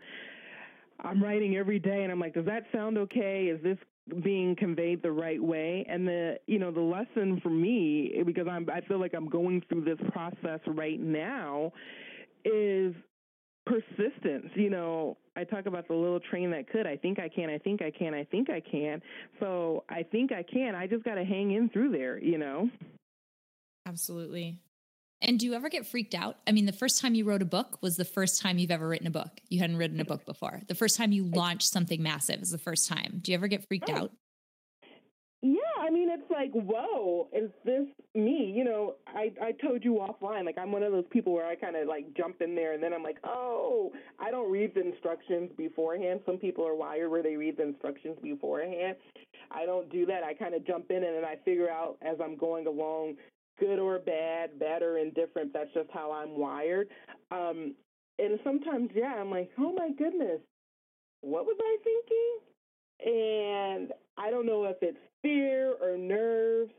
I'm 1.00 1.22
writing 1.22 1.56
every 1.56 1.78
day, 1.78 2.02
and 2.02 2.12
I'm 2.12 2.20
like, 2.20 2.34
does 2.34 2.44
that 2.44 2.64
sound 2.70 2.98
okay? 2.98 3.44
Is 3.44 3.62
this 3.62 3.78
being 4.22 4.56
conveyed 4.56 5.02
the 5.02 5.10
right 5.10 5.42
way 5.42 5.86
and 5.88 6.06
the 6.06 6.36
you 6.46 6.60
know 6.60 6.70
the 6.70 6.80
lesson 6.80 7.40
for 7.42 7.50
me 7.50 8.22
because 8.24 8.46
I'm 8.48 8.68
I 8.70 8.80
feel 8.82 9.00
like 9.00 9.14
I'm 9.14 9.28
going 9.28 9.62
through 9.68 9.84
this 9.84 9.98
process 10.12 10.60
right 10.68 11.00
now 11.00 11.72
is 12.44 12.94
persistence 13.66 14.46
you 14.54 14.70
know 14.70 15.16
I 15.36 15.44
talk 15.44 15.66
about 15.66 15.88
the 15.88 15.94
little 15.94 16.20
train 16.20 16.50
that 16.52 16.70
could 16.70 16.86
I 16.86 16.96
think 16.96 17.18
I 17.18 17.28
can 17.28 17.50
I 17.50 17.58
think 17.58 17.82
I 17.82 17.90
can 17.90 18.14
I 18.14 18.24
think 18.24 18.48
I 18.48 18.60
can 18.60 19.02
so 19.40 19.84
I 19.88 20.02
think 20.02 20.32
I 20.32 20.42
can 20.42 20.74
I 20.74 20.86
just 20.86 21.04
got 21.04 21.16
to 21.16 21.24
hang 21.24 21.52
in 21.52 21.68
through 21.68 21.90
there 21.90 22.18
you 22.18 22.38
know 22.38 22.70
absolutely 23.86 24.58
and 25.22 25.38
do 25.38 25.46
you 25.46 25.54
ever 25.54 25.68
get 25.68 25.86
freaked 25.86 26.14
out? 26.14 26.36
I 26.46 26.52
mean, 26.52 26.66
the 26.66 26.72
first 26.72 27.00
time 27.00 27.14
you 27.14 27.24
wrote 27.24 27.40
a 27.40 27.46
book 27.46 27.78
was 27.80 27.96
the 27.96 28.04
first 28.04 28.42
time 28.42 28.58
you've 28.58 28.70
ever 28.70 28.86
written 28.86 29.06
a 29.06 29.10
book. 29.10 29.40
You 29.48 29.60
hadn't 29.60 29.78
written 29.78 29.98
a 29.98 30.04
book 30.04 30.26
before. 30.26 30.60
The 30.68 30.74
first 30.74 30.96
time 30.96 31.10
you 31.10 31.24
launched 31.24 31.68
something 31.68 32.02
massive 32.02 32.42
is 32.42 32.50
the 32.50 32.58
first 32.58 32.88
time. 32.88 33.20
Do 33.22 33.32
you 33.32 33.38
ever 33.38 33.48
get 33.48 33.66
freaked 33.66 33.88
oh. 33.90 33.96
out? 33.96 34.12
Yeah, 35.42 35.58
I 35.80 35.90
mean, 35.90 36.10
it's 36.10 36.30
like, 36.30 36.50
whoa, 36.52 37.28
is 37.32 37.50
this 37.64 37.86
me? 38.14 38.52
You 38.54 38.64
know, 38.64 38.75
I 39.16 39.32
I 39.42 39.52
told 39.52 39.82
you 39.82 39.94
offline, 39.94 40.44
like 40.44 40.58
I'm 40.58 40.70
one 40.70 40.82
of 40.82 40.92
those 40.92 41.06
people 41.10 41.32
where 41.32 41.46
I 41.46 41.56
kind 41.56 41.74
of 41.74 41.88
like 41.88 42.14
jump 42.16 42.42
in 42.42 42.54
there 42.54 42.74
and 42.74 42.82
then 42.82 42.92
I'm 42.92 43.02
like, 43.02 43.18
oh, 43.24 43.90
I 44.20 44.30
don't 44.30 44.50
read 44.50 44.74
the 44.74 44.86
instructions 44.86 45.50
beforehand. 45.56 46.20
Some 46.26 46.36
people 46.36 46.66
are 46.66 46.74
wired 46.74 47.10
where 47.10 47.22
they 47.22 47.36
read 47.36 47.56
the 47.56 47.64
instructions 47.64 48.18
beforehand. 48.22 48.96
I 49.50 49.64
don't 49.64 49.90
do 49.90 50.04
that. 50.06 50.22
I 50.22 50.34
kind 50.34 50.54
of 50.54 50.66
jump 50.66 50.90
in 50.90 51.02
and 51.02 51.16
then 51.16 51.24
I 51.24 51.36
figure 51.44 51.70
out 51.70 51.96
as 52.02 52.18
I'm 52.22 52.36
going 52.36 52.66
along 52.66 53.14
good 53.58 53.78
or 53.78 53.98
bad, 53.98 54.58
bad 54.58 54.82
or 54.82 54.98
indifferent. 54.98 55.52
That's 55.52 55.72
just 55.72 55.88
how 55.92 56.12
I'm 56.12 56.38
wired. 56.38 56.88
Um, 57.30 57.74
and 58.18 58.38
sometimes, 58.44 58.90
yeah, 58.94 59.14
I'm 59.18 59.30
like, 59.30 59.50
oh 59.58 59.72
my 59.72 59.90
goodness, 59.96 60.40
what 61.22 61.44
was 61.44 61.56
I 61.60 61.76
thinking? 61.84 62.38
And 63.78 63.92
I 64.18 64.30
don't 64.30 64.46
know 64.46 64.64
if 64.64 64.76
it's 64.82 64.98
fear 65.22 65.74
or 65.80 65.96
nerves. 65.96 66.72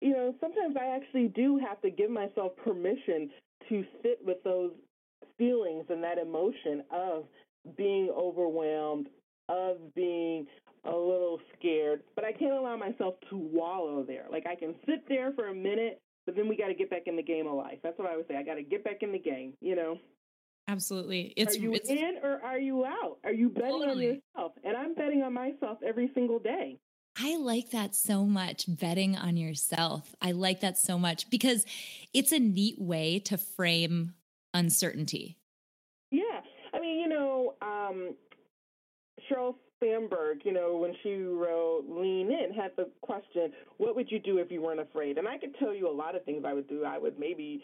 You 0.00 0.12
know, 0.12 0.34
sometimes 0.40 0.76
I 0.80 0.96
actually 0.96 1.28
do 1.28 1.58
have 1.58 1.80
to 1.82 1.90
give 1.90 2.10
myself 2.10 2.52
permission 2.64 3.30
to 3.68 3.84
sit 4.02 4.18
with 4.24 4.42
those 4.44 4.72
feelings 5.36 5.84
and 5.88 6.02
that 6.02 6.18
emotion 6.18 6.82
of 6.90 7.24
being 7.76 8.10
overwhelmed, 8.10 9.08
of 9.48 9.76
being 9.94 10.46
a 10.84 10.90
little 10.90 11.38
scared, 11.58 12.02
but 12.14 12.24
I 12.24 12.32
can't 12.32 12.54
allow 12.54 12.76
myself 12.76 13.14
to 13.30 13.36
wallow 13.36 14.02
there. 14.02 14.24
Like 14.30 14.46
I 14.46 14.54
can 14.54 14.74
sit 14.86 15.06
there 15.08 15.32
for 15.32 15.48
a 15.48 15.54
minute, 15.54 16.00
but 16.24 16.36
then 16.36 16.48
we 16.48 16.56
got 16.56 16.68
to 16.68 16.74
get 16.74 16.88
back 16.88 17.02
in 17.06 17.16
the 17.16 17.22
game 17.22 17.46
of 17.46 17.54
life. 17.54 17.78
That's 17.82 17.98
what 17.98 18.10
I 18.10 18.16
would 18.16 18.26
say. 18.28 18.36
I 18.36 18.42
got 18.42 18.54
to 18.54 18.62
get 18.62 18.84
back 18.84 19.02
in 19.02 19.12
the 19.12 19.18
game, 19.18 19.52
you 19.60 19.76
know? 19.76 19.98
Absolutely. 20.68 21.34
It's 21.36 21.56
are 21.56 21.58
you 21.58 21.74
it's, 21.74 21.90
in 21.90 22.14
or 22.22 22.40
are 22.44 22.58
you 22.58 22.84
out? 22.84 23.18
Are 23.24 23.32
you 23.32 23.50
betting 23.50 23.70
totally. 23.70 24.08
on 24.08 24.20
yourself? 24.36 24.52
And 24.64 24.76
I'm 24.76 24.94
betting 24.94 25.22
on 25.22 25.34
myself 25.34 25.78
every 25.84 26.10
single 26.14 26.38
day. 26.38 26.78
I 27.22 27.36
like 27.36 27.70
that 27.70 27.94
so 27.94 28.24
much, 28.24 28.64
betting 28.66 29.14
on 29.14 29.36
yourself. 29.36 30.14
I 30.22 30.32
like 30.32 30.60
that 30.60 30.78
so 30.78 30.98
much 30.98 31.28
because 31.28 31.66
it's 32.14 32.32
a 32.32 32.38
neat 32.38 32.80
way 32.80 33.18
to 33.20 33.36
frame 33.36 34.14
uncertainty. 34.54 35.36
Yeah. 36.10 36.40
I 36.72 36.80
mean, 36.80 36.98
you 36.98 37.08
know, 37.08 37.54
um, 37.60 38.14
Sheryl 39.28 39.54
Sandberg, 39.80 40.38
you 40.44 40.52
know, 40.52 40.78
when 40.78 40.94
she 41.02 41.14
wrote 41.16 41.84
Lean 41.88 42.30
In, 42.30 42.54
had 42.54 42.70
the 42.76 42.88
question, 43.02 43.52
what 43.76 43.94
would 43.96 44.10
you 44.10 44.18
do 44.18 44.38
if 44.38 44.50
you 44.50 44.62
weren't 44.62 44.80
afraid? 44.80 45.18
And 45.18 45.28
I 45.28 45.36
could 45.36 45.54
tell 45.58 45.74
you 45.74 45.90
a 45.90 45.92
lot 45.92 46.16
of 46.16 46.24
things 46.24 46.44
I 46.46 46.54
would 46.54 46.68
do. 46.68 46.84
I 46.84 46.98
would 46.98 47.18
maybe 47.18 47.62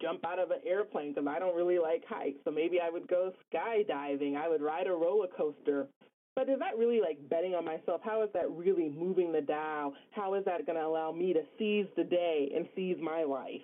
jump 0.00 0.24
out 0.24 0.38
of 0.38 0.50
an 0.52 0.60
airplane 0.66 1.12
because 1.12 1.28
I 1.28 1.40
don't 1.40 1.56
really 1.56 1.78
like 1.78 2.04
heights. 2.08 2.38
So 2.44 2.52
maybe 2.52 2.78
I 2.80 2.88
would 2.88 3.08
go 3.08 3.32
skydiving. 3.52 4.36
I 4.36 4.48
would 4.48 4.62
ride 4.62 4.86
a 4.86 4.92
roller 4.92 5.26
coaster. 5.36 5.88
But 6.34 6.48
is 6.48 6.58
that 6.60 6.78
really 6.78 7.00
like 7.00 7.18
betting 7.28 7.54
on 7.54 7.64
myself? 7.64 8.00
How 8.02 8.22
is 8.22 8.30
that 8.32 8.50
really 8.50 8.88
moving 8.88 9.32
the 9.32 9.42
dial? 9.42 9.92
How 10.12 10.34
is 10.34 10.44
that 10.46 10.64
going 10.66 10.78
to 10.78 10.84
allow 10.84 11.12
me 11.12 11.32
to 11.34 11.42
seize 11.58 11.86
the 11.96 12.04
day 12.04 12.50
and 12.54 12.66
seize 12.74 12.96
my 13.00 13.22
life? 13.22 13.60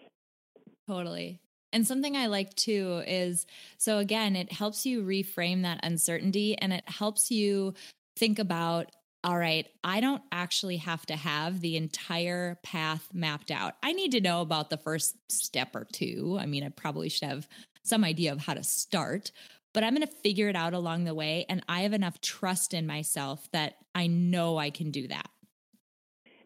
Totally. 0.86 1.40
And 1.72 1.86
something 1.86 2.16
I 2.16 2.26
like 2.26 2.54
too 2.54 3.02
is 3.06 3.46
so 3.76 3.98
again, 3.98 4.36
it 4.36 4.52
helps 4.52 4.86
you 4.86 5.02
reframe 5.02 5.62
that 5.62 5.80
uncertainty 5.82 6.56
and 6.58 6.72
it 6.72 6.88
helps 6.88 7.30
you 7.30 7.74
think 8.16 8.38
about 8.38 8.90
all 9.24 9.36
right, 9.36 9.66
I 9.82 10.00
don't 10.00 10.22
actually 10.30 10.76
have 10.76 11.04
to 11.06 11.16
have 11.16 11.60
the 11.60 11.76
entire 11.76 12.56
path 12.62 13.08
mapped 13.12 13.50
out. 13.50 13.74
I 13.82 13.92
need 13.92 14.12
to 14.12 14.20
know 14.20 14.42
about 14.42 14.70
the 14.70 14.76
first 14.76 15.16
step 15.28 15.74
or 15.74 15.86
two. 15.92 16.38
I 16.40 16.46
mean, 16.46 16.62
I 16.62 16.68
probably 16.68 17.08
should 17.08 17.28
have 17.28 17.48
some 17.82 18.04
idea 18.04 18.32
of 18.32 18.38
how 18.38 18.54
to 18.54 18.62
start, 18.62 19.32
but 19.72 19.84
I'm 19.84 19.94
going 19.94 20.06
to 20.06 20.12
figure 20.12 20.48
it 20.48 20.56
out 20.56 20.74
along 20.74 21.04
the 21.04 21.14
way. 21.14 21.46
And 21.48 21.62
I 21.68 21.80
have 21.80 21.92
enough 21.92 22.20
trust 22.20 22.74
in 22.74 22.86
myself 22.86 23.48
that 23.52 23.74
I 23.94 24.06
know 24.06 24.58
I 24.58 24.70
can 24.70 24.90
do 24.90 25.08
that. 25.08 25.28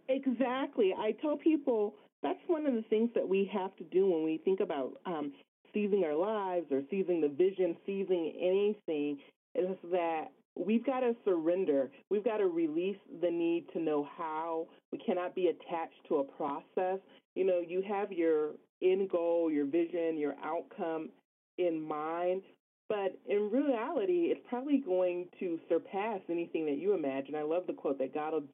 Exactly. 0.08 0.94
I 0.96 1.12
tell 1.20 1.36
people 1.36 1.94
that's 2.22 2.40
one 2.46 2.66
of 2.66 2.74
the 2.74 2.82
things 2.82 3.10
that 3.14 3.28
we 3.28 3.50
have 3.52 3.74
to 3.76 3.84
do 3.84 4.10
when 4.10 4.24
we 4.24 4.38
think 4.44 4.60
about 4.60 4.92
um, 5.06 5.32
seizing 5.72 6.04
our 6.04 6.14
lives 6.14 6.66
or 6.70 6.82
seizing 6.90 7.20
the 7.20 7.28
vision, 7.28 7.76
seizing 7.86 8.32
anything, 8.40 9.18
is 9.54 9.76
that 9.90 10.26
we've 10.56 10.84
got 10.84 11.00
to 11.00 11.14
surrender. 11.24 11.90
We've 12.10 12.24
got 12.24 12.38
to 12.38 12.46
release 12.46 12.98
the 13.20 13.30
need 13.30 13.66
to 13.72 13.80
know 13.80 14.08
how. 14.16 14.66
We 14.92 14.98
cannot 14.98 15.34
be 15.34 15.48
attached 15.48 16.06
to 16.08 16.16
a 16.16 16.24
process. 16.24 16.98
You 17.34 17.44
know, 17.44 17.60
you 17.66 17.82
have 17.88 18.12
your 18.12 18.52
end 18.82 19.08
goal, 19.10 19.50
your 19.50 19.66
vision, 19.66 20.18
your 20.18 20.34
outcome 20.44 21.10
in 21.58 21.80
mind, 21.80 22.42
but 22.88 23.18
in 23.26 23.50
reality, 23.50 24.28
it's 24.30 24.40
probably 24.48 24.78
going 24.78 25.28
to 25.40 25.58
surpass 25.68 26.20
anything 26.28 26.66
that 26.66 26.78
you 26.78 26.94
imagine. 26.94 27.34
I 27.34 27.42
love 27.42 27.66
the 27.66 27.72
quote 27.72 27.98
that 27.98 28.14
God 28.14 28.32
will 28.32 28.44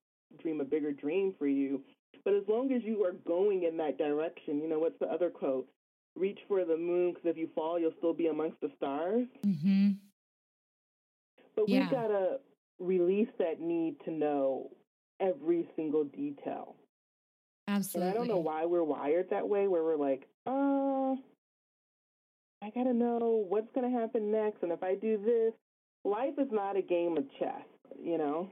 dream 0.40 0.60
a 0.60 0.64
bigger 0.64 0.92
dream 0.92 1.34
for 1.38 1.46
you. 1.46 1.82
But 2.24 2.34
as 2.34 2.42
long 2.48 2.72
as 2.72 2.82
you 2.84 3.04
are 3.04 3.14
going 3.26 3.64
in 3.64 3.76
that 3.78 3.98
direction, 3.98 4.60
you 4.60 4.68
know, 4.68 4.78
what's 4.78 4.98
the 5.00 5.06
other 5.06 5.30
quote? 5.30 5.66
Reach 6.16 6.38
for 6.48 6.64
the 6.64 6.76
moon 6.76 7.12
because 7.12 7.30
if 7.30 7.36
you 7.36 7.48
fall, 7.54 7.78
you'll 7.78 7.94
still 7.98 8.12
be 8.12 8.26
amongst 8.26 8.60
the 8.60 8.70
stars. 8.76 9.26
Mm-hmm. 9.46 9.90
But 11.56 11.68
yeah. 11.68 11.80
we've 11.80 11.90
got 11.90 12.08
to 12.08 12.38
release 12.78 13.28
that 13.38 13.60
need 13.60 13.96
to 14.04 14.10
know 14.10 14.70
every 15.20 15.68
single 15.76 16.04
detail. 16.04 16.76
Absolutely. 17.66 18.08
And 18.08 18.16
I 18.16 18.18
don't 18.18 18.28
know 18.28 18.40
why 18.40 18.64
we're 18.64 18.84
wired 18.84 19.30
that 19.30 19.48
way, 19.48 19.68
where 19.68 19.82
we're 19.82 19.96
like, 19.96 20.26
oh, 20.46 21.18
I 22.62 22.70
got 22.70 22.84
to 22.84 22.94
know 22.94 23.44
what's 23.48 23.70
going 23.74 23.90
to 23.90 23.98
happen 23.98 24.30
next. 24.30 24.62
And 24.62 24.72
if 24.72 24.82
I 24.82 24.94
do 24.94 25.18
this, 25.18 25.54
life 26.04 26.34
is 26.38 26.48
not 26.50 26.76
a 26.76 26.82
game 26.82 27.16
of 27.16 27.24
chess, 27.38 27.62
you 28.02 28.18
know? 28.18 28.50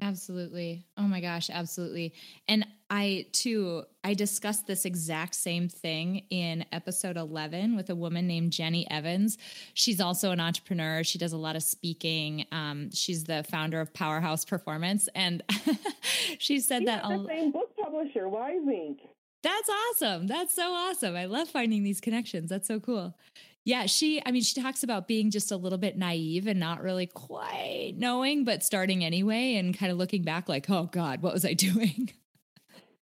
Absolutely. 0.00 0.86
Oh 0.96 1.02
my 1.02 1.20
gosh, 1.20 1.50
absolutely. 1.50 2.14
And 2.46 2.64
I 2.88 3.26
too, 3.32 3.82
I 4.04 4.14
discussed 4.14 4.66
this 4.66 4.84
exact 4.84 5.34
same 5.34 5.68
thing 5.68 6.24
in 6.30 6.64
episode 6.72 7.16
11 7.16 7.76
with 7.76 7.90
a 7.90 7.94
woman 7.94 8.26
named 8.26 8.52
Jenny 8.52 8.88
Evans. 8.90 9.38
She's 9.74 10.00
also 10.00 10.30
an 10.30 10.40
entrepreneur. 10.40 11.02
She 11.02 11.18
does 11.18 11.32
a 11.32 11.36
lot 11.36 11.56
of 11.56 11.62
speaking. 11.62 12.46
Um, 12.52 12.90
she's 12.92 13.24
the 13.24 13.44
founder 13.50 13.80
of 13.80 13.92
Powerhouse 13.92 14.44
Performance. 14.44 15.08
And 15.14 15.42
she 16.38 16.60
said 16.60 16.84
yeah, 16.84 17.00
that 17.02 17.08
the 17.08 17.26
same 17.26 17.50
book 17.50 17.76
publisher, 17.76 18.28
Wise 18.28 18.66
Ink. 18.66 19.00
That's 19.42 19.70
awesome. 19.70 20.26
That's 20.26 20.54
so 20.54 20.72
awesome. 20.72 21.16
I 21.16 21.26
love 21.26 21.48
finding 21.48 21.84
these 21.84 22.00
connections. 22.00 22.50
That's 22.50 22.66
so 22.66 22.80
cool. 22.80 23.16
Yeah, 23.64 23.86
she, 23.86 24.22
I 24.24 24.30
mean, 24.30 24.42
she 24.42 24.60
talks 24.60 24.82
about 24.82 25.06
being 25.06 25.30
just 25.30 25.52
a 25.52 25.56
little 25.56 25.78
bit 25.78 25.96
naive 25.96 26.46
and 26.46 26.58
not 26.58 26.82
really 26.82 27.06
quite 27.06 27.94
knowing, 27.96 28.44
but 28.44 28.62
starting 28.62 29.04
anyway 29.04 29.56
and 29.56 29.76
kind 29.76 29.92
of 29.92 29.98
looking 29.98 30.22
back 30.22 30.48
like, 30.48 30.68
oh 30.70 30.88
God, 30.90 31.22
what 31.22 31.34
was 31.34 31.44
I 31.44 31.52
doing? 31.54 32.10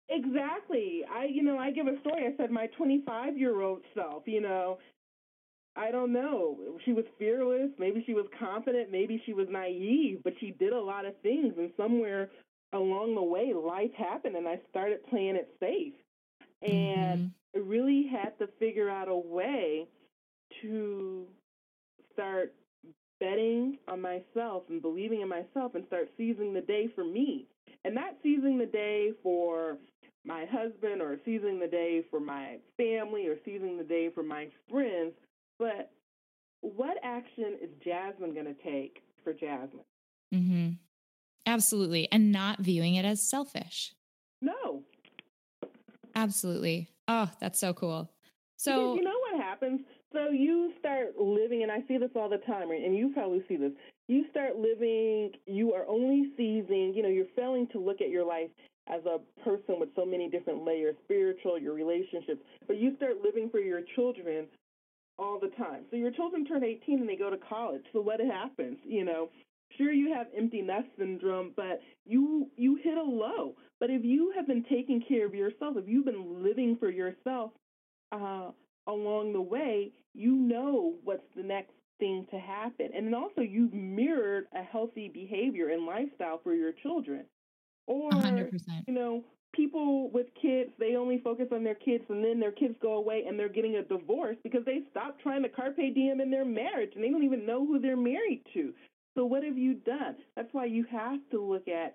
Exactly. 0.08 1.02
I, 1.12 1.24
you 1.24 1.42
know, 1.42 1.58
I 1.58 1.70
give 1.70 1.86
a 1.86 1.98
story. 2.00 2.26
I 2.26 2.36
said 2.36 2.50
my 2.50 2.66
25 2.78 3.36
year 3.36 3.60
old 3.60 3.82
self, 3.94 4.22
you 4.26 4.40
know, 4.40 4.78
I 5.76 5.90
don't 5.90 6.12
know. 6.12 6.56
She 6.84 6.92
was 6.92 7.04
fearless. 7.18 7.70
Maybe 7.78 8.02
she 8.06 8.14
was 8.14 8.26
confident. 8.38 8.92
Maybe 8.92 9.20
she 9.26 9.32
was 9.32 9.48
naive, 9.50 10.20
but 10.22 10.34
she 10.40 10.52
did 10.52 10.72
a 10.72 10.80
lot 10.80 11.04
of 11.04 11.14
things. 11.22 11.54
And 11.58 11.70
somewhere 11.76 12.30
along 12.72 13.14
the 13.14 13.22
way, 13.22 13.52
life 13.54 13.92
happened, 13.96 14.36
and 14.36 14.46
I 14.46 14.60
started 14.70 15.04
playing 15.08 15.36
it 15.36 15.48
safe. 15.60 15.94
And 16.62 17.32
mm-hmm. 17.54 17.58
I 17.58 17.58
really 17.60 18.06
had 18.10 18.38
to 18.38 18.48
figure 18.58 18.88
out 18.88 19.08
a 19.08 19.16
way 19.16 19.86
to 20.62 21.26
start 22.12 22.54
betting 23.20 23.78
on 23.88 24.00
myself 24.00 24.64
and 24.68 24.82
believing 24.82 25.20
in 25.20 25.28
myself 25.28 25.74
and 25.74 25.86
start 25.86 26.08
seizing 26.16 26.54
the 26.54 26.60
day 26.60 26.88
for 26.94 27.04
me. 27.04 27.46
And 27.84 27.94
not 27.94 28.14
seizing 28.22 28.56
the 28.56 28.66
day 28.66 29.10
for 29.22 29.76
my 30.24 30.46
husband 30.50 31.02
or 31.02 31.18
seizing 31.24 31.60
the 31.60 31.66
day 31.66 32.02
for 32.10 32.18
my 32.18 32.56
family 32.78 33.26
or 33.26 33.36
seizing 33.44 33.76
the 33.76 33.84
day 33.84 34.08
for 34.14 34.22
my 34.22 34.48
friends, 34.70 35.12
but 35.58 35.90
what 36.62 36.96
action 37.02 37.58
is 37.62 37.68
Jasmine 37.84 38.32
going 38.32 38.46
to 38.46 38.54
take 38.62 39.02
for 39.22 39.34
Jasmine? 39.34 39.84
Mm-hmm. 40.34 40.70
Absolutely. 41.46 42.08
And 42.10 42.32
not 42.32 42.60
viewing 42.60 42.94
it 42.94 43.04
as 43.04 43.22
selfish. 43.22 43.92
Absolutely. 46.14 46.90
Oh, 47.08 47.30
that's 47.40 47.58
so 47.58 47.74
cool. 47.74 48.10
So, 48.56 48.72
because 48.72 48.96
you 48.96 49.04
know 49.04 49.18
what 49.32 49.42
happens? 49.42 49.80
So 50.12 50.30
you 50.30 50.72
start 50.78 51.18
living, 51.18 51.62
and 51.64 51.72
I 51.72 51.78
see 51.88 51.98
this 51.98 52.10
all 52.14 52.28
the 52.28 52.38
time, 52.38 52.70
and 52.70 52.96
you 52.96 53.12
probably 53.12 53.42
see 53.48 53.56
this. 53.56 53.72
You 54.06 54.24
start 54.30 54.56
living, 54.56 55.32
you 55.46 55.72
are 55.72 55.86
only 55.88 56.30
seizing, 56.36 56.92
you 56.94 57.02
know, 57.02 57.08
you're 57.08 57.26
failing 57.34 57.66
to 57.72 57.80
look 57.80 58.00
at 58.00 58.10
your 58.10 58.24
life 58.24 58.50
as 58.86 59.00
a 59.06 59.18
person 59.42 59.80
with 59.80 59.88
so 59.96 60.04
many 60.04 60.28
different 60.28 60.64
layers 60.64 60.94
spiritual, 61.04 61.58
your 61.58 61.74
relationships, 61.74 62.40
but 62.66 62.76
you 62.76 62.94
start 62.96 63.14
living 63.24 63.48
for 63.50 63.58
your 63.58 63.80
children 63.96 64.46
all 65.18 65.38
the 65.40 65.48
time. 65.56 65.84
So 65.90 65.96
your 65.96 66.10
children 66.10 66.44
turn 66.44 66.62
18 66.62 67.00
and 67.00 67.08
they 67.08 67.16
go 67.16 67.30
to 67.30 67.38
college. 67.48 67.82
So 67.92 68.00
what 68.00 68.20
happens? 68.20 68.76
You 68.84 69.04
know, 69.04 69.30
sure 69.76 69.92
you 69.92 70.12
have 70.14 70.26
empty 70.36 70.62
nest 70.62 70.88
syndrome, 70.98 71.52
but 71.56 71.80
you 72.04 72.48
you 72.56 72.76
hit 72.82 72.96
a 72.96 73.02
low. 73.02 73.54
But 73.80 73.90
if 73.90 74.04
you 74.04 74.32
have 74.36 74.46
been 74.46 74.64
taking 74.70 75.02
care 75.06 75.26
of 75.26 75.34
yourself, 75.34 75.76
if 75.76 75.88
you've 75.88 76.04
been 76.04 76.42
living 76.42 76.76
for 76.78 76.90
yourself, 76.90 77.50
uh, 78.12 78.50
along 78.86 79.32
the 79.32 79.40
way, 79.40 79.92
you 80.14 80.34
know 80.34 80.94
what's 81.04 81.26
the 81.36 81.42
next 81.42 81.72
thing 81.98 82.26
to 82.30 82.38
happen. 82.38 82.90
And 82.94 83.06
then 83.06 83.14
also, 83.14 83.40
you've 83.40 83.74
mirrored 83.74 84.46
a 84.54 84.62
healthy 84.62 85.10
behavior 85.12 85.70
and 85.70 85.86
lifestyle 85.86 86.40
for 86.42 86.54
your 86.54 86.72
children. 86.72 87.24
Or, 87.86 88.10
100%. 88.10 88.50
you 88.86 88.94
know, 88.94 89.24
people 89.52 90.10
with 90.10 90.26
kids, 90.40 90.70
they 90.78 90.96
only 90.96 91.18
focus 91.18 91.46
on 91.52 91.64
their 91.64 91.74
kids 91.74 92.04
and 92.08 92.24
then 92.24 92.40
their 92.40 92.52
kids 92.52 92.74
go 92.80 92.94
away 92.94 93.24
and 93.26 93.38
they're 93.38 93.48
getting 93.48 93.76
a 93.76 93.82
divorce 93.82 94.36
because 94.42 94.64
they 94.64 94.82
stopped 94.90 95.20
trying 95.20 95.42
to 95.42 95.48
carpe 95.48 95.76
diem 95.76 96.20
in 96.20 96.30
their 96.30 96.44
marriage 96.44 96.92
and 96.94 97.04
they 97.04 97.10
don't 97.10 97.24
even 97.24 97.46
know 97.46 97.66
who 97.66 97.78
they're 97.78 97.96
married 97.96 98.42
to. 98.54 98.72
So, 99.16 99.24
what 99.24 99.44
have 99.44 99.58
you 99.58 99.74
done? 99.74 100.16
That's 100.36 100.52
why 100.52 100.64
you 100.66 100.84
have 100.90 101.20
to 101.30 101.40
look 101.40 101.68
at 101.68 101.94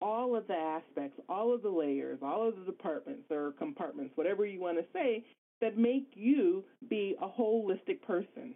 all 0.00 0.36
of 0.36 0.46
the 0.46 0.54
aspects, 0.54 1.20
all 1.28 1.54
of 1.54 1.62
the 1.62 1.70
layers, 1.70 2.18
all 2.22 2.48
of 2.48 2.56
the 2.56 2.64
departments 2.64 3.30
or 3.30 3.52
compartments, 3.52 4.12
whatever 4.16 4.44
you 4.44 4.60
want 4.60 4.78
to 4.78 4.84
say, 4.92 5.24
that 5.60 5.78
make 5.78 6.08
you 6.14 6.64
be 6.88 7.16
a 7.20 7.28
holistic 7.28 8.02
person. 8.02 8.54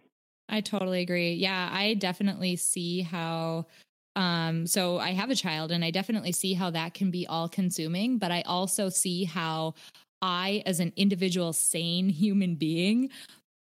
I 0.49 0.61
totally 0.61 1.01
agree. 1.01 1.33
Yeah, 1.33 1.69
I 1.71 1.95
definitely 1.95 2.57
see 2.57 3.01
how 3.01 3.67
um 4.17 4.67
so 4.67 4.99
I 4.99 5.11
have 5.11 5.29
a 5.29 5.35
child 5.35 5.71
and 5.71 5.85
I 5.85 5.91
definitely 5.91 6.33
see 6.33 6.53
how 6.53 6.69
that 6.71 6.93
can 6.93 7.11
be 7.11 7.25
all 7.25 7.47
consuming, 7.47 8.17
but 8.17 8.31
I 8.31 8.41
also 8.41 8.89
see 8.89 9.23
how 9.23 9.73
I 10.21 10.61
as 10.65 10.79
an 10.79 10.91
individual 10.97 11.53
sane 11.53 12.09
human 12.09 12.55
being 12.55 13.09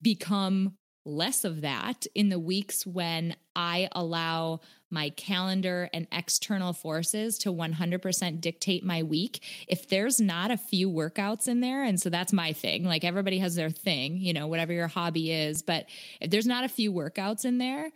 become 0.01 0.78
less 1.09 1.45
of 1.45 1.63
that 1.63 2.07
in 2.15 2.29
the 2.29 2.39
weeks 2.39 2.87
when 2.87 3.35
I 3.57 3.89
allow 3.93 4.61
my 4.91 5.11
calendar 5.11 5.89
and 5.93 6.07
external 6.13 6.73
forces 6.73 7.39
to 7.39 7.53
100% 7.53 8.41
dictate 8.41 8.85
my 8.85 9.03
week. 9.03 9.43
If 9.67 9.89
there's 9.89 10.21
not 10.21 10.51
a 10.51 10.57
few 10.57 10.91
workouts 10.91 11.49
in 11.49 11.61
there, 11.61 11.83
and 11.83 12.01
so 12.01 12.11
that's 12.11 12.33
my 12.33 12.53
thing, 12.53 12.85
like 12.85 13.05
everybody 13.05 13.39
has 13.39 13.55
their 13.55 13.71
thing, 13.71 14.19
you 14.19 14.33
know, 14.33 14.47
whatever 14.47 14.73
your 14.73 14.89
hobby 14.89 15.33
is, 15.33 15.63
but 15.63 15.87
if 16.21 16.31
there's 16.31 16.47
not 16.47 16.65
a 16.65 16.69
few 16.69 16.93
workouts 16.93 17.45
in 17.45 17.59
there, 17.59 17.91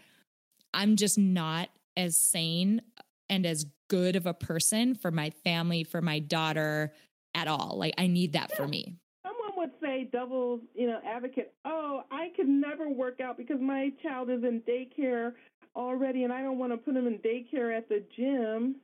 I'm 0.75 0.97
just 0.97 1.19
not 1.19 1.69
as 1.97 2.17
sane 2.17 2.83
and 3.29 3.47
as 3.47 3.67
good 3.89 4.17
of 4.17 4.27
a 4.27 4.35
person 4.35 4.95
for 4.95 5.11
my 5.11 5.31
family, 5.45 5.85
for 5.85 6.01
my 6.01 6.19
daughter 6.19 6.93
at 7.35 7.49
all. 7.49 7.77
Like 7.79 7.95
I 7.99 8.07
need 8.07 8.33
that 8.33 8.57
for 8.57 8.67
me 8.67 8.97
say 9.93 10.09
double, 10.11 10.61
you 10.75 10.87
know, 10.87 11.01
advocate, 11.07 11.53
oh, 11.65 12.03
I 12.11 12.29
could 12.37 12.49
never 12.49 12.89
work 12.89 13.21
out 13.21 13.37
because 13.37 13.61
my 13.61 13.91
child 14.03 14.31
is 14.31 14.43
in 14.43 14.63
daycare 14.63 15.33
already 15.77 16.25
and 16.25 16.33
I 16.33 16.43
don't 16.43 16.59
want 16.59 16.73
to 16.73 16.77
put 16.77 16.97
him 16.97 17.07
in 17.07 17.19
daycare 17.19 17.77
at 17.77 17.89
the 17.89 18.03
gym. 18.17 18.77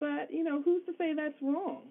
But, 0.00 0.30
you 0.30 0.44
know, 0.44 0.62
who's 0.62 0.84
to 0.86 0.92
say 0.96 1.14
that's 1.14 1.40
wrong? 1.42 1.82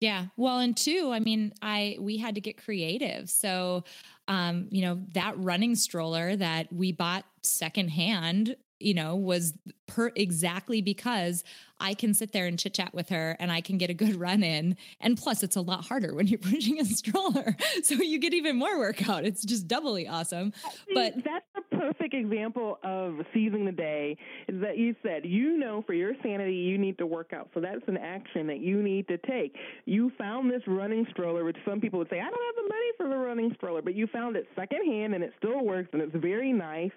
Yeah. 0.00 0.26
Well, 0.36 0.58
and 0.58 0.76
two, 0.76 1.10
I 1.12 1.20
mean, 1.20 1.54
I 1.62 1.96
we 1.98 2.18
had 2.18 2.34
to 2.34 2.40
get 2.40 2.62
creative. 2.62 3.30
So, 3.30 3.84
um, 4.28 4.68
you 4.70 4.82
know, 4.82 5.00
that 5.14 5.38
running 5.38 5.74
stroller 5.74 6.36
that 6.36 6.70
we 6.70 6.92
bought 6.92 7.24
secondhand 7.42 8.56
you 8.78 8.94
know, 8.94 9.16
was 9.16 9.54
per 9.86 10.12
exactly 10.14 10.82
because 10.82 11.44
I 11.78 11.94
can 11.94 12.14
sit 12.14 12.32
there 12.32 12.46
and 12.46 12.58
chit 12.58 12.74
chat 12.74 12.94
with 12.94 13.08
her 13.10 13.36
and 13.38 13.52
I 13.52 13.60
can 13.60 13.78
get 13.78 13.90
a 13.90 13.94
good 13.94 14.16
run 14.20 14.42
in. 14.42 14.76
And 15.00 15.16
plus, 15.16 15.42
it's 15.42 15.56
a 15.56 15.60
lot 15.60 15.84
harder 15.84 16.14
when 16.14 16.26
you're 16.26 16.38
pushing 16.50 16.80
a 16.80 16.84
stroller. 16.84 17.56
So 17.82 17.94
you 17.94 18.18
get 18.18 18.34
even 18.34 18.56
more 18.56 18.78
workout. 18.78 19.24
It's 19.24 19.44
just 19.44 19.68
doubly 19.68 20.08
awesome. 20.08 20.52
See, 20.88 20.94
but 20.94 21.14
that's 21.16 21.46
a 21.56 21.76
perfect 21.76 22.14
example 22.14 22.78
of 22.82 23.20
seizing 23.32 23.64
the 23.64 23.72
day 23.72 24.16
is 24.48 24.60
that 24.60 24.78
you 24.78 24.94
said, 25.02 25.24
you 25.24 25.58
know, 25.58 25.82
for 25.86 25.92
your 25.92 26.14
sanity, 26.22 26.54
you 26.54 26.78
need 26.78 26.98
to 26.98 27.06
work 27.06 27.32
out. 27.32 27.50
So 27.54 27.60
that's 27.60 27.82
an 27.86 27.96
action 27.96 28.46
that 28.46 28.60
you 28.60 28.82
need 28.82 29.08
to 29.08 29.18
take. 29.18 29.54
You 29.84 30.10
found 30.18 30.50
this 30.50 30.62
running 30.66 31.06
stroller, 31.10 31.44
which 31.44 31.56
some 31.66 31.80
people 31.80 31.98
would 31.98 32.08
say, 32.08 32.20
I 32.20 32.24
don't 32.24 32.32
have 32.32 32.64
the 32.64 32.68
money 32.68 32.90
for 32.96 33.08
the 33.08 33.16
running 33.16 33.52
stroller, 33.56 33.82
but 33.82 33.94
you 33.94 34.06
found 34.06 34.36
it 34.36 34.46
secondhand 34.56 35.14
and 35.14 35.22
it 35.22 35.32
still 35.38 35.64
works 35.64 35.90
and 35.92 36.02
it's 36.02 36.14
very 36.14 36.52
nice. 36.52 36.92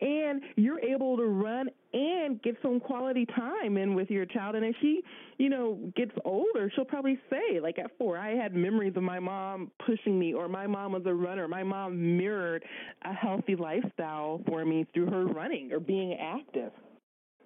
And 0.00 0.42
you're 0.56 0.80
able 0.80 1.16
to 1.16 1.24
run 1.24 1.68
and 1.92 2.42
get 2.42 2.56
some 2.62 2.80
quality 2.80 3.26
time 3.26 3.76
in 3.76 3.94
with 3.94 4.10
your 4.10 4.26
child. 4.26 4.54
And 4.54 4.64
as 4.64 4.74
she, 4.80 5.02
you 5.38 5.48
know, 5.48 5.92
gets 5.94 6.12
older, 6.24 6.70
she'll 6.74 6.84
probably 6.84 7.18
say, 7.30 7.60
like 7.60 7.78
at 7.78 7.90
four, 7.98 8.18
I 8.18 8.34
had 8.34 8.54
memories 8.54 8.94
of 8.96 9.02
my 9.02 9.18
mom 9.18 9.70
pushing 9.84 10.18
me, 10.18 10.32
or 10.32 10.48
my 10.48 10.66
mom 10.66 10.92
was 10.92 11.02
a 11.06 11.14
runner. 11.14 11.48
My 11.48 11.62
mom 11.62 12.16
mirrored 12.16 12.64
a 13.04 13.12
healthy 13.12 13.56
lifestyle 13.56 14.40
for 14.46 14.64
me 14.64 14.86
through 14.94 15.10
her 15.10 15.26
running 15.26 15.72
or 15.72 15.80
being 15.80 16.14
active. 16.14 16.72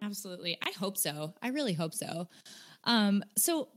Absolutely. 0.02 0.58
I 0.62 0.72
hope 0.78 0.96
so. 0.96 1.34
I 1.42 1.48
really 1.48 1.72
hope 1.72 1.94
so. 1.94 2.28
Um, 2.84 3.24
so 3.36 3.68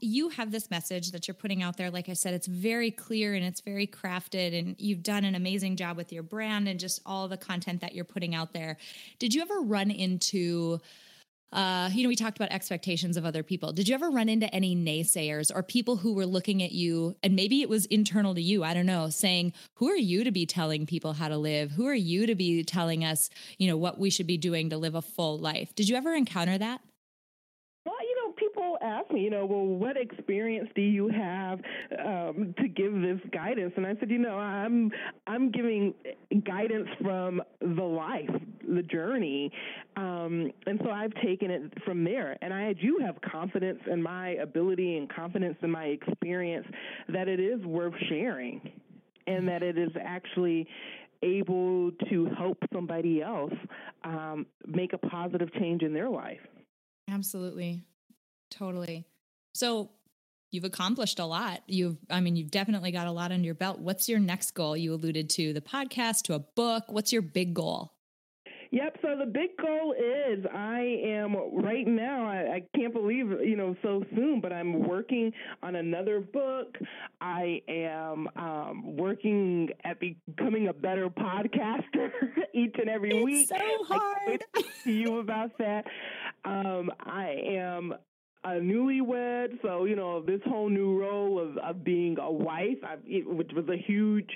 you 0.00 0.28
have 0.30 0.50
this 0.50 0.70
message 0.70 1.12
that 1.12 1.26
you're 1.26 1.34
putting 1.34 1.62
out 1.62 1.76
there. 1.76 1.90
Like 1.90 2.08
I 2.08 2.12
said, 2.12 2.34
it's 2.34 2.46
very 2.46 2.90
clear 2.90 3.34
and 3.34 3.44
it's 3.44 3.60
very 3.60 3.86
crafted, 3.86 4.58
and 4.58 4.76
you've 4.78 5.02
done 5.02 5.24
an 5.24 5.34
amazing 5.34 5.76
job 5.76 5.96
with 5.96 6.12
your 6.12 6.22
brand 6.22 6.68
and 6.68 6.78
just 6.78 7.00
all 7.06 7.28
the 7.28 7.36
content 7.36 7.80
that 7.80 7.94
you're 7.94 8.04
putting 8.04 8.34
out 8.34 8.52
there. 8.52 8.76
Did 9.18 9.34
you 9.34 9.42
ever 9.42 9.60
run 9.60 9.90
into, 9.90 10.80
uh, 11.52 11.88
you 11.92 12.02
know, 12.02 12.08
we 12.08 12.16
talked 12.16 12.36
about 12.36 12.50
expectations 12.50 13.16
of 13.16 13.24
other 13.24 13.42
people. 13.42 13.72
Did 13.72 13.88
you 13.88 13.94
ever 13.94 14.10
run 14.10 14.28
into 14.28 14.52
any 14.54 14.76
naysayers 14.76 15.50
or 15.54 15.62
people 15.62 15.96
who 15.96 16.12
were 16.12 16.26
looking 16.26 16.62
at 16.62 16.72
you, 16.72 17.16
and 17.22 17.34
maybe 17.34 17.62
it 17.62 17.68
was 17.68 17.86
internal 17.86 18.34
to 18.34 18.42
you, 18.42 18.64
I 18.64 18.74
don't 18.74 18.86
know, 18.86 19.08
saying, 19.08 19.52
Who 19.74 19.88
are 19.88 19.96
you 19.96 20.24
to 20.24 20.32
be 20.32 20.46
telling 20.46 20.84
people 20.86 21.12
how 21.12 21.28
to 21.28 21.38
live? 21.38 21.70
Who 21.70 21.86
are 21.86 21.94
you 21.94 22.26
to 22.26 22.34
be 22.34 22.62
telling 22.64 23.04
us, 23.04 23.30
you 23.58 23.68
know, 23.68 23.76
what 23.76 23.98
we 23.98 24.10
should 24.10 24.26
be 24.26 24.36
doing 24.36 24.70
to 24.70 24.78
live 24.78 24.94
a 24.94 25.02
full 25.02 25.38
life? 25.38 25.74
Did 25.74 25.88
you 25.88 25.96
ever 25.96 26.14
encounter 26.14 26.58
that? 26.58 26.80
Asked 28.94 29.10
me, 29.10 29.20
you 29.20 29.30
know, 29.30 29.46
well, 29.46 29.66
what 29.66 29.96
experience 29.96 30.68
do 30.74 30.82
you 30.82 31.08
have 31.08 31.60
um, 32.04 32.54
to 32.58 32.68
give 32.68 32.92
this 32.92 33.20
guidance? 33.32 33.72
And 33.76 33.86
I 33.86 33.94
said, 33.98 34.10
you 34.10 34.18
know, 34.18 34.36
I'm 34.36 34.90
I'm 35.26 35.50
giving 35.50 35.94
guidance 36.44 36.88
from 37.02 37.42
the 37.60 37.82
life, 37.82 38.30
the 38.68 38.82
journey, 38.82 39.50
um, 39.96 40.50
and 40.66 40.80
so 40.82 40.90
I've 40.90 41.14
taken 41.22 41.50
it 41.50 41.62
from 41.84 42.04
there. 42.04 42.36
And 42.42 42.52
I 42.52 42.72
do 42.72 42.98
have 43.04 43.16
confidence 43.20 43.80
in 43.90 44.02
my 44.02 44.30
ability 44.30 44.96
and 44.96 45.12
confidence 45.12 45.56
in 45.62 45.70
my 45.70 45.86
experience 45.86 46.66
that 47.08 47.28
it 47.28 47.40
is 47.40 47.64
worth 47.64 47.94
sharing, 48.08 48.60
and 49.26 49.48
that 49.48 49.62
it 49.62 49.78
is 49.78 49.90
actually 50.02 50.66
able 51.22 51.90
to 52.10 52.26
help 52.36 52.58
somebody 52.72 53.22
else 53.22 53.54
um, 54.04 54.46
make 54.66 54.92
a 54.92 54.98
positive 54.98 55.50
change 55.54 55.82
in 55.82 55.94
their 55.94 56.10
life. 56.10 56.40
Absolutely. 57.10 57.82
Totally. 58.56 59.04
So 59.52 59.90
you've 60.50 60.64
accomplished 60.64 61.18
a 61.18 61.24
lot. 61.24 61.62
You've, 61.66 61.96
I 62.08 62.20
mean, 62.20 62.36
you've 62.36 62.50
definitely 62.50 62.92
got 62.92 63.06
a 63.06 63.12
lot 63.12 63.32
under 63.32 63.44
your 63.44 63.54
belt. 63.54 63.80
What's 63.80 64.08
your 64.08 64.20
next 64.20 64.52
goal? 64.52 64.76
You 64.76 64.94
alluded 64.94 65.28
to 65.30 65.52
the 65.52 65.60
podcast, 65.60 66.22
to 66.24 66.34
a 66.34 66.38
book. 66.38 66.84
What's 66.88 67.12
your 67.12 67.22
big 67.22 67.54
goal? 67.54 67.94
Yep. 68.74 68.98
So 69.02 69.16
the 69.16 69.26
big 69.26 69.56
goal 69.56 69.92
is 69.92 70.44
I 70.52 70.80
am 71.04 71.36
right 71.62 71.86
now. 71.86 72.26
I, 72.26 72.56
I, 72.56 72.62
can't 72.76 72.92
believe 72.92 73.30
you 73.30 73.54
know 73.54 73.76
so 73.82 74.02
soon, 74.16 74.40
but 74.40 74.52
I'm 74.52 74.88
working 74.88 75.32
on 75.62 75.76
another 75.76 76.18
book. 76.18 76.76
I 77.20 77.62
am 77.68 78.26
um, 78.34 78.96
working 78.96 79.68
at 79.84 80.00
becoming 80.00 80.66
a 80.66 80.72
better 80.72 81.08
podcaster 81.08 82.10
each 82.52 82.74
and 82.80 82.88
every 82.88 83.10
it's 83.10 83.24
week. 83.24 83.48
So 83.48 83.94
hard. 83.94 84.44
to 84.82 84.90
you 84.90 85.18
about 85.20 85.56
that. 85.58 85.84
Um, 86.44 86.90
I 86.98 87.36
am 87.46 87.94
a 88.44 88.60
newlywed, 88.60 89.60
so 89.62 89.84
you 89.84 89.96
know 89.96 90.22
this 90.22 90.40
whole 90.46 90.68
new 90.68 90.98
role 90.98 91.40
of, 91.40 91.56
of 91.58 91.82
being 91.84 92.18
a 92.18 92.30
wife, 92.30 92.78
I, 92.82 92.96
it, 93.06 93.28
which 93.28 93.50
was 93.54 93.64
a 93.68 93.76
huge 93.76 94.30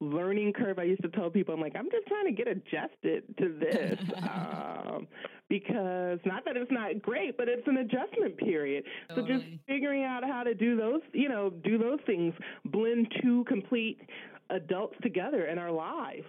learning 0.00 0.52
curve. 0.52 0.78
I 0.78 0.84
used 0.84 1.02
to 1.02 1.08
tell 1.08 1.30
people, 1.30 1.54
I'm 1.54 1.60
like, 1.60 1.76
I'm 1.76 1.90
just 1.90 2.06
trying 2.08 2.26
to 2.26 2.32
get 2.32 2.48
adjusted 2.48 3.22
to 3.38 3.56
this, 3.58 3.98
um, 4.22 5.06
because 5.48 6.18
not 6.24 6.44
that 6.44 6.56
it's 6.56 6.72
not 6.72 7.00
great, 7.00 7.36
but 7.36 7.48
it's 7.48 7.66
an 7.66 7.78
adjustment 7.78 8.36
period. 8.36 8.84
Totally. 9.08 9.28
So 9.28 9.34
just 9.34 9.46
figuring 9.68 10.04
out 10.04 10.24
how 10.24 10.42
to 10.42 10.54
do 10.54 10.76
those, 10.76 11.00
you 11.12 11.28
know, 11.28 11.50
do 11.50 11.78
those 11.78 12.00
things, 12.04 12.34
blend 12.64 13.12
two 13.22 13.44
complete 13.44 14.00
adults 14.50 14.96
together 15.02 15.46
in 15.46 15.58
our 15.58 15.70
lives. 15.70 16.24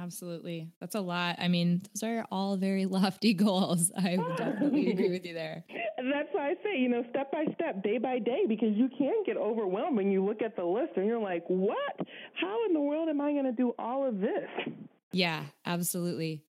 Absolutely. 0.00 0.70
That's 0.80 0.94
a 0.94 1.00
lot. 1.00 1.36
I 1.38 1.48
mean, 1.48 1.82
those 1.94 2.08
are 2.08 2.24
all 2.30 2.56
very 2.56 2.86
lofty 2.86 3.34
goals. 3.34 3.92
I 3.96 4.16
definitely 4.36 4.90
agree 4.90 5.10
with 5.10 5.26
you 5.26 5.34
there. 5.34 5.64
That's 5.96 6.28
why 6.32 6.50
I 6.50 6.54
say, 6.64 6.78
you 6.78 6.88
know, 6.88 7.04
step 7.10 7.30
by 7.30 7.44
step, 7.54 7.82
day 7.82 7.98
by 7.98 8.18
day, 8.18 8.44
because 8.48 8.70
you 8.74 8.88
can 8.96 9.22
get 9.26 9.36
overwhelmed 9.36 9.96
when 9.96 10.10
you 10.10 10.24
look 10.24 10.40
at 10.40 10.56
the 10.56 10.64
list 10.64 10.92
and 10.96 11.06
you're 11.06 11.20
like, 11.20 11.44
what? 11.48 11.76
How 12.40 12.66
in 12.66 12.72
the 12.72 12.80
world 12.80 13.08
am 13.10 13.20
I 13.20 13.32
going 13.32 13.44
to 13.44 13.52
do 13.52 13.74
all 13.78 14.08
of 14.08 14.18
this? 14.20 14.48
Yeah, 15.12 15.44
absolutely. 15.66 16.44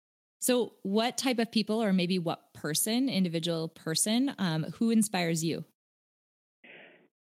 So, 0.41 0.75
what 0.83 1.17
type 1.17 1.39
of 1.39 1.51
people, 1.51 1.83
or 1.83 1.93
maybe 1.93 2.19
what 2.19 2.53
person, 2.53 3.09
individual 3.09 3.69
person, 3.69 4.35
um, 4.39 4.65
who 4.79 4.91
inspires 4.91 5.45
you? 5.45 5.65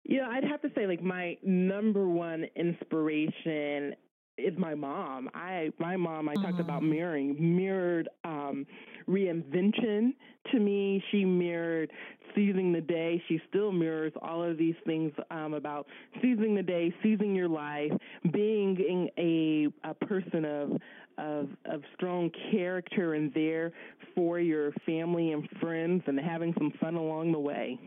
Yeah, 0.05 0.29
I'd 0.29 0.45
have 0.45 0.63
to 0.63 0.71
say, 0.75 0.87
like, 0.87 1.03
my 1.03 1.37
number 1.43 2.09
one 2.09 2.45
inspiration 2.57 3.95
is 4.39 4.57
my 4.59 4.75
mom. 4.75 5.31
I 5.35 5.71
my 5.79 5.97
mom 5.97 6.29
I 6.29 6.33
uh-huh. 6.33 6.43
talked 6.43 6.61
about 6.61 6.83
mirroring 6.83 7.37
mirrored 7.39 8.09
um 8.25 8.67
reinvention 9.09 10.13
to 10.51 10.59
me. 10.59 11.03
She 11.11 11.25
mirrored 11.25 11.91
seizing 12.35 12.73
the 12.73 12.81
day. 12.81 13.23
She 13.29 13.41
still 13.49 13.73
mirrors 13.73 14.13
all 14.23 14.43
of 14.43 14.57
these 14.57 14.75
things 14.87 15.13
um, 15.31 15.55
about 15.55 15.87
seizing 16.21 16.55
the 16.55 16.63
day, 16.63 16.95
seizing 17.03 17.35
your 17.35 17.49
life, 17.49 17.93
being 18.33 19.09
a 19.19 19.69
a 19.89 19.95
person 19.95 20.45
of 20.45 20.71
of 21.19 21.49
of 21.67 21.83
strong 21.95 22.31
character 22.51 23.15
and 23.15 23.33
there 23.35 23.73
for 24.15 24.41
your 24.41 24.73
family 24.87 25.33
and 25.33 25.49
friends 25.61 26.03
and 26.07 26.19
having 26.19 26.55
some 26.59 26.73
fun 26.81 26.95
along 26.95 27.33
the 27.33 27.39
way. 27.39 27.79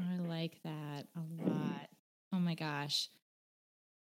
I 0.00 0.16
like 0.18 0.52
that 0.64 1.04
a 1.16 1.48
lot. 1.50 1.88
Oh 2.32 2.38
my 2.38 2.54
gosh. 2.54 3.08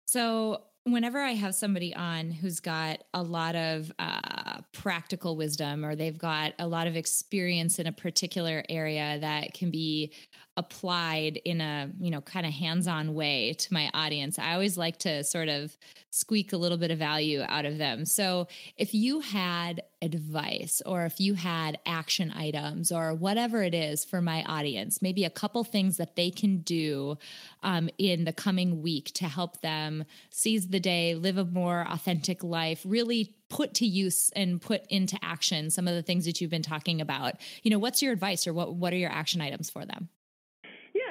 So 0.04 0.62
whenever 0.92 1.18
I 1.18 1.32
have 1.32 1.54
somebody 1.54 1.94
on 1.94 2.30
who's 2.30 2.60
got 2.60 3.02
a 3.14 3.22
lot 3.22 3.54
of 3.54 3.92
uh, 3.98 4.60
practical 4.72 5.36
wisdom 5.36 5.84
or 5.84 5.94
they've 5.94 6.18
got 6.18 6.52
a 6.58 6.66
lot 6.66 6.86
of 6.86 6.96
experience 6.96 7.78
in 7.78 7.86
a 7.86 7.92
particular 7.92 8.64
area 8.68 9.18
that 9.20 9.54
can 9.54 9.70
be 9.70 10.12
applied 10.56 11.40
in 11.44 11.60
a 11.60 11.90
you 12.00 12.10
know 12.10 12.20
kind 12.20 12.44
of 12.44 12.52
hands-on 12.52 13.14
way 13.14 13.52
to 13.52 13.72
my 13.72 13.88
audience 13.94 14.40
i 14.40 14.54
always 14.54 14.76
like 14.76 14.98
to 14.98 15.22
sort 15.22 15.48
of 15.48 15.76
squeak 16.10 16.52
a 16.52 16.56
little 16.56 16.78
bit 16.78 16.90
of 16.90 16.98
value 16.98 17.42
out 17.46 17.64
of 17.64 17.78
them. 17.78 18.04
So 18.04 18.48
if 18.76 18.94
you 18.94 19.20
had 19.20 19.82
advice 20.00 20.80
or 20.86 21.04
if 21.04 21.20
you 21.20 21.34
had 21.34 21.78
action 21.84 22.32
items 22.32 22.92
or 22.92 23.14
whatever 23.14 23.62
it 23.62 23.74
is 23.74 24.04
for 24.04 24.20
my 24.20 24.42
audience 24.44 25.02
maybe 25.02 25.24
a 25.24 25.30
couple 25.30 25.64
things 25.64 25.96
that 25.96 26.14
they 26.14 26.30
can 26.30 26.58
do 26.58 27.16
um, 27.62 27.88
in 27.98 28.24
the 28.24 28.32
coming 28.32 28.80
week 28.80 29.12
to 29.12 29.26
help 29.26 29.60
them 29.60 30.04
seize 30.30 30.68
the 30.68 30.80
day 30.80 31.14
live 31.14 31.36
a 31.36 31.44
more 31.44 31.86
authentic 31.90 32.44
life 32.44 32.82
really 32.84 33.34
put 33.48 33.74
to 33.74 33.86
use 33.86 34.30
and 34.36 34.60
put 34.60 34.86
into 34.88 35.18
action 35.22 35.70
some 35.70 35.88
of 35.88 35.94
the 35.94 36.02
things 36.02 36.26
that 36.26 36.40
you've 36.40 36.50
been 36.50 36.62
talking 36.62 37.00
about. 37.00 37.34
You 37.62 37.70
know 37.70 37.78
what's 37.78 38.02
your 38.02 38.12
advice 38.12 38.46
or 38.46 38.52
what 38.52 38.74
what 38.74 38.92
are 38.92 38.96
your 38.96 39.10
action 39.10 39.40
items 39.40 39.70
for 39.70 39.84
them 39.84 40.10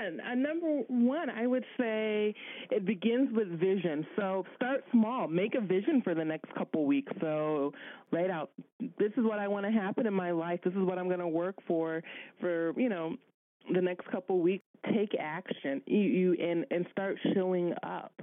uh, 0.08 0.36
number 0.36 0.82
one, 0.88 1.30
I 1.30 1.48
would 1.48 1.66
say 1.80 2.34
it 2.72 2.86
begins 2.86 3.30
with 3.36 3.60
vision. 3.60 4.06
So 4.16 4.46
start 4.56 4.84
small. 4.92 5.28
Make 5.28 5.56
a 5.56 5.62
vision 5.62 6.02
for 6.04 6.14
the 6.14 6.26
next 6.26 6.54
couple 6.56 6.86
weeks. 6.86 7.12
So 7.22 7.74
write 8.12 8.30
out, 8.30 8.52
this 8.80 9.12
is 9.18 9.24
what 9.24 9.40
I 9.40 9.48
want 9.48 9.66
to 9.66 9.72
happen 9.72 10.06
in 10.06 10.14
my 10.14 10.32
life. 10.32 10.60
This 10.64 10.74
is 10.74 10.80
what 10.80 10.98
I'm 10.98 11.08
going 11.08 11.20
to 11.20 11.28
work 11.28 11.56
for, 11.68 12.04
for, 12.40 12.74
you 12.80 12.90
know, 12.90 13.16
the 13.74 13.82
next 13.82 14.10
couple 14.12 14.40
weeks. 14.40 14.64
Take 14.94 15.16
action 15.20 15.82
you, 15.86 16.00
you 16.00 16.34
and, 16.34 16.66
and 16.72 16.86
start 16.92 17.18
showing 17.34 17.74
up 17.84 18.14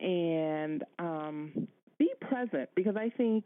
and 0.00 0.84
um, 0.98 1.68
be 1.98 2.10
present 2.20 2.68
because 2.74 2.96
I 2.96 3.10
think 3.16 3.44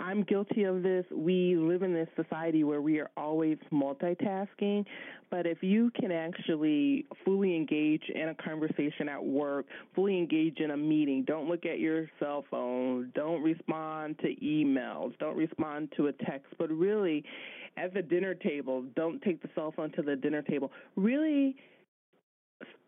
I'm 0.00 0.22
guilty 0.24 0.64
of 0.64 0.82
this. 0.82 1.04
We 1.12 1.56
live 1.56 1.82
in 1.82 1.92
this 1.92 2.08
society 2.16 2.64
where 2.64 2.80
we 2.80 2.98
are 2.98 3.10
always 3.16 3.58
multitasking. 3.72 4.84
But 5.30 5.46
if 5.46 5.62
you 5.62 5.90
can 5.98 6.12
actually 6.12 7.06
fully 7.24 7.56
engage 7.56 8.02
in 8.14 8.28
a 8.28 8.34
conversation 8.34 9.08
at 9.08 9.24
work, 9.24 9.66
fully 9.94 10.18
engage 10.18 10.58
in 10.58 10.72
a 10.72 10.76
meeting, 10.76 11.24
don't 11.24 11.48
look 11.48 11.66
at 11.66 11.78
your 11.78 12.08
cell 12.18 12.44
phone, 12.50 13.12
don't 13.14 13.42
respond 13.42 14.18
to 14.20 14.34
emails, 14.36 15.16
don't 15.18 15.36
respond 15.36 15.92
to 15.96 16.08
a 16.08 16.12
text, 16.12 16.52
but 16.58 16.70
really 16.70 17.24
at 17.76 17.92
the 17.94 18.02
dinner 18.02 18.34
table, 18.34 18.84
don't 18.94 19.20
take 19.22 19.42
the 19.42 19.48
cell 19.54 19.72
phone 19.74 19.90
to 19.92 20.02
the 20.02 20.16
dinner 20.16 20.42
table. 20.42 20.70
Really 20.96 21.56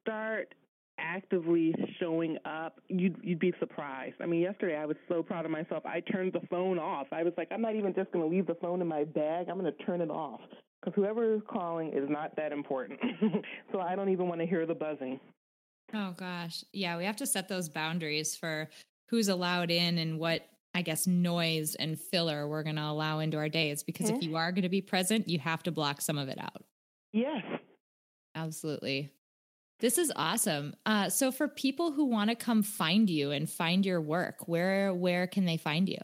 start 0.03 0.55
actively 0.99 1.75
showing 2.01 2.39
up, 2.45 2.81
you'd 2.89 3.17
you'd 3.23 3.39
be 3.39 3.53
surprised. 3.59 4.17
I 4.21 4.27
mean, 4.27 4.41
yesterday 4.41 4.77
I 4.77 4.87
was 4.87 4.97
so 5.09 5.23
proud 5.23 5.45
of 5.45 5.51
myself. 5.51 5.85
I 5.85 6.01
turned 6.01 6.33
the 6.33 6.47
phone 6.49 6.79
off. 6.79 7.07
I 7.13 7.23
was 7.23 7.33
like, 7.37 7.49
I'm 7.51 7.63
not 7.63 7.75
even 7.75 7.95
just 7.95 8.11
going 8.13 8.29
to 8.29 8.35
leave 8.35 8.47
the 8.47 8.57
phone 8.57 8.81
in 8.81 8.87
my 8.87 9.05
bag. 9.05 9.49
I'm 9.49 9.59
going 9.59 9.73
to 9.73 9.85
turn 9.85 10.01
it 10.01 10.11
off 10.11 10.41
because 10.81 10.95
whoever 10.95 11.35
is 11.35 11.43
calling 11.49 11.93
is 11.93 12.09
not 12.09 12.35
that 12.37 12.53
important. 12.53 13.01
so 13.73 13.81
I 13.81 13.97
don't 13.97 14.09
even 14.09 14.29
want 14.29 14.41
to 14.41 14.47
hear 14.47 14.67
the 14.67 14.75
buzzing. 14.75 15.21
Oh 15.95 16.15
gosh, 16.17 16.65
yeah, 16.73 16.97
we 16.97 17.05
have 17.05 17.17
to 17.17 17.27
set 17.27 17.49
those 17.49 17.69
boundaries 17.69 18.37
for 18.37 18.69
who's 19.09 19.29
allowed 19.29 19.71
in 19.71 19.99
and 19.99 20.19
what 20.19 20.43
I 20.75 20.83
guess 20.83 21.07
noise 21.07 21.75
and 21.75 21.99
filler 21.99 22.47
we're 22.47 22.63
going 22.63 22.77
to 22.77 22.85
allow 22.85 23.21
into 23.21 23.39
our 23.39 23.49
days 23.49 23.83
because 23.83 24.09
mm-hmm. 24.09 24.17
if 24.17 24.23
you 24.23 24.37
are 24.37 24.53
going 24.53 24.65
to 24.65 24.69
be 24.69 24.83
present, 24.83 25.29
you 25.29 25.39
have 25.39 25.63
to 25.63 25.73
block 25.73 26.03
some 26.03 26.19
of 26.19 26.29
it 26.29 26.39
out. 26.39 26.65
Yes. 27.13 27.43
Absolutely. 28.35 29.11
This 29.79 29.99
is 29.99 30.11
awesome. 30.17 30.75
Uh, 30.87 31.11
so 31.11 31.31
for 31.31 31.49
people 31.49 31.93
who 31.93 32.07
want 32.07 32.31
to 32.31 32.37
come 32.37 32.63
find 32.63 33.11
you 33.11 33.31
and 33.31 33.49
find 33.49 33.85
your 33.85 34.01
work, 34.01 34.49
where 34.49 34.95
where 34.95 35.27
can 35.27 35.45
they 35.45 35.59
find 35.59 35.89
you? 35.89 35.99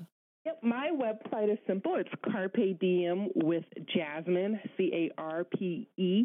Yep, 0.44 0.58
my 0.62 0.90
website 0.92 1.50
is 1.50 1.58
simple. 1.66 1.94
It's 1.96 2.11
Carpe 2.30 2.78
Diem 2.80 3.28
with 3.37 3.64
Jasmine, 3.94 4.58
C 4.76 4.90
A 4.92 5.20
R 5.20 5.44
P 5.44 5.88
E 5.96 6.24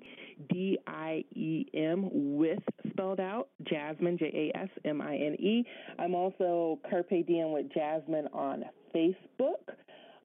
D 0.50 0.78
I 0.88 1.24
E 1.36 1.66
M 1.74 2.10
with 2.12 2.60
spelled 2.90 3.20
out, 3.20 3.50
Jasmine, 3.70 4.18
J 4.18 4.52
A 4.56 4.58
S 4.58 4.70
M 4.84 5.02
I 5.02 5.16
N 5.16 5.36
E. 5.36 5.64
I'm 6.00 6.16
also 6.16 6.80
Carpe 6.90 7.28
Diem 7.28 7.54
with 7.54 7.72
Jasmine 7.74 8.28
on 8.34 8.64
Facebook. 8.94 9.76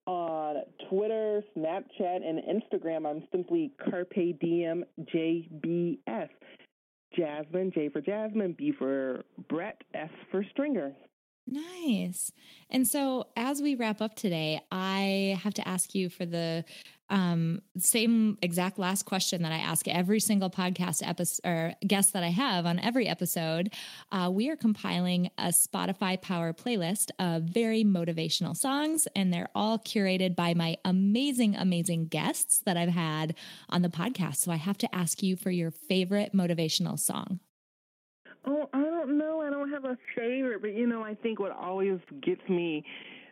On 0.05 0.57
Twitter, 0.91 1.45
Snapchat, 1.57 2.27
and 2.27 2.41
Instagram, 2.41 3.07
I'm 3.09 3.23
simply 3.31 3.71
Carpe 3.79 4.37
Diem 4.41 4.85
JBS. 5.15 6.29
Jasmine, 7.17 7.73
J 7.75 7.89
for 7.89 8.01
Jasmine, 8.01 8.55
B 8.57 8.73
for 8.77 9.25
Brett, 9.49 9.83
S 9.95 10.11
for 10.31 10.45
Stringer. 10.51 10.93
Nice. 11.47 12.31
And 12.71 12.87
so, 12.87 13.27
as 13.37 13.61
we 13.61 13.75
wrap 13.75 14.01
up 14.01 14.15
today, 14.15 14.61
I 14.71 15.39
have 15.43 15.55
to 15.55 15.67
ask 15.67 15.95
you 15.95 16.09
for 16.09 16.25
the 16.25 16.65
um, 17.13 17.61
same 17.77 18.39
exact 18.41 18.79
last 18.79 19.05
question 19.05 19.43
that 19.43 19.53
I 19.53 19.59
ask 19.59 19.87
every 19.87 20.19
single 20.19 20.49
podcast 20.49 21.07
episode 21.07 21.47
or 21.47 21.75
guest 21.87 22.15
that 22.15 22.23
I 22.23 22.31
have 22.31 22.65
on 22.65 22.79
every 22.79 23.07
episode. 23.07 23.71
Uh, 24.11 24.31
we 24.33 24.49
are 24.49 24.57
compiling 24.57 25.31
a 25.37 25.49
Spotify 25.49 26.21
Power 26.21 26.55
playlist 26.55 27.11
of 27.19 27.43
very 27.43 27.85
motivational 27.85 28.57
songs, 28.57 29.07
and 29.15 29.31
they're 29.33 29.51
all 29.55 29.79
curated 29.79 30.35
by 30.35 30.55
my 30.55 30.79
amazing, 30.87 31.55
amazing 31.55 32.07
guests 32.07 32.63
that 32.65 32.79
I've 32.79 32.89
had 32.89 33.35
on 33.69 33.83
the 33.83 33.91
podcast. 33.91 34.37
So 34.37 34.51
I 34.51 34.57
have 34.57 34.79
to 34.79 34.95
ask 34.95 35.23
you 35.23 35.37
for 35.37 35.51
your 35.51 35.71
favorite 35.71 36.33
motivational 36.35 36.99
song. 36.99 37.41
Oh, 38.47 38.71
I 38.73 38.81
don't 38.81 39.19
know. 39.19 39.43
I 39.43 39.51
don't 39.51 39.71
have 39.71 39.85
a 39.85 39.99
favorite, 40.17 40.63
but 40.63 40.75
you 40.75 40.87
know, 40.87 41.03
I 41.03 41.15
think 41.15 41.39
what 41.39 41.53
always 41.53 42.01
gets 42.23 42.41
me 42.49 42.85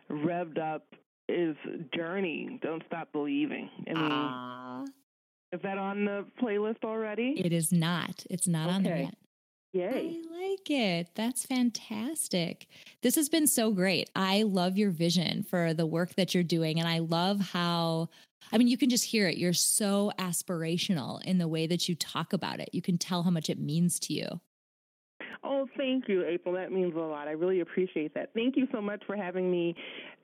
revved 0.07 0.59
up 0.59 0.85
is 1.31 1.55
Journey. 1.95 2.59
Don't 2.61 2.83
stop 2.87 3.11
believing. 3.11 3.69
I 3.87 3.93
mean, 3.93 4.11
Aww. 4.11 4.87
is 5.53 5.61
that 5.63 5.77
on 5.77 6.05
the 6.05 6.25
playlist 6.41 6.83
already? 6.83 7.35
It 7.37 7.53
is 7.53 7.71
not. 7.71 8.25
It's 8.29 8.47
not 8.47 8.67
okay. 8.67 8.75
on 8.75 8.83
there 8.83 8.97
yet. 8.97 9.15
Yay. 9.73 10.19
I 10.19 10.47
like 10.49 10.69
it. 10.69 11.07
That's 11.15 11.45
fantastic. 11.45 12.67
This 13.01 13.15
has 13.15 13.29
been 13.29 13.47
so 13.47 13.71
great. 13.71 14.09
I 14.15 14.43
love 14.43 14.77
your 14.77 14.91
vision 14.91 15.43
for 15.43 15.73
the 15.73 15.85
work 15.85 16.15
that 16.15 16.33
you're 16.33 16.43
doing. 16.43 16.77
And 16.77 16.89
I 16.89 16.99
love 16.99 17.39
how, 17.39 18.09
I 18.51 18.57
mean, 18.57 18.67
you 18.67 18.77
can 18.77 18.89
just 18.89 19.05
hear 19.05 19.29
it. 19.29 19.37
You're 19.37 19.53
so 19.53 20.11
aspirational 20.19 21.23
in 21.23 21.37
the 21.37 21.47
way 21.47 21.67
that 21.67 21.87
you 21.87 21.95
talk 21.95 22.33
about 22.33 22.59
it. 22.59 22.69
You 22.73 22.81
can 22.81 22.97
tell 22.97 23.23
how 23.23 23.29
much 23.29 23.49
it 23.49 23.59
means 23.59 23.97
to 24.01 24.13
you. 24.13 24.41
Oh, 25.53 25.67
thank 25.75 26.07
you, 26.07 26.23
April. 26.25 26.55
That 26.55 26.71
means 26.71 26.95
a 26.95 26.99
lot. 26.99 27.27
I 27.27 27.31
really 27.31 27.59
appreciate 27.59 28.13
that. 28.13 28.29
Thank 28.33 28.55
you 28.55 28.67
so 28.71 28.81
much 28.81 29.03
for 29.05 29.17
having 29.17 29.51
me 29.51 29.75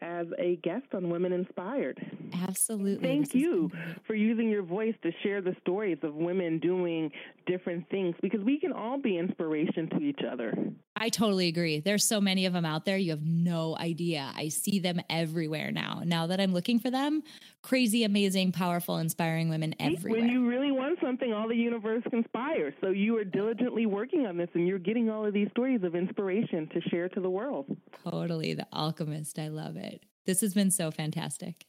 as 0.02 0.26
a 0.40 0.56
guest 0.64 0.86
on 0.94 1.10
Women 1.10 1.34
Inspired. 1.34 2.00
Absolutely. 2.48 3.06
Thank 3.06 3.36
you 3.36 3.70
for 4.06 4.16
using 4.16 4.48
your 4.48 4.64
voice 4.64 4.96
to 5.04 5.12
share 5.24 5.42
the 5.42 5.54
stories 5.60 5.98
of 6.02 6.16
women 6.16 6.60
doing 6.60 7.12
different 7.46 7.90
things 7.90 8.16
because 8.22 8.40
we 8.40 8.58
can 8.58 8.72
all 8.72 9.02
be 9.02 9.18
inspiration 9.18 9.90
to 9.90 10.00
each 10.00 10.22
other. 10.32 10.54
I 11.00 11.10
totally 11.10 11.48
agree. 11.48 11.80
There's 11.80 12.04
so 12.04 12.20
many 12.20 12.46
of 12.46 12.54
them 12.54 12.66
out 12.66 12.86
there. 12.86 12.98
You 12.98 13.12
have 13.12 13.26
no 13.26 13.78
idea. 13.78 14.32
I 14.36 14.50
see 14.50 14.80
them 14.80 15.00
everywhere 15.10 15.72
now. 15.72 16.02
Now 16.04 16.28
that 16.28 16.40
I'm 16.40 16.54
looking 16.54 16.80
for 16.80 16.90
them, 16.90 17.24
crazy, 17.62 18.04
amazing, 18.04 18.52
powerful, 18.52 18.98
inspiring 18.98 19.50
women 19.50 19.76
everywhere. 19.80 20.22
When 20.22 20.30
you 20.30 20.48
really 20.48 20.72
want 20.72 21.00
something, 21.02 21.34
all 21.34 21.48
the 21.48 21.56
universe 21.56 22.04
conspires. 22.10 22.74
So 22.82 22.90
you 22.90 23.18
are 23.18 23.24
diligently 23.24 23.86
working 23.86 24.26
on 24.26 24.38
this 24.38 24.50
and 24.54 24.68
you're 24.68 24.80
getting 24.80 25.10
all 25.10 25.26
of 25.26 25.34
these 25.34 25.50
stories 25.52 25.84
of 25.84 25.96
inspiration 25.96 26.68
to 26.74 26.82
share 26.90 27.10
to 27.10 27.20
the 27.20 27.30
world. 27.30 27.78
Totally. 28.04 28.54
The 28.54 28.68
alchemist. 28.74 29.38
I 29.38 29.50
love 29.50 29.78
it. 29.78 30.04
This 30.26 30.42
has 30.42 30.54
been 30.54 30.72
so 30.72 30.92
fantastic. 30.92 31.68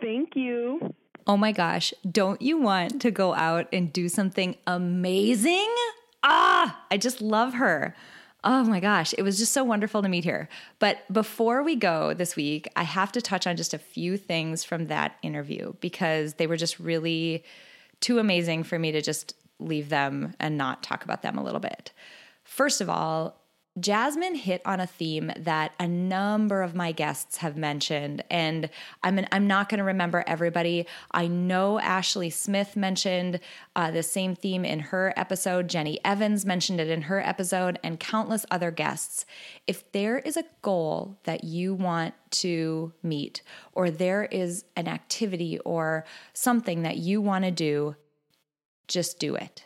Thank 0.00 0.30
you. 0.34 0.94
Oh 1.26 1.36
my 1.36 1.52
gosh, 1.52 1.94
don't 2.10 2.42
you 2.42 2.58
want 2.58 3.00
to 3.02 3.12
go 3.12 3.32
out 3.34 3.68
and 3.72 3.92
do 3.92 4.08
something 4.08 4.56
amazing? 4.66 5.72
Ah, 6.24 6.84
I 6.90 6.96
just 6.96 7.20
love 7.20 7.54
her. 7.54 7.94
Oh 8.44 8.64
my 8.64 8.80
gosh, 8.80 9.14
it 9.16 9.22
was 9.22 9.38
just 9.38 9.52
so 9.52 9.62
wonderful 9.62 10.02
to 10.02 10.08
meet 10.08 10.24
her. 10.24 10.48
But 10.80 11.10
before 11.12 11.62
we 11.62 11.76
go 11.76 12.12
this 12.12 12.34
week, 12.34 12.68
I 12.74 12.82
have 12.82 13.12
to 13.12 13.22
touch 13.22 13.46
on 13.46 13.56
just 13.56 13.72
a 13.72 13.78
few 13.78 14.16
things 14.16 14.64
from 14.64 14.86
that 14.86 15.16
interview 15.22 15.74
because 15.80 16.34
they 16.34 16.48
were 16.48 16.56
just 16.56 16.80
really 16.80 17.44
too 18.00 18.18
amazing 18.18 18.64
for 18.64 18.78
me 18.78 18.90
to 18.92 19.00
just 19.00 19.36
leave 19.60 19.90
them 19.90 20.34
and 20.40 20.58
not 20.58 20.82
talk 20.82 21.04
about 21.04 21.22
them 21.22 21.38
a 21.38 21.42
little 21.42 21.60
bit. 21.60 21.92
First 22.42 22.80
of 22.80 22.90
all, 22.90 23.41
Jasmine 23.80 24.34
hit 24.34 24.60
on 24.66 24.80
a 24.80 24.86
theme 24.86 25.32
that 25.34 25.72
a 25.80 25.88
number 25.88 26.60
of 26.60 26.74
my 26.74 26.92
guests 26.92 27.38
have 27.38 27.56
mentioned, 27.56 28.22
and 28.30 28.68
I'm 29.02 29.16
an, 29.16 29.26
I'm 29.32 29.46
not 29.46 29.70
going 29.70 29.78
to 29.78 29.84
remember 29.84 30.22
everybody. 30.26 30.86
I 31.10 31.26
know 31.26 31.80
Ashley 31.80 32.28
Smith 32.28 32.76
mentioned 32.76 33.40
uh, 33.74 33.90
the 33.90 34.02
same 34.02 34.34
theme 34.34 34.66
in 34.66 34.80
her 34.80 35.14
episode. 35.16 35.68
Jenny 35.68 35.98
Evans 36.04 36.44
mentioned 36.44 36.80
it 36.80 36.90
in 36.90 37.02
her 37.02 37.20
episode, 37.20 37.78
and 37.82 37.98
countless 37.98 38.44
other 38.50 38.70
guests. 38.70 39.24
If 39.66 39.90
there 39.92 40.18
is 40.18 40.36
a 40.36 40.44
goal 40.60 41.18
that 41.24 41.42
you 41.42 41.72
want 41.72 42.12
to 42.32 42.92
meet, 43.02 43.40
or 43.72 43.90
there 43.90 44.24
is 44.26 44.66
an 44.76 44.86
activity 44.86 45.58
or 45.60 46.04
something 46.34 46.82
that 46.82 46.98
you 46.98 47.22
want 47.22 47.46
to 47.46 47.50
do, 47.50 47.96
just 48.86 49.18
do 49.18 49.34
it 49.34 49.64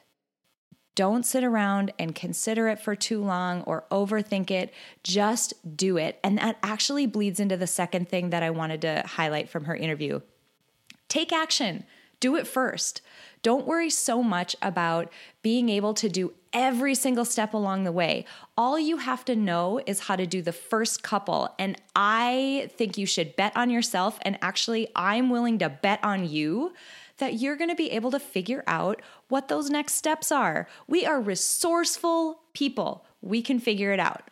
Don't 0.97 1.25
sit 1.25 1.45
around 1.45 1.93
and 1.99 2.15
consider 2.15 2.67
it 2.69 2.81
for 2.81 2.97
too 2.97 3.23
long 3.23 3.63
or 3.63 3.85
overthink 3.93 4.51
it. 4.51 4.73
Just 5.05 5.55
do 5.77 5.97
it. 5.99 6.19
And 6.25 6.39
that 6.39 6.59
actually 6.63 7.07
bleeds 7.07 7.39
into 7.39 7.57
the 7.57 7.67
second 7.69 8.09
thing 8.09 8.31
that 8.31 8.43
I 8.43 8.51
wanted 8.51 8.81
to 8.81 9.05
highlight 9.07 9.49
from 9.49 9.67
her 9.67 9.77
interview. 9.77 10.21
Take 11.09 11.33
action. 11.33 11.85
Do 12.19 12.35
it 12.37 12.47
first. 12.47 13.03
Don't 13.43 13.67
worry 13.67 13.91
so 13.91 14.23
much 14.23 14.57
about 14.63 15.13
being 15.43 15.69
able 15.69 15.93
to 15.95 16.09
do 16.09 16.33
every 16.53 16.95
single 16.95 17.27
step 17.27 17.53
along 17.53 17.85
the 17.85 17.93
way. 17.93 18.25
All 18.57 18.79
you 18.79 18.97
have 18.97 19.25
to 19.27 19.37
know 19.37 19.81
is 19.87 20.01
how 20.01 20.17
to 20.17 20.27
do 20.27 20.41
the 20.41 20.53
first 20.53 21.03
couple. 21.03 21.55
And 21.59 21.81
I 21.95 22.71
think 22.75 22.97
you 22.97 23.05
should 23.05 23.37
bet 23.37 23.55
on 23.55 23.69
yourself. 23.69 24.19
And 24.23 24.39
actually, 24.41 24.89
I'm 24.97 25.29
willing 25.29 25.59
to 25.59 25.69
bet 25.69 26.01
on 26.03 26.27
you 26.27 26.73
that 27.19 27.35
you're 27.35 27.57
going 27.57 27.71
to 27.71 27.77
be 27.77 27.91
able 27.91 28.11
to 28.11 28.19
figure 28.19 28.63
out 28.67 29.01
what 29.29 29.49
those 29.49 29.71
next 29.71 29.95
steps 29.95 30.31
are. 30.31 30.69
We 30.87 31.07
are 31.07 31.21
resourceful 31.21 32.41
people, 32.53 33.05
we 33.21 33.43
can 33.43 33.59
figure 33.59 33.93
it 33.93 34.01
out. 34.01 34.31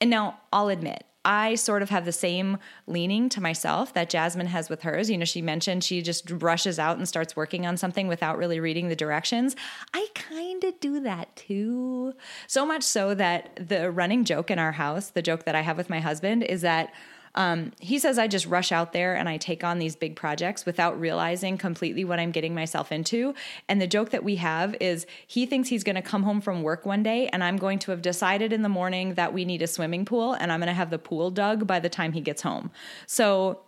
And 0.00 0.10
now 0.10 0.40
I'll 0.52 0.68
admit, 0.68 1.04
I 1.24 1.54
sort 1.54 1.80
of 1.80 1.88
have 1.88 2.04
the 2.04 2.12
same 2.12 2.58
leaning 2.86 3.30
to 3.30 3.40
myself 3.40 3.94
that 3.94 4.10
Jasmine 4.10 4.48
has 4.48 4.68
with 4.68 4.82
hers. 4.82 5.08
You 5.08 5.16
know, 5.16 5.24
she 5.24 5.40
mentioned 5.40 5.82
she 5.82 6.02
just 6.02 6.30
rushes 6.30 6.78
out 6.78 6.98
and 6.98 7.08
starts 7.08 7.34
working 7.34 7.66
on 7.66 7.78
something 7.78 8.08
without 8.08 8.36
really 8.36 8.60
reading 8.60 8.88
the 8.88 8.96
directions. 8.96 9.56
I 9.94 10.06
kind 10.14 10.62
of 10.64 10.78
do 10.80 11.00
that 11.00 11.34
too. 11.34 12.12
So 12.46 12.66
much 12.66 12.82
so 12.82 13.14
that 13.14 13.68
the 13.68 13.90
running 13.90 14.24
joke 14.24 14.50
in 14.50 14.58
our 14.58 14.72
house, 14.72 15.10
the 15.10 15.22
joke 15.22 15.44
that 15.44 15.54
I 15.54 15.62
have 15.62 15.78
with 15.78 15.88
my 15.88 16.00
husband, 16.00 16.42
is 16.42 16.60
that 16.60 16.92
um, 17.34 17.72
he 17.80 17.98
says 17.98 18.18
I 18.18 18.28
just 18.28 18.46
rush 18.46 18.70
out 18.70 18.92
there 18.92 19.14
and 19.14 19.28
I 19.28 19.36
take 19.36 19.64
on 19.64 19.78
these 19.78 19.96
big 19.96 20.16
projects 20.16 20.64
without 20.64 20.98
realizing 20.98 21.58
completely 21.58 22.04
what 22.04 22.20
I'm 22.20 22.30
getting 22.30 22.54
myself 22.54 22.92
into. 22.92 23.34
And 23.68 23.80
the 23.80 23.86
joke 23.86 24.10
that 24.10 24.22
we 24.22 24.36
have 24.36 24.76
is 24.80 25.06
he 25.26 25.46
thinks 25.46 25.68
he's 25.68 25.84
going 25.84 25.96
to 25.96 26.02
come 26.02 26.22
home 26.22 26.40
from 26.40 26.62
work 26.62 26.86
one 26.86 27.02
day 27.02 27.28
and 27.28 27.42
I'm 27.42 27.56
going 27.56 27.78
to 27.80 27.90
have 27.90 28.02
decided 28.02 28.52
in 28.52 28.62
the 28.62 28.68
morning 28.68 29.14
that 29.14 29.32
we 29.32 29.44
need 29.44 29.62
a 29.62 29.66
swimming 29.66 30.04
pool 30.04 30.34
and 30.34 30.52
I'm 30.52 30.60
going 30.60 30.68
to 30.68 30.74
have 30.74 30.90
the 30.90 30.98
pool 30.98 31.30
dug 31.30 31.66
by 31.66 31.80
the 31.80 31.88
time 31.88 32.12
he 32.12 32.20
gets 32.20 32.42
home. 32.42 32.70
So 33.06 33.60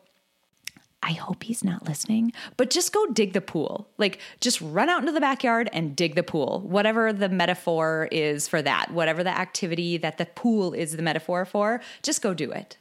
I 1.02 1.12
hope 1.12 1.44
he's 1.44 1.62
not 1.62 1.86
listening, 1.86 2.32
but 2.56 2.70
just 2.70 2.92
go 2.92 3.06
dig 3.06 3.32
the 3.32 3.40
pool. 3.40 3.86
Like, 3.96 4.18
just 4.40 4.60
run 4.60 4.88
out 4.88 5.00
into 5.00 5.12
the 5.12 5.20
backyard 5.20 5.70
and 5.72 5.94
dig 5.94 6.16
the 6.16 6.24
pool, 6.24 6.62
whatever 6.66 7.12
the 7.12 7.28
metaphor 7.28 8.08
is 8.10 8.48
for 8.48 8.60
that, 8.62 8.90
whatever 8.90 9.22
the 9.22 9.30
activity 9.30 9.98
that 9.98 10.18
the 10.18 10.26
pool 10.26 10.72
is 10.72 10.96
the 10.96 11.02
metaphor 11.02 11.44
for, 11.44 11.80
just 12.02 12.22
go 12.22 12.34
do 12.34 12.50
it. 12.50 12.76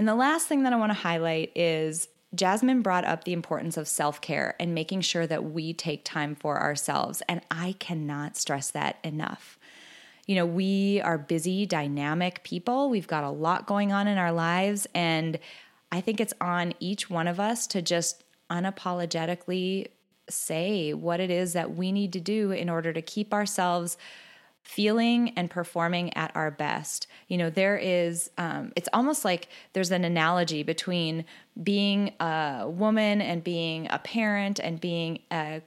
And 0.00 0.08
the 0.08 0.14
last 0.14 0.46
thing 0.46 0.62
that 0.62 0.72
I 0.72 0.76
want 0.76 0.88
to 0.88 0.98
highlight 0.98 1.52
is 1.54 2.08
Jasmine 2.34 2.80
brought 2.80 3.04
up 3.04 3.24
the 3.24 3.34
importance 3.34 3.76
of 3.76 3.86
self 3.86 4.22
care 4.22 4.56
and 4.58 4.74
making 4.74 5.02
sure 5.02 5.26
that 5.26 5.52
we 5.52 5.74
take 5.74 6.06
time 6.06 6.34
for 6.34 6.58
ourselves. 6.58 7.22
And 7.28 7.42
I 7.50 7.74
cannot 7.78 8.34
stress 8.34 8.70
that 8.70 8.96
enough. 9.04 9.58
You 10.26 10.36
know, 10.36 10.46
we 10.46 11.02
are 11.02 11.18
busy, 11.18 11.66
dynamic 11.66 12.42
people. 12.44 12.88
We've 12.88 13.06
got 13.06 13.24
a 13.24 13.28
lot 13.28 13.66
going 13.66 13.92
on 13.92 14.08
in 14.08 14.16
our 14.16 14.32
lives. 14.32 14.86
And 14.94 15.38
I 15.92 16.00
think 16.00 16.18
it's 16.18 16.32
on 16.40 16.72
each 16.80 17.10
one 17.10 17.28
of 17.28 17.38
us 17.38 17.66
to 17.66 17.82
just 17.82 18.24
unapologetically 18.48 19.88
say 20.30 20.94
what 20.94 21.20
it 21.20 21.30
is 21.30 21.52
that 21.52 21.76
we 21.76 21.92
need 21.92 22.14
to 22.14 22.20
do 22.20 22.52
in 22.52 22.70
order 22.70 22.94
to 22.94 23.02
keep 23.02 23.34
ourselves 23.34 23.98
feeling 24.70 25.30
and 25.30 25.50
performing 25.50 26.16
at 26.16 26.30
our 26.36 26.48
best. 26.48 27.08
You 27.26 27.38
know, 27.38 27.50
there 27.50 27.76
is, 27.76 28.30
um, 28.38 28.72
it's 28.76 28.88
almost 28.92 29.24
like 29.24 29.48
there's 29.72 29.90
an 29.90 30.04
analogy 30.04 30.62
between 30.62 31.24
being 31.60 32.14
a 32.20 32.66
woman 32.68 33.20
and 33.20 33.42
being 33.42 33.88
a 33.90 33.98
parent 33.98 34.60
and 34.60 34.80
being 34.80 35.22
a, 35.32 35.62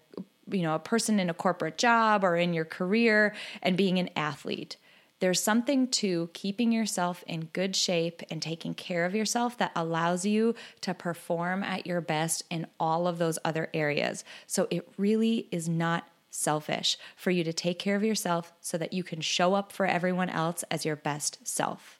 you 0.49 0.61
know, 0.61 0.75
a 0.75 0.79
person 0.79 1.19
in 1.19 1.29
a 1.29 1.33
corporate 1.33 1.77
job 1.77 2.23
or 2.23 2.37
in 2.37 2.53
your 2.53 2.63
career 2.63 3.35
and 3.61 3.75
being 3.75 3.99
an 3.99 4.09
athlete. 4.15 4.77
There's 5.19 5.41
something 5.41 5.89
to 5.89 6.29
keeping 6.33 6.71
yourself 6.71 7.25
in 7.27 7.49
good 7.51 7.75
shape 7.75 8.21
and 8.29 8.41
taking 8.41 8.73
care 8.73 9.05
of 9.05 9.13
yourself 9.13 9.57
that 9.57 9.73
allows 9.75 10.25
you 10.25 10.55
to 10.79 10.93
perform 10.93 11.61
at 11.61 11.85
your 11.85 11.99
best 11.99 12.43
in 12.49 12.67
all 12.79 13.05
of 13.07 13.17
those 13.17 13.37
other 13.43 13.69
areas. 13.73 14.23
So 14.47 14.67
it 14.69 14.87
really 14.97 15.49
is 15.51 15.67
not 15.67 16.07
selfish 16.33 16.97
for 17.15 17.31
you 17.31 17.43
to 17.43 17.53
take 17.53 17.79
care 17.79 17.95
of 17.95 18.03
yourself 18.03 18.53
so 18.59 18.77
that 18.77 18.93
you 18.93 19.03
can 19.03 19.21
show 19.21 19.53
up 19.53 19.71
for 19.71 19.85
everyone 19.85 20.29
else 20.29 20.63
as 20.71 20.83
your 20.83 20.95
best 20.95 21.47
self. 21.47 21.99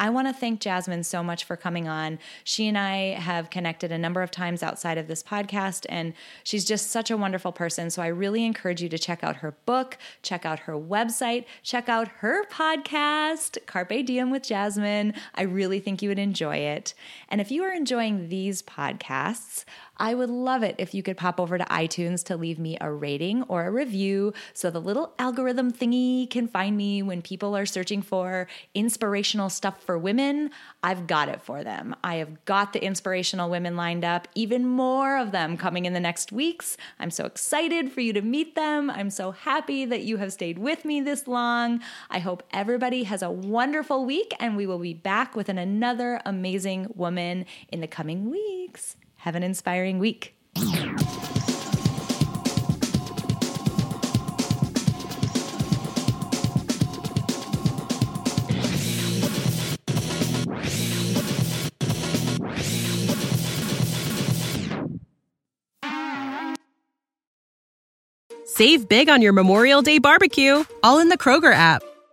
I 0.00 0.10
want 0.10 0.28
to 0.28 0.32
thank 0.32 0.60
Jasmine 0.60 1.02
so 1.02 1.24
much 1.24 1.42
for 1.42 1.56
coming 1.56 1.88
on. 1.88 2.20
She 2.44 2.68
and 2.68 2.78
I 2.78 3.18
have 3.18 3.50
connected 3.50 3.90
a 3.90 3.98
number 3.98 4.22
of 4.22 4.30
times 4.30 4.62
outside 4.62 4.96
of 4.96 5.08
this 5.08 5.24
podcast, 5.24 5.86
and 5.88 6.14
she's 6.44 6.64
just 6.64 6.92
such 6.92 7.10
a 7.10 7.16
wonderful 7.16 7.50
person. 7.50 7.90
So 7.90 8.00
I 8.00 8.06
really 8.06 8.44
encourage 8.44 8.80
you 8.80 8.88
to 8.90 8.98
check 8.98 9.24
out 9.24 9.38
her 9.38 9.56
book, 9.66 9.98
check 10.22 10.46
out 10.46 10.60
her 10.60 10.74
website, 10.74 11.46
check 11.64 11.88
out 11.88 12.06
her 12.18 12.46
podcast, 12.46 13.58
Carpe 13.66 14.06
Diem 14.06 14.30
with 14.30 14.44
Jasmine. 14.44 15.14
I 15.34 15.42
really 15.42 15.80
think 15.80 16.00
you 16.00 16.10
would 16.10 16.18
enjoy 16.20 16.58
it. 16.58 16.94
And 17.28 17.40
if 17.40 17.50
you 17.50 17.64
are 17.64 17.72
enjoying 17.72 18.28
these 18.28 18.62
podcasts, 18.62 19.64
I 19.98 20.14
would 20.14 20.30
love 20.30 20.62
it 20.62 20.76
if 20.78 20.94
you 20.94 21.02
could 21.02 21.16
pop 21.16 21.40
over 21.40 21.58
to 21.58 21.64
iTunes 21.64 22.22
to 22.24 22.36
leave 22.36 22.58
me 22.58 22.78
a 22.80 22.90
rating 22.90 23.42
or 23.44 23.66
a 23.66 23.70
review 23.70 24.32
so 24.54 24.70
the 24.70 24.80
little 24.80 25.12
algorithm 25.18 25.72
thingy 25.72 26.30
can 26.30 26.46
find 26.46 26.76
me 26.76 27.02
when 27.02 27.20
people 27.20 27.56
are 27.56 27.66
searching 27.66 28.00
for 28.02 28.46
inspirational 28.74 29.50
stuff 29.50 29.82
for 29.82 29.98
women. 29.98 30.50
I've 30.82 31.06
got 31.06 31.28
it 31.28 31.42
for 31.42 31.64
them. 31.64 31.96
I 32.04 32.16
have 32.16 32.44
got 32.44 32.72
the 32.72 32.84
inspirational 32.84 33.50
women 33.50 33.76
lined 33.76 34.04
up, 34.04 34.28
even 34.34 34.66
more 34.66 35.18
of 35.18 35.32
them 35.32 35.56
coming 35.56 35.84
in 35.84 35.94
the 35.94 36.00
next 36.00 36.30
weeks. 36.30 36.76
I'm 37.00 37.10
so 37.10 37.24
excited 37.24 37.90
for 37.90 38.00
you 38.00 38.12
to 38.12 38.22
meet 38.22 38.54
them. 38.54 38.90
I'm 38.90 39.10
so 39.10 39.32
happy 39.32 39.84
that 39.84 40.02
you 40.02 40.18
have 40.18 40.32
stayed 40.32 40.58
with 40.58 40.84
me 40.84 41.00
this 41.00 41.26
long. 41.26 41.80
I 42.08 42.20
hope 42.20 42.44
everybody 42.52 43.02
has 43.04 43.22
a 43.22 43.30
wonderful 43.30 44.04
week, 44.04 44.32
and 44.38 44.56
we 44.56 44.66
will 44.66 44.78
be 44.78 44.94
back 44.94 45.34
with 45.34 45.48
an 45.48 45.58
another 45.58 46.20
amazing 46.24 46.86
woman 46.94 47.46
in 47.70 47.80
the 47.80 47.88
coming 47.88 48.30
weeks. 48.30 48.96
Have 49.18 49.34
an 49.34 49.42
inspiring 49.42 49.98
week. 49.98 50.34
Save 68.44 68.88
big 68.88 69.08
on 69.08 69.22
your 69.22 69.32
Memorial 69.32 69.82
Day 69.82 69.98
barbecue, 69.98 70.64
all 70.82 70.98
in 70.98 71.10
the 71.10 71.16
Kroger 71.16 71.52
app. 71.52 71.82